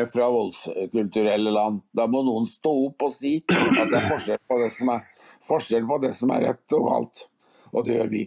fra 0.10 0.28
voldskulturelle 0.34 1.52
land. 1.54 1.84
Da 1.94 2.08
må 2.10 2.24
noen 2.26 2.48
stå 2.50 2.72
opp 2.88 3.06
og 3.06 3.14
si 3.14 3.36
at 3.46 3.92
det 3.92 4.00
er 4.00 4.08
forskjell 4.08 4.42
på 4.50 4.58
det 4.64 4.70
som 4.74 4.90
er, 4.96 5.04
på 5.92 6.00
det 6.02 6.14
som 6.18 6.34
er 6.34 6.48
rett 6.48 6.78
og 6.78 6.88
galt. 6.90 7.26
Og 7.70 7.86
det 7.86 8.00
gjør 8.00 8.10
vi. 8.10 8.24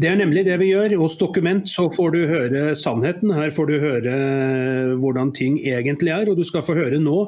Det 0.00 0.08
er 0.08 0.16
nemlig 0.16 0.46
det 0.46 0.54
vi 0.62 0.70
gjør. 0.70 0.94
Hos 1.02 1.18
Dokument 1.20 1.66
så 1.68 1.84
får 1.92 2.14
du 2.14 2.20
høre 2.30 2.60
sannheten. 2.78 3.34
Her 3.36 3.50
får 3.52 3.66
du 3.68 3.74
høre 3.82 4.14
hvordan 4.96 5.32
ting 5.36 5.58
egentlig 5.60 6.14
er. 6.14 6.30
Og 6.30 6.38
du 6.38 6.44
skal 6.48 6.64
få 6.64 6.76
høre 6.78 7.00
nå 7.02 7.18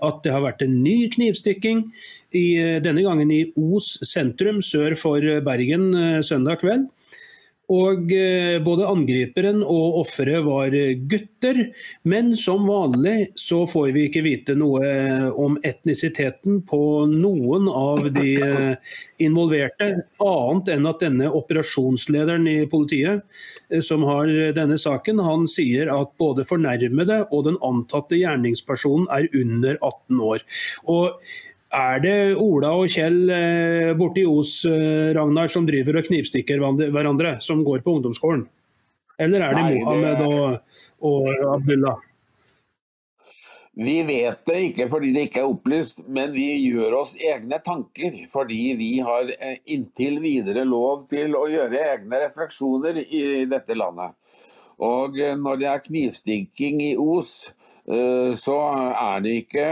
at 0.00 0.22
det 0.24 0.32
har 0.32 0.44
vært 0.46 0.64
en 0.64 0.78
ny 0.80 1.10
knivstikking, 1.12 1.84
i, 2.32 2.56
denne 2.80 3.04
gangen 3.04 3.28
i 3.28 3.42
Os 3.60 3.98
sentrum 4.08 4.62
sør 4.64 4.96
for 4.96 5.20
Bergen 5.44 5.90
eh, 5.92 6.20
søndag 6.24 6.62
kveld. 6.62 6.86
Og 7.72 8.10
eh, 8.12 8.58
både 8.64 8.88
angriperen 8.88 9.62
og 9.64 10.00
offeret 10.02 10.44
var 10.44 10.74
gutter. 11.08 11.60
Men 12.08 12.32
som 12.38 12.66
vanlig 12.68 13.32
så 13.38 13.62
får 13.70 13.92
vi 13.96 14.06
ikke 14.08 14.24
vite 14.26 14.56
noe 14.58 14.82
om 15.38 15.56
etnisiteten 15.64 16.60
på 16.68 16.82
noen 17.10 17.68
av 17.70 18.10
de 18.12 18.34
eh, 18.42 18.96
involverte. 19.24 19.92
Annet 20.22 20.72
enn 20.74 20.90
at 20.90 21.04
denne 21.04 21.30
operasjonslederen 21.32 22.48
i 22.50 22.58
politiet 22.70 23.22
eh, 23.70 23.80
som 23.84 24.04
har 24.08 24.30
denne 24.56 24.78
saken, 24.80 25.22
han 25.22 25.48
sier 25.50 25.92
at 25.94 26.12
både 26.20 26.46
fornærmede 26.48 27.22
og 27.30 27.46
den 27.48 27.60
antatte 27.64 28.20
gjerningspersonen 28.20 29.08
er 29.14 29.30
under 29.32 29.78
18 29.80 30.20
år. 30.32 30.44
Og 30.92 31.22
er 31.72 32.00
det 32.04 32.16
Ola 32.36 32.74
og 32.76 32.90
Kjell 32.92 33.30
eh, 33.32 33.90
borte 33.96 34.22
i 34.22 34.28
Os 34.28 34.60
eh, 34.68 35.12
Ragnar, 35.16 35.48
som 35.52 35.66
driver 35.68 35.98
og 35.98 36.08
knivstikker 36.08 36.60
hverandre, 36.60 37.38
som 37.44 37.62
går 37.64 37.84
på 37.84 37.96
ungdomsskolen? 37.96 38.46
Eller 39.20 39.44
er 39.46 39.56
det 39.56 39.62
Nei, 39.64 39.78
Mohammed 39.80 40.18
det... 40.20 40.26
og, 40.26 40.80
og 41.08 41.54
Abdullah? 41.54 42.08
Vi 43.72 43.94
vet 44.04 44.42
det 44.44 44.58
ikke 44.66 44.84
fordi 44.92 45.14
det 45.14 45.24
ikke 45.30 45.40
er 45.40 45.48
opplyst, 45.48 46.02
men 46.04 46.34
vi 46.34 46.44
gjør 46.60 46.98
oss 46.98 47.14
egne 47.16 47.56
tanker. 47.64 48.18
Fordi 48.28 48.60
vi 48.76 48.90
har 49.04 49.32
eh, 49.38 49.62
inntil 49.72 50.20
videre 50.20 50.66
lov 50.68 51.06
til 51.08 51.32
å 51.38 51.46
gjøre 51.48 51.80
egne 51.94 52.20
refleksjoner 52.26 53.00
i 53.06 53.24
dette 53.48 53.78
landet. 53.78 54.12
Og 54.82 55.16
når 55.38 55.58
det 55.60 55.66
er 55.70 55.82
knivstikking 55.84 56.80
i 56.82 56.94
Os, 56.98 57.52
så 58.40 58.56
er 58.98 59.20
det 59.22 59.34
ikke 59.44 59.66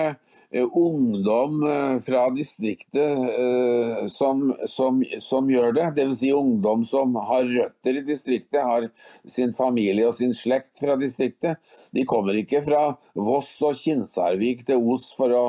ungdom 0.58 1.62
eh, 1.70 1.98
fra 1.98 2.30
distriktet 2.30 3.18
eh, 3.38 4.06
som, 4.06 4.56
som, 4.66 5.04
som 5.20 5.50
gjør 5.50 5.72
det. 5.72 5.86
Dvs. 5.96 6.18
Si 6.18 6.32
ungdom 6.34 6.84
som 6.84 7.14
har 7.14 7.46
røtter 7.46 8.00
i 8.00 8.04
distriktet, 8.06 8.62
har 8.62 8.88
sin 9.30 9.54
familie 9.54 10.08
og 10.08 10.16
sin 10.18 10.34
slekt 10.34 10.82
fra 10.82 10.96
distriktet. 10.98 11.60
De 11.94 12.04
kommer 12.08 12.38
ikke 12.40 12.64
fra 12.66 12.82
Voss 13.14 13.52
og 13.66 13.78
Kinsarvik 13.78 14.66
til 14.66 14.82
Os 14.90 15.10
for 15.16 15.34
å, 15.36 15.44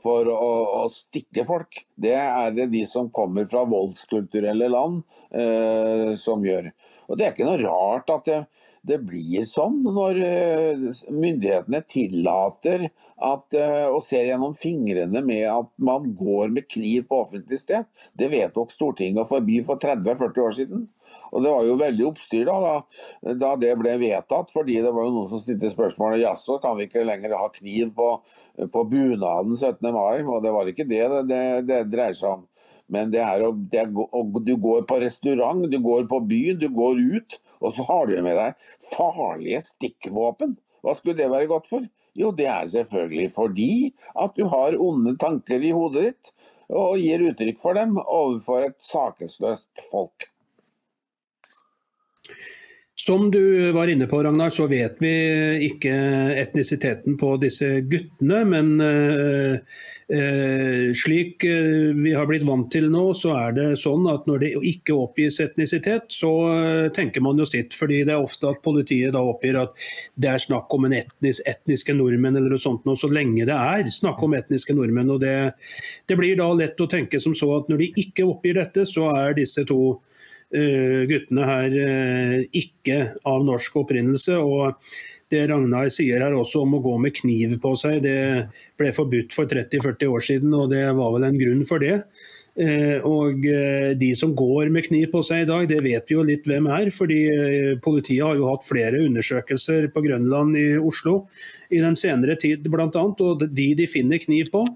for 0.00 0.28
å, 0.32 0.50
å, 0.80 0.88
stikke 0.92 1.44
folk. 1.48 1.82
Det 2.00 2.16
er 2.16 2.56
det 2.56 2.70
de 2.72 2.86
som 2.88 3.12
kommer 3.12 3.48
fra 3.50 3.66
voldskulturelle 3.68 4.72
land 4.72 5.02
eh, 5.36 6.16
som 6.20 6.44
gjør. 6.44 6.72
Og 7.10 7.18
Det 7.18 7.26
er 7.26 7.34
ikke 7.34 7.48
noe 7.48 7.60
rart 7.60 8.12
at 8.14 8.28
det, 8.28 8.42
det 8.86 8.96
blir 9.04 9.44
sånn 9.48 9.80
når 9.84 10.18
eh, 10.24 10.84
myndighetene 11.12 11.82
tillater 11.90 12.86
at, 12.88 13.56
eh, 13.56 13.86
og 13.90 14.00
ser 14.04 14.24
gjennom 14.30 14.54
fingrene 14.56 15.20
med 15.24 15.44
at 15.50 15.68
man 15.84 16.06
går 16.16 16.54
med 16.54 16.68
kniv 16.70 17.04
på 17.10 17.20
offentlig 17.26 17.60
sted. 17.60 17.84
Det 18.16 18.30
vedtok 18.32 18.72
Stortinget 18.72 19.26
å 19.26 19.28
forby 19.28 19.60
for 19.68 19.80
30-40 19.82 20.44
år 20.46 20.56
siden. 20.56 20.86
Og 21.34 21.44
Det 21.44 21.52
var 21.52 21.66
jo 21.66 21.76
veldig 21.80 22.06
oppstyr 22.06 22.48
da, 22.48 22.76
da, 23.34 23.52
det 23.60 23.74
ble 23.80 23.96
vedtatt, 24.00 24.52
fordi 24.54 24.78
det 24.80 24.92
var 24.94 25.08
jo 25.08 25.14
noen 25.16 25.30
som 25.32 25.42
stilte 25.42 25.72
spørsmålet 25.72 26.22
jaså, 26.22 26.56
kan 26.62 26.78
vi 26.78 26.86
ikke 26.88 27.04
lenger 27.04 27.36
ha 27.36 27.50
kniv 27.52 27.92
på, 27.98 28.08
på 28.72 28.84
bunaden 28.88 29.58
17. 29.58 29.90
mai? 29.90 30.22
Og 30.24 30.40
Det 30.44 30.54
var 30.54 30.70
ikke 30.70 30.88
det 30.88 31.02
det, 31.10 31.24
det, 31.28 31.42
det 31.68 31.82
dreier 31.92 32.16
seg 32.16 32.38
om. 32.38 32.46
Men 32.90 33.12
det 33.12 33.20
er, 33.22 33.44
å, 33.46 33.52
det 33.52 33.84
er, 33.84 33.90
du 33.90 34.54
går 34.58 34.86
på 34.88 34.98
restaurant, 35.02 35.62
du 35.70 35.78
går 35.82 36.08
på 36.10 36.20
byen, 36.30 36.58
du 36.58 36.68
går 36.74 37.02
ut, 37.18 37.38
og 37.60 37.74
så 37.76 37.86
har 37.88 38.08
du 38.08 38.16
med 38.24 38.38
deg 38.38 38.68
farlige 38.90 39.62
stikkvåpen. 39.66 40.56
Hva 40.80 40.96
skulle 40.96 41.18
det 41.18 41.30
være 41.32 41.50
godt 41.50 41.68
for? 41.70 41.86
Jo, 42.18 42.32
det 42.34 42.48
er 42.50 42.66
selvfølgelig 42.72 43.30
fordi 43.34 43.72
at 44.18 44.34
du 44.36 44.46
har 44.50 44.78
onde 44.80 45.14
tanker 45.20 45.62
i 45.62 45.74
hodet 45.76 46.08
ditt, 46.08 46.32
og 46.70 46.98
gir 47.02 47.22
uttrykk 47.28 47.60
for 47.62 47.78
dem 47.78 47.96
overfor 48.00 48.66
et 48.66 48.78
sakesløst 48.86 49.70
folk. 49.90 50.29
Som 53.06 53.30
du 53.30 53.72
var 53.72 53.88
inne 53.88 54.06
på, 54.06 54.22
Ragnar, 54.22 54.50
så 54.52 54.66
vet 54.68 54.98
vi 55.00 55.10
ikke 55.64 55.92
etnisiteten 56.36 57.14
på 57.16 57.30
disse 57.40 57.78
guttene. 57.88 58.42
Men 58.44 58.74
uh, 58.76 59.54
uh, 60.12 60.90
slik 61.00 61.46
uh, 61.48 61.96
vi 61.96 62.12
har 62.12 62.28
blitt 62.28 62.44
vant 62.44 62.68
til 62.68 62.90
nå, 62.92 63.06
så 63.16 63.32
er 63.38 63.56
det 63.56 63.68
sånn 63.80 64.04
at 64.12 64.28
når 64.28 64.42
det 64.42 64.50
ikke 64.72 64.98
oppgis 65.00 65.40
etnisitet, 65.40 66.12
så 66.12 66.32
tenker 66.92 67.24
man 67.24 67.40
jo 67.40 67.46
sitt. 67.48 67.72
fordi 67.72 68.02
det 68.04 68.12
er 68.18 68.20
ofte 68.20 68.52
at 68.52 68.60
politiet 68.66 69.16
da 69.16 69.24
oppgir 69.24 69.56
at 69.62 69.72
det 70.20 70.34
er 70.34 70.44
snakk 70.44 70.68
om 70.76 70.84
en 70.90 70.98
etnis, 71.00 71.40
etniske 71.48 71.96
nordmenn 71.96 72.36
eller 72.36 72.52
noe 72.52 72.60
sånt, 72.60 72.84
noe, 72.84 73.00
så 73.00 73.08
lenge 73.08 73.48
det 73.48 73.56
er 73.56 73.88
snakk 73.88 74.20
om 74.28 74.36
etniske 74.36 74.76
nordmenn. 74.76 75.16
og 75.16 75.24
det, 75.24 75.54
det 76.04 76.20
blir 76.20 76.36
da 76.36 76.52
lett 76.52 76.84
å 76.84 76.90
tenke 76.90 77.22
som 77.22 77.32
så 77.32 77.48
at 77.62 77.72
når 77.72 77.86
de 77.86 77.90
ikke 78.04 78.28
oppgir 78.28 78.60
dette, 78.60 78.84
så 78.84 79.08
er 79.16 79.40
disse 79.40 79.64
to 79.64 79.80
Eh, 79.90 80.09
guttene 80.50 81.46
her 81.46 81.78
eh, 81.78 82.36
ikke 82.56 82.98
av 83.28 83.44
norsk 83.46 83.80
opprinnelse. 83.84 84.36
og 84.38 84.80
det 85.30 85.44
Ragnar 85.46 85.86
sier 85.94 86.24
her 86.24 86.34
også 86.34 86.64
om 86.64 86.74
å 86.74 86.82
gå 86.82 86.96
med 86.98 87.14
kniv 87.14 87.54
på 87.62 87.76
seg, 87.78 88.00
det 88.02 88.50
ble 88.80 88.90
forbudt 88.90 89.30
for 89.30 89.46
30-40 89.46 90.10
år 90.10 90.26
siden, 90.26 90.54
og 90.58 90.72
det 90.72 90.88
var 90.98 91.14
vel 91.14 91.28
en 91.28 91.38
grunn 91.38 91.62
for 91.68 91.78
det. 91.78 92.00
Eh, 92.58 92.98
og 93.06 93.46
de 94.00 94.08
som 94.18 94.34
går 94.34 94.72
med 94.74 94.88
kniv 94.88 95.12
på 95.12 95.22
seg 95.22 95.44
i 95.44 95.48
dag, 95.52 95.68
det 95.70 95.78
vet 95.86 96.10
vi 96.10 96.16
jo 96.18 96.26
litt 96.26 96.50
hvem 96.50 96.66
er. 96.74 96.90
fordi 96.90 97.20
Politiet 97.84 98.26
har 98.26 98.34
jo 98.34 98.50
hatt 98.50 98.66
flere 98.66 99.04
undersøkelser 99.06 99.86
på 99.94 100.02
Grønland 100.02 100.58
i 100.58 100.68
Oslo 100.82 101.28
i 101.70 101.78
den 101.78 101.94
senere 101.94 102.34
tid 102.34 102.66
bl.a. 102.66 102.90
Og 102.90 103.46
de 103.46 103.68
de 103.78 103.86
finner 103.86 104.18
kniv 104.18 104.50
på, 104.50 104.66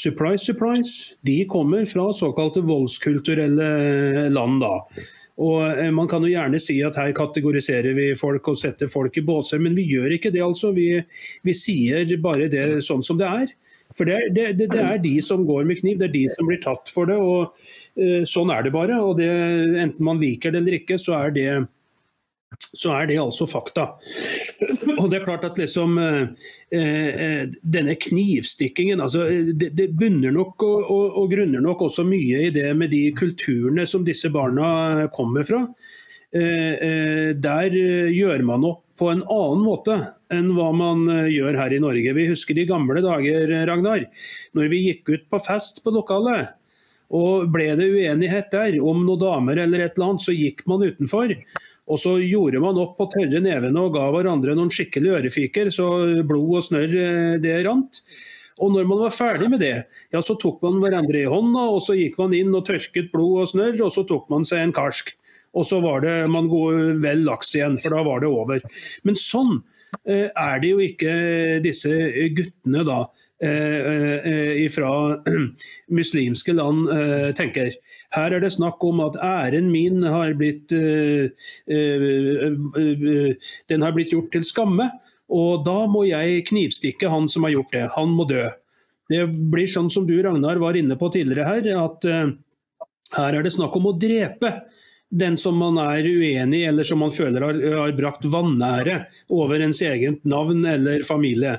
surprise, 0.00 0.44
surprise, 0.44 1.16
de 1.26 1.44
kommer 1.48 1.84
fra 1.84 2.10
såkalte 2.16 2.62
voldskulturelle 2.64 4.28
land. 4.32 4.60
da. 4.64 5.06
Og 5.40 5.64
eh, 5.78 5.90
Man 5.90 6.08
kan 6.08 6.24
jo 6.24 6.32
gjerne 6.32 6.60
si 6.62 6.78
at 6.84 6.98
her 7.00 7.12
kategoriserer 7.16 7.96
vi 7.96 8.10
folk 8.18 8.52
og 8.52 8.58
setter 8.60 8.90
folk 8.90 9.16
i 9.16 9.24
båser, 9.24 9.62
men 9.62 9.76
vi 9.78 9.88
gjør 9.90 10.16
ikke 10.16 10.32
det. 10.34 10.44
altså. 10.44 10.72
Vi, 10.76 10.92
vi 11.46 11.56
sier 11.56 12.16
bare 12.22 12.50
det 12.52 12.84
sånn 12.86 13.04
som 13.06 13.20
det 13.20 13.28
er. 13.28 13.52
For 13.96 14.06
det, 14.06 14.30
det, 14.36 14.52
det, 14.58 14.68
det, 14.70 14.82
er 14.86 15.00
de 15.02 15.16
som 15.24 15.42
går 15.48 15.64
med 15.66 15.80
kniv, 15.80 15.98
det 15.98 16.10
er 16.10 16.14
de 16.14 16.26
som 16.36 16.46
blir 16.46 16.60
tatt 16.62 16.92
for 16.94 17.10
det. 17.10 17.16
og 17.18 17.56
uh, 17.98 18.22
Sånn 18.28 18.52
er 18.54 18.62
det 18.62 18.70
bare. 18.76 19.00
og 19.02 19.18
Enten 19.18 20.04
man 20.06 20.20
liker 20.22 20.54
det 20.54 20.62
eller 20.62 20.78
ikke, 20.78 20.98
så 21.00 21.16
er 21.18 21.34
det 21.34 21.48
så 22.72 22.92
er 22.94 23.08
det 23.10 23.18
altså 23.18 23.48
fakta. 23.50 23.86
Og 25.00 25.06
det 25.10 25.20
er 25.20 25.24
klart 25.24 25.46
at 25.48 25.58
liksom 25.58 25.96
eh, 25.98 26.26
eh 26.70 27.48
Denne 27.62 27.96
knivstikkingen 27.98 29.00
altså, 29.02 29.24
det, 29.54 29.72
det 29.74 29.88
bunner 29.98 30.30
nok 30.34 30.62
og, 30.62 30.78
og, 30.84 31.06
og, 31.22 31.30
grunner 31.32 31.64
nok 31.64 31.82
også 31.88 32.04
mye 32.06 32.44
i 32.46 32.52
det 32.54 32.68
med 32.76 32.92
de 32.94 33.08
kulturene 33.16 33.86
som 33.86 34.04
disse 34.06 34.30
barna 34.30 35.08
kommer 35.14 35.46
fra. 35.46 35.64
Eh, 36.30 36.74
eh, 36.86 37.30
der 37.34 37.74
gjør 38.14 38.44
man 38.46 38.64
opp 38.68 38.84
på 39.00 39.08
en 39.10 39.24
annen 39.24 39.62
måte 39.64 39.96
enn 40.30 40.52
hva 40.54 40.68
man 40.76 41.02
eh, 41.10 41.32
gjør 41.32 41.58
her 41.58 41.74
i 41.74 41.80
Norge. 41.82 42.14
Vi 42.14 42.28
husker 42.30 42.54
de 42.54 42.68
gamle 42.68 43.02
dager, 43.02 43.50
Ragnar. 43.66 44.06
Når 44.54 44.70
vi 44.70 44.84
gikk 44.84 45.10
ut 45.10 45.26
på 45.32 45.40
fest 45.42 45.82
på 45.82 45.94
lokalet. 45.94 46.54
Og 47.10 47.48
ble 47.50 47.72
det 47.74 47.88
uenighet 47.90 48.52
der 48.52 48.76
om 48.78 49.02
noen 49.02 49.18
damer 49.18 49.58
eller 49.64 49.82
et 49.82 49.96
eller 49.96 50.12
annet, 50.12 50.22
så 50.22 50.34
gikk 50.36 50.62
man 50.70 50.84
utenfor. 50.86 51.34
Og 51.90 51.98
så 51.98 52.16
gjorde 52.22 52.62
man 52.62 52.78
opp 52.78 52.96
på 53.00 53.08
tørre 53.10 53.40
nevene 53.42 53.82
og 53.82 53.96
ga 53.96 54.06
hverandre 54.14 54.54
noen 54.54 54.70
skikkelige 54.72 55.16
ørefiker, 55.18 55.72
så 55.74 55.88
blod 56.26 56.60
og 56.60 56.66
snørr 56.68 56.98
eh, 57.02 57.38
det 57.42 57.56
rant. 57.66 58.02
Og 58.60 58.74
når 58.74 58.86
man 58.88 59.00
var 59.06 59.14
ferdig 59.14 59.48
med 59.50 59.62
det, 59.62 59.74
ja, 60.12 60.20
så 60.22 60.36
tok 60.38 60.60
man 60.64 60.78
hverandre 60.82 61.22
i 61.22 61.30
hånda, 61.30 61.64
og 61.74 61.80
så 61.84 61.96
gikk 61.96 62.18
man 62.20 62.34
inn 62.36 62.52
og 62.54 62.66
tørket 62.68 63.08
blod 63.12 63.44
og 63.44 63.50
snørr, 63.54 63.78
og 63.86 63.94
så 63.94 64.04
tok 64.08 64.28
man 64.32 64.44
seg 64.46 64.66
en 64.66 64.76
karsk. 64.76 65.14
Og 65.56 65.66
så 65.66 65.80
var 65.82 66.04
det 66.04 66.14
man 66.30 66.46
går 66.50 67.00
vel 67.02 67.24
laks 67.26 67.54
igjen, 67.56 67.78
for 67.82 67.96
da 67.96 68.04
var 68.06 68.22
det 68.22 68.30
over. 68.30 68.62
Men 69.08 69.18
sånn 69.18 69.56
eh, 70.04 70.28
er 70.28 70.62
det 70.62 70.74
jo 70.74 70.84
ikke 70.84 71.14
disse 71.64 71.90
guttene 72.36 72.84
da. 72.86 73.02
Eh, 73.42 74.26
eh, 74.32 74.68
fra 74.68 75.16
muslimske 75.88 76.52
land 76.52 76.90
eh, 76.92 77.30
tenker. 77.32 77.72
Her 78.12 78.34
er 78.36 78.42
det 78.44 78.52
snakk 78.52 78.84
om 78.84 79.00
at 79.00 79.16
æren 79.24 79.70
min 79.72 80.02
har 80.04 80.34
blitt 80.36 80.68
Den 83.70 83.82
har 83.86 83.94
blitt 83.96 84.12
gjort 84.12 84.28
til 84.34 84.44
skamme. 84.44 84.90
Og 85.30 85.64
da 85.64 85.86
må 85.88 86.04
jeg 86.04 86.44
knivstikke 86.50 87.08
han 87.08 87.28
som 87.32 87.46
har 87.46 87.54
gjort 87.54 87.72
det. 87.72 87.86
Han 87.96 88.12
må 88.12 88.26
dø. 88.28 88.44
Det 89.08 89.24
blir 89.30 89.70
sånn 89.70 89.88
som 89.90 90.04
du 90.06 90.18
Ragnar 90.22 90.60
var 90.60 90.76
inne 90.76 90.98
på 90.98 91.08
tidligere 91.14 91.46
her, 91.48 91.70
at 91.80 92.04
her 93.16 93.34
er 93.38 93.42
det 93.42 93.54
snakk 93.54 93.74
om 93.78 93.88
å 93.90 93.96
drepe 93.98 94.52
den 95.10 95.38
som 95.38 95.56
man 95.58 95.78
er 95.82 96.06
uenig 96.06 96.60
i 96.60 96.66
eller 96.68 96.86
som 96.86 97.00
man 97.02 97.14
føler 97.14 97.42
har, 97.42 97.56
har 97.82 97.94
brakt 97.98 98.26
vanære 98.30 99.00
over 99.34 99.62
ens 99.64 99.80
eget 99.86 100.26
navn 100.28 100.66
eller 100.66 101.02
familie. 101.06 101.56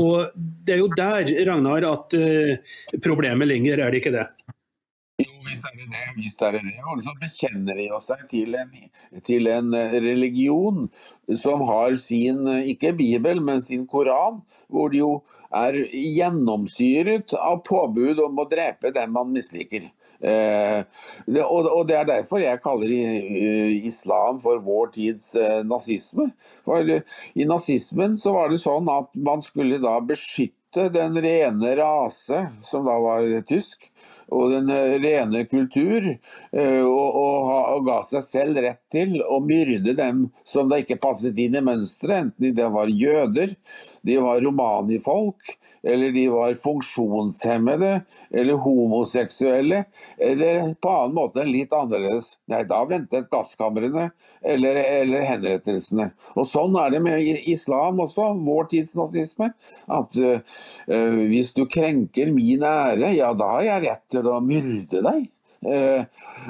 Og 0.00 0.34
Det 0.34 0.76
er 0.76 0.80
jo 0.82 0.90
der 0.96 1.28
Ragnar, 1.48 1.86
at 1.92 2.16
uh, 2.18 2.98
problemet 3.04 3.48
ligger, 3.48 3.78
er 3.78 3.92
det 3.92 4.02
ikke 4.02 4.14
det? 4.14 4.28
Jo, 5.22 5.30
visst 5.46 5.66
er 5.68 5.76
det 5.78 5.84
det. 5.92 6.06
Visst 6.16 6.40
er 6.42 6.56
det 6.56 6.60
det. 6.66 6.78
Og 6.90 7.02
så 7.04 7.12
bekjenner 7.20 7.78
de 7.78 7.84
seg 8.02 8.24
til 8.32 8.56
en, 8.58 8.72
til 9.22 9.46
en, 9.46 9.68
eh, 9.78 9.92
religion 10.02 10.88
som 11.38 11.62
har 11.68 11.94
sin, 12.02 12.40
eh, 12.50 12.70
ikke 12.72 12.96
Bibel, 12.98 13.38
men 13.40 13.62
sin 13.62 13.86
Koran, 13.86 14.40
hvor 14.66 14.90
de 14.90 15.04
jo 15.04 15.12
er 15.54 15.78
gjennomsyret 15.92 17.36
av 17.38 17.62
påbud 17.62 18.24
om 18.26 18.42
å 18.42 18.48
drepe 18.50 18.90
den 18.90 19.14
man 19.14 19.30
misliker. 19.30 19.86
Eh, 20.24 20.80
og, 21.44 21.86
Det 21.88 21.96
er 21.98 22.08
derfor 22.08 22.40
jeg 22.40 22.62
kaller 22.64 22.90
islam 23.84 24.40
for 24.40 24.62
vår 24.64 24.92
tids 24.96 25.34
eh, 25.36 25.62
nazisme. 25.68 26.30
For 26.64 26.84
I 26.84 27.48
nazismen 27.48 28.16
så 28.16 28.34
var 28.36 28.52
det 28.52 28.62
sånn 28.62 28.88
at 28.92 29.12
man 29.14 29.44
skulle 29.44 29.80
da 29.82 29.98
beskytte 30.00 30.88
den 30.94 31.14
rene 31.22 31.76
rase, 31.78 32.40
som 32.64 32.86
da 32.88 32.96
var 32.98 33.28
tysk, 33.46 33.90
og 34.32 34.52
den 34.52 34.70
eh, 34.72 34.96
rene 35.02 35.44
kultur, 35.50 36.06
eh, 36.52 36.80
og, 36.80 37.18
og, 37.20 37.50
og, 37.50 37.84
ga 37.88 37.98
seg 38.06 38.24
selv 38.24 38.60
rett 38.64 38.80
til 38.92 39.18
å 39.22 39.40
myrde 39.44 39.96
dem 39.98 40.28
som 40.48 40.70
da 40.70 40.80
ikke 40.80 41.00
passet 41.02 41.38
inn 41.40 41.58
i 41.58 41.64
mønsteret, 41.64 42.30
enten 42.30 42.56
de 42.56 42.70
var 42.76 42.92
jøder, 42.92 43.54
de 44.04 44.18
var 44.20 44.42
romanifolk, 44.44 45.54
eller 45.84 46.12
de 46.12 46.24
var 46.32 46.56
funksjonshemmede, 46.60 47.92
eller 48.32 48.60
homoseksuelle, 48.64 49.84
eller 50.18 50.74
på 50.80 50.92
annen 50.92 51.16
måte 51.16 51.44
litt 51.48 51.72
annerledes. 51.76 52.34
Nei, 52.50 52.62
da 52.68 52.82
ventet 52.88 53.30
gasskamrene 53.32 54.10
eller, 54.44 54.80
eller 55.00 55.24
henrettelsene. 55.28 56.10
Og 56.36 56.48
Sånn 56.48 56.76
er 56.80 56.92
det 56.94 57.00
med 57.04 57.48
islam 57.50 58.00
også, 58.04 58.30
vår 58.44 58.68
tids 58.72 58.94
nazisme. 58.98 59.50
At 59.92 60.16
uh, 60.20 60.60
hvis 61.32 61.54
du 61.56 61.64
krenker 61.70 62.32
min 62.34 62.64
ære, 62.64 63.14
ja 63.16 63.32
da 63.36 63.50
har 63.56 63.66
jeg 63.68 63.84
rett 63.88 64.13
til 64.22 64.34
å 64.34 64.42
myrde 64.44 65.02
deg. 65.04 65.30
Eh, 65.64 66.04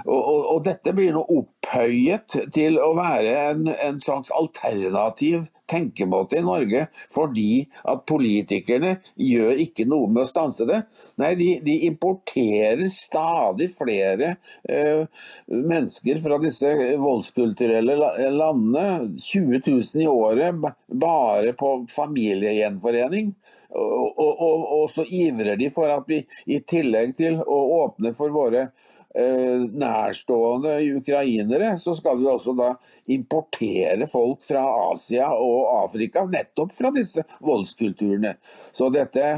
og, 0.05 0.19
og, 0.19 0.41
og, 0.57 0.61
dette 0.67 0.95
blir 0.97 1.15
nå 1.15 1.23
opphøyet 1.65 2.37
til 2.55 2.79
å 2.81 2.93
være 2.97 3.35
en, 3.51 3.69
en 3.73 4.01
slags 4.01 4.31
alternativ 4.35 5.49
tenkemåte 5.71 6.37
i 6.37 6.45
Norge 6.45 6.83
fordi 7.13 7.65
at 7.89 8.05
politikerne 8.09 8.99
gjør 9.17 9.63
ikke 9.65 9.87
noe 9.89 10.11
med 10.13 10.25
å 10.25 10.29
stanse 10.29 10.67
det. 10.69 10.83
Nei, 11.21 11.33
de, 11.39 11.49
de 11.65 11.79
importerer 11.89 12.85
stadig 12.93 13.71
flere 13.73 14.35
uh, 14.69 15.07
mennesker 15.49 16.21
fra 16.25 16.39
disse 16.43 16.71
voldskulturelle 17.01 17.97
landene. 18.35 19.15
20 19.25 19.65
000 19.65 20.05
i 20.05 20.09
året 20.11 20.61
bare 20.89 21.55
på 21.57 21.77
familiegjenforening. 21.93 23.33
Og, 23.75 24.11
og, 24.21 24.43
og, 24.45 24.67
og 24.77 24.91
så 24.95 25.03
ivrer 25.09 25.57
de 25.59 25.71
for 25.75 25.91
at 25.91 26.05
vi 26.07 26.21
i 26.47 26.61
tillegg 26.63 27.17
til 27.19 27.41
å 27.43 27.63
åpne 27.81 28.13
for 28.15 28.35
våre 28.35 28.69
nærstående 29.15 30.73
ukrainere, 30.99 31.75
så 31.79 31.95
skal 31.95 32.19
vi 32.19 32.27
også 32.27 32.55
da 32.59 32.73
importere 33.15 34.09
folk 34.11 34.43
fra 34.43 34.65
Asia 34.91 35.29
og 35.39 35.85
Afrika, 35.85 36.25
nettopp 36.27 36.75
fra 36.75 36.91
disse 36.95 37.23
voldskulturene. 37.39 38.35
Så 38.75 38.91
dette 38.95 39.29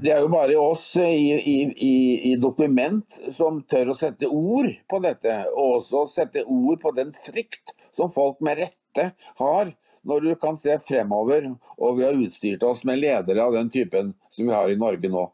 det 0.00 0.14
er 0.14 0.22
jo 0.24 0.30
bare 0.32 0.56
oss 0.56 0.86
i, 0.96 1.04
i, 1.04 1.56
i, 1.76 1.96
i, 2.32 2.34
dokument 2.40 3.18
som 3.34 3.60
tør 3.68 3.92
å 3.92 3.96
sette 3.98 4.30
ord 4.30 4.70
på 4.88 5.00
dette, 5.04 5.34
og 5.52 5.80
også 5.80 6.06
sette 6.08 6.44
ord 6.48 6.80
på 6.80 6.94
den 6.96 7.12
frykt 7.12 7.74
som 7.94 8.12
folk 8.12 8.40
med 8.44 8.62
rette 8.64 9.10
har 9.40 9.74
når 10.04 10.24
du 10.24 10.34
kan 10.40 10.56
se 10.56 10.76
fremover 10.84 11.50
og 11.76 11.98
vi 11.98 12.06
har 12.06 12.16
utstyrt 12.16 12.64
oss 12.64 12.84
med 12.88 13.00
ledere 13.02 13.44
av 13.44 13.56
den 13.56 13.70
typen 13.72 14.14
som 14.32 14.48
vi 14.48 14.54
har 14.56 14.72
i 14.72 14.80
Norge 14.80 15.10
nå. 15.12 15.28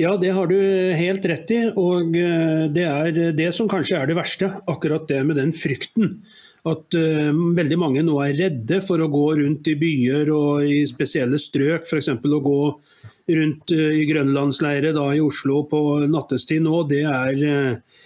Ja, 0.00 0.16
det 0.18 0.32
har 0.34 0.48
du 0.50 0.56
helt 0.98 1.26
rett 1.30 1.50
i. 1.54 1.60
Og 1.78 2.16
eh, 2.18 2.64
det 2.74 2.86
er 2.88 3.20
det 3.36 3.50
som 3.54 3.70
kanskje 3.70 4.00
er 4.00 4.10
det 4.10 4.18
verste. 4.18 4.50
Akkurat 4.70 5.06
det 5.10 5.20
med 5.26 5.38
den 5.38 5.54
frykten. 5.54 6.18
At 6.64 6.96
uh, 6.96 7.28
veldig 7.52 7.76
mange 7.76 8.00
nå 8.06 8.14
er 8.24 8.38
redde 8.38 8.78
for 8.80 9.02
å 9.04 9.10
gå 9.12 9.24
rundt 9.36 9.68
i 9.68 9.74
byer 9.76 10.30
og 10.32 10.64
i 10.64 10.78
spesielle 10.88 11.36
strøk. 11.36 11.84
F.eks. 11.84 12.08
å 12.08 12.40
gå 12.46 12.60
rundt 13.36 13.74
uh, 13.76 13.90
i 13.92 14.06
grønlandsleire 14.08 14.94
i 14.96 15.20
Oslo 15.20 15.66
på 15.68 15.82
nattestid 16.08 16.64
nå. 16.64 16.80
Det 16.88 17.02
er 17.04 17.44
uh, 17.44 18.00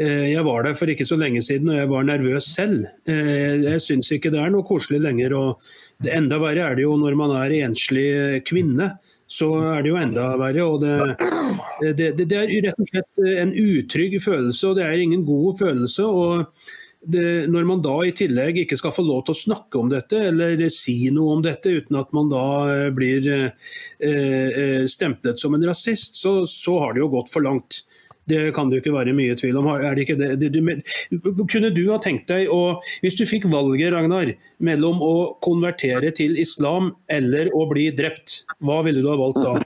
jeg 0.00 0.42
var 0.46 0.64
der 0.64 0.74
for 0.78 0.90
ikke 0.90 1.06
så 1.06 1.18
lenge 1.20 1.42
siden 1.44 1.70
og 1.70 1.76
jeg 1.76 1.88
var 1.90 2.04
nervøs 2.08 2.46
selv. 2.54 2.86
Jeg 3.04 3.80
syns 3.84 4.08
ikke 4.14 4.30
det 4.32 4.38
er 4.40 4.52
noe 4.54 4.64
koselig 4.64 5.02
lenger. 5.04 5.34
og 5.36 5.72
det 6.00 6.14
Enda 6.16 6.38
verre 6.40 6.70
er 6.70 6.78
det 6.78 6.86
jo 6.86 6.94
når 6.96 7.18
man 7.18 7.34
er 7.36 7.52
enslig 7.66 8.40
kvinne 8.48 8.94
så 9.30 9.48
er 9.76 9.84
det 9.84 9.92
jo 9.92 10.00
enda 10.00 10.26
verre. 10.40 10.66
og 10.66 10.82
det, 10.82 11.94
det, 11.96 12.10
det, 12.24 12.36
er 12.36 12.52
rett 12.66 12.82
og 12.82 12.90
slett 12.90 13.24
en 13.38 13.54
utrygg 13.54 14.18
følelse, 14.22 14.70
og 14.70 14.78
det 14.78 14.86
er 14.86 15.02
ingen 15.04 15.24
god 15.28 15.58
følelse. 15.62 16.06
og 16.06 16.62
det, 17.00 17.48
når 17.48 17.64
man 17.64 17.80
da 17.80 17.94
i 18.04 18.12
tillegg 18.12 18.58
ikke 18.62 18.76
skal 18.76 18.92
få 18.92 19.02
lov 19.06 19.22
til 19.24 19.32
å 19.32 19.40
snakke 19.40 19.80
om 19.80 19.88
dette 19.88 20.18
eller 20.28 20.60
si 20.72 21.08
noe 21.14 21.38
om 21.38 21.44
dette 21.44 21.72
uten 21.72 21.96
at 21.96 22.10
man 22.16 22.28
da 22.28 22.44
eh, 22.68 22.88
blir 22.92 23.24
eh, 23.32 23.70
eh, 24.04 24.84
stemplet 24.90 25.40
som 25.40 25.56
en 25.56 25.64
rasist, 25.64 26.20
så, 26.20 26.42
så 26.44 26.76
har 26.84 26.94
det 26.94 27.04
jo 27.04 27.12
gått 27.14 27.32
for 27.32 27.46
langt. 27.46 27.84
Det 28.30 28.42
kan 28.56 28.70
det 28.70 28.78
jo 28.78 28.84
ikke 28.84 28.94
være 28.94 29.14
mye 29.16 29.36
tvil 29.38 29.58
om. 29.60 29.70
Er 29.74 29.96
det 29.96 30.06
ikke 30.06 30.18
det? 30.20 30.30
det 30.40 30.50
du, 30.54 31.44
kunne 31.44 31.72
du 31.74 31.82
ha 31.90 31.98
tenkt 32.02 32.30
deg 32.30 32.50
å, 32.52 32.78
hvis 33.04 33.18
du 33.18 33.26
fikk 33.28 33.48
valget 33.50 33.94
Ragnar, 33.94 34.34
mellom 34.62 35.02
å 35.02 35.14
konvertere 35.44 36.12
til 36.16 36.38
islam 36.40 36.94
eller 37.10 37.50
å 37.56 37.66
bli 37.70 37.90
drept, 37.96 38.44
hva 38.62 38.80
ville 38.86 39.02
du 39.02 39.10
ha 39.10 39.18
valgt 39.20 39.42
da? 39.44 39.58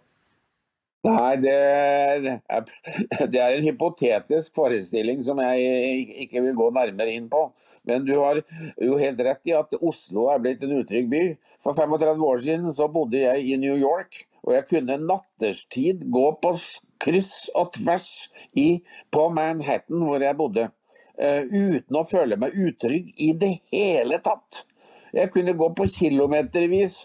Nei, 1.04 1.36
det 1.36 1.54
det 3.28 3.40
er, 3.40 3.54
en 3.58 3.66
hypotetisk 3.66 4.54
forestilling 4.56 5.20
som 5.24 5.40
jeg 5.42 6.06
ikke 6.24 6.40
vil 6.46 6.56
gå 6.56 6.70
nærmere 6.72 7.12
inn 7.12 7.26
på. 7.28 7.42
Men 7.84 8.06
du 8.08 8.14
har 8.16 8.40
jo 8.80 8.96
helt 9.00 9.20
rett 9.26 9.50
i 9.50 9.56
at 9.56 9.76
Oslo 9.84 10.30
er 10.32 10.40
blitt 10.40 10.64
en 10.64 10.72
utrygg 10.78 11.10
by. 11.12 11.24
For 11.60 11.76
35 11.76 12.24
år 12.24 12.40
siden 12.46 12.72
så 12.72 12.88
bodde 12.92 13.20
jeg 13.20 13.44
i 13.44 13.60
New 13.60 13.76
York, 13.76 14.24
og 14.46 14.56
jeg 14.56 14.68
kunne 14.70 15.00
natterstid 15.04 16.08
gå 16.12 16.26
på 16.40 16.54
kryss 17.05 17.48
og 17.55 17.72
tvers 17.76 18.09
i, 18.59 18.82
på 19.12 19.28
Manhattan, 19.36 20.02
hvor 20.05 20.24
jeg 20.24 20.38
bodde, 20.40 20.68
uh, 21.20 21.42
uten 21.50 22.00
å 22.00 22.07
føle 22.09 22.40
meg 22.40 22.57
utrygg 22.66 23.12
i 23.22 23.34
det 23.38 23.57
hele 23.72 24.20
tatt. 24.24 24.64
Jeg 25.14 25.30
kunne 25.34 25.55
gå 25.59 25.68
på 25.78 25.86
kilometervis 25.90 26.96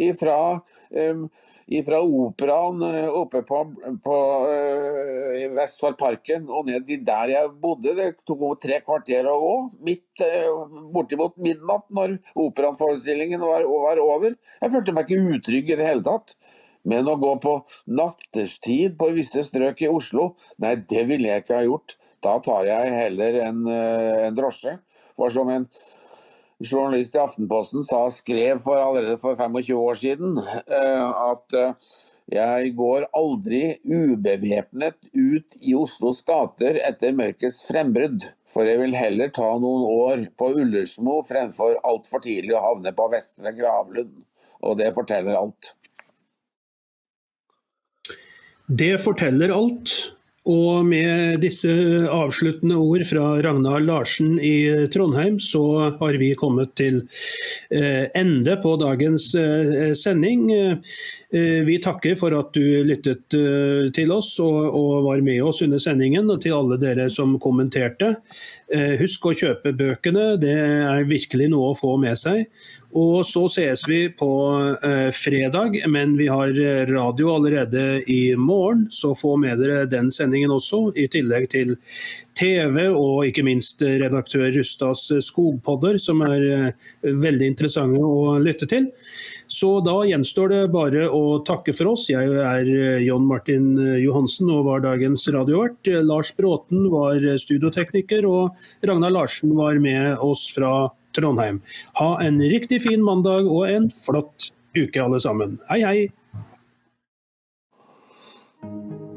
ifra, 0.00 0.36
um, 1.12 1.24
ifra 1.78 2.00
operaen 2.00 2.84
uh, 2.84 3.08
oppe 3.18 3.42
på, 3.48 3.60
på 4.04 4.18
uh, 4.48 5.42
Vestfoldparken 5.58 6.48
og 6.48 6.70
ned 6.70 6.86
til 6.88 7.02
der 7.06 7.34
jeg 7.34 7.52
bodde. 7.62 7.94
Det 7.98 8.10
tok 8.28 8.46
tre 8.62 8.80
kvarter 8.86 9.28
å 9.28 9.36
gå. 9.42 9.56
Midt, 9.88 10.24
uh, 10.24 10.78
bortimot 10.94 11.36
midnatt 11.44 11.88
når 11.94 12.18
operaforestillingen 12.48 13.44
var, 13.44 13.68
var 13.68 14.00
over. 14.04 14.38
Jeg 14.62 14.74
følte 14.74 14.96
meg 14.96 15.08
ikke 15.08 15.36
utrygg 15.36 15.74
i 15.74 15.78
det 15.78 15.92
hele 15.92 16.06
tatt. 16.06 16.38
Men 16.88 17.08
å 17.10 17.18
gå 17.20 17.34
på 17.42 17.54
natterstid 18.00 18.96
på 19.00 19.10
visse 19.16 19.44
strøk 19.46 19.84
i 19.84 19.92
Oslo, 19.92 20.32
nei, 20.62 20.74
det 20.90 21.04
ville 21.10 21.28
jeg 21.28 21.44
ikke 21.44 21.58
ha 21.60 21.66
gjort. 21.66 21.98
Da 22.24 22.38
tar 22.42 22.66
jeg 22.66 22.96
heller 22.96 23.40
en, 23.44 23.62
eh, 23.68 24.26
en 24.26 24.36
drosje. 24.38 24.78
For 25.18 25.34
som 25.34 25.50
en 25.52 25.66
journalist 26.62 27.14
i 27.14 27.22
Aftenposten 27.22 27.84
sa, 27.86 28.08
skrev 28.10 28.60
for 28.62 28.80
allerede 28.80 29.18
for 29.20 29.36
25 29.36 29.78
år 29.78 29.98
siden, 29.98 30.38
eh, 30.38 31.30
at 31.30 31.54
eh, 31.54 31.72
jeg 32.28 32.74
går 32.76 33.06
aldri 33.16 33.78
ubevæpnet 33.84 34.98
ut 35.14 35.58
i 35.64 35.74
Oslos 35.78 36.20
gater 36.28 36.76
etter 36.84 37.14
mørkets 37.16 37.62
frembrudd, 37.68 38.26
for 38.50 38.68
jeg 38.68 38.82
vil 38.82 38.96
heller 38.98 39.32
ta 39.32 39.48
noen 39.56 39.86
år 39.88 40.26
på 40.36 40.50
Ullersmo 40.60 41.22
fremfor 41.24 41.78
altfor 41.88 42.24
tidlig 42.26 42.58
å 42.58 42.64
havne 42.66 42.92
på 42.92 43.08
Vestre 43.14 43.54
Gravlund. 43.56 44.18
Og 44.60 44.76
det 44.80 44.90
forteller 44.96 45.38
alt. 45.38 45.72
Det 48.68 48.98
forteller 49.00 49.52
alt. 49.54 49.96
Og 50.48 50.86
med 50.88 51.42
disse 51.42 51.68
avsluttende 52.08 52.78
ord 52.80 53.02
fra 53.08 53.34
Ragnar 53.44 53.82
Larsen 53.84 54.38
i 54.40 54.86
Trondheim, 54.92 55.36
så 55.40 55.90
har 56.00 56.16
vi 56.20 56.30
kommet 56.40 56.72
til 56.78 57.02
eh, 57.68 58.08
ende 58.16 58.56
på 58.62 58.72
dagens 58.80 59.34
eh, 59.36 59.92
sending. 59.92 60.48
Eh, 61.28 61.60
vi 61.66 61.76
takker 61.84 62.14
for 62.16 62.32
at 62.38 62.54
du 62.56 62.84
lyttet 62.88 63.36
til 63.94 64.12
oss 64.14 64.30
og 64.40 65.04
var 65.04 65.20
med 65.24 65.42
oss 65.44 65.60
under 65.66 65.80
sendingen, 65.82 66.30
og 66.32 66.40
til 66.44 66.56
alle 66.56 66.78
dere 66.80 67.08
som 67.12 67.36
kommenterte. 67.42 68.14
Husk 69.00 69.28
å 69.28 69.36
kjøpe 69.36 69.72
bøkene, 69.76 70.34
det 70.40 70.52
er 70.52 71.06
virkelig 71.08 71.46
noe 71.52 71.70
å 71.72 71.76
få 71.76 71.94
med 72.00 72.16
seg. 72.20 72.46
Og 72.96 73.20
så 73.28 73.42
sees 73.52 73.82
vi 73.84 74.06
på 74.16 74.30
eh, 74.80 75.10
fredag, 75.12 75.76
men 75.92 76.14
vi 76.16 76.28
har 76.32 76.48
eh, 76.48 76.86
radio 76.88 77.34
allerede 77.34 78.00
i 78.08 78.32
morgen. 78.36 78.86
Så 78.90 79.12
få 79.18 79.36
med 79.36 79.60
dere 79.60 79.84
den 79.90 80.08
sendingen 80.14 80.54
også, 80.54 80.94
i 80.96 81.04
tillegg 81.12 81.50
til 81.52 81.76
TV, 82.38 82.86
og 82.94 83.26
ikke 83.26 83.44
minst 83.46 83.82
eh, 83.82 83.96
redaktør 84.02 84.46
Rustads 84.54 85.08
eh, 85.14 85.22
skogpodder, 85.24 85.98
som 86.02 86.22
er 86.26 86.44
eh, 86.54 86.92
veldig 87.24 87.48
interessante 87.52 87.98
å 88.02 88.36
lytte 88.42 88.68
til. 88.70 88.88
Så 89.50 89.78
da 89.82 89.96
gjenstår 90.06 90.52
det 90.52 90.60
bare 90.74 91.08
å 91.10 91.40
takke 91.46 91.74
for 91.74 91.94
oss. 91.94 92.06
Jeg 92.12 92.36
er 92.44 92.68
John 93.02 93.24
Martin 93.26 93.72
Johansen 93.98 94.52
og 94.52 94.66
var 94.68 94.84
dagens 94.84 95.24
radiovert. 95.34 95.88
Lars 96.04 96.30
Bråten 96.36 96.86
var 96.92 97.24
studiotekniker, 97.40 98.28
og 98.28 98.86
Ragnar 98.86 99.14
Larsen 99.16 99.56
var 99.58 99.80
med 99.82 100.20
oss 100.22 100.46
fra 100.54 100.92
Trondheim. 101.16 101.62
Ha 101.98 102.12
en 102.22 102.38
riktig 102.44 102.82
fin 102.84 103.02
mandag 103.02 103.48
og 103.48 103.66
en 103.72 103.90
flott 104.04 104.52
uke, 104.76 105.00
alle 105.00 105.18
sammen. 105.24 105.58
Hei, 105.72 105.82
hei! 108.62 109.07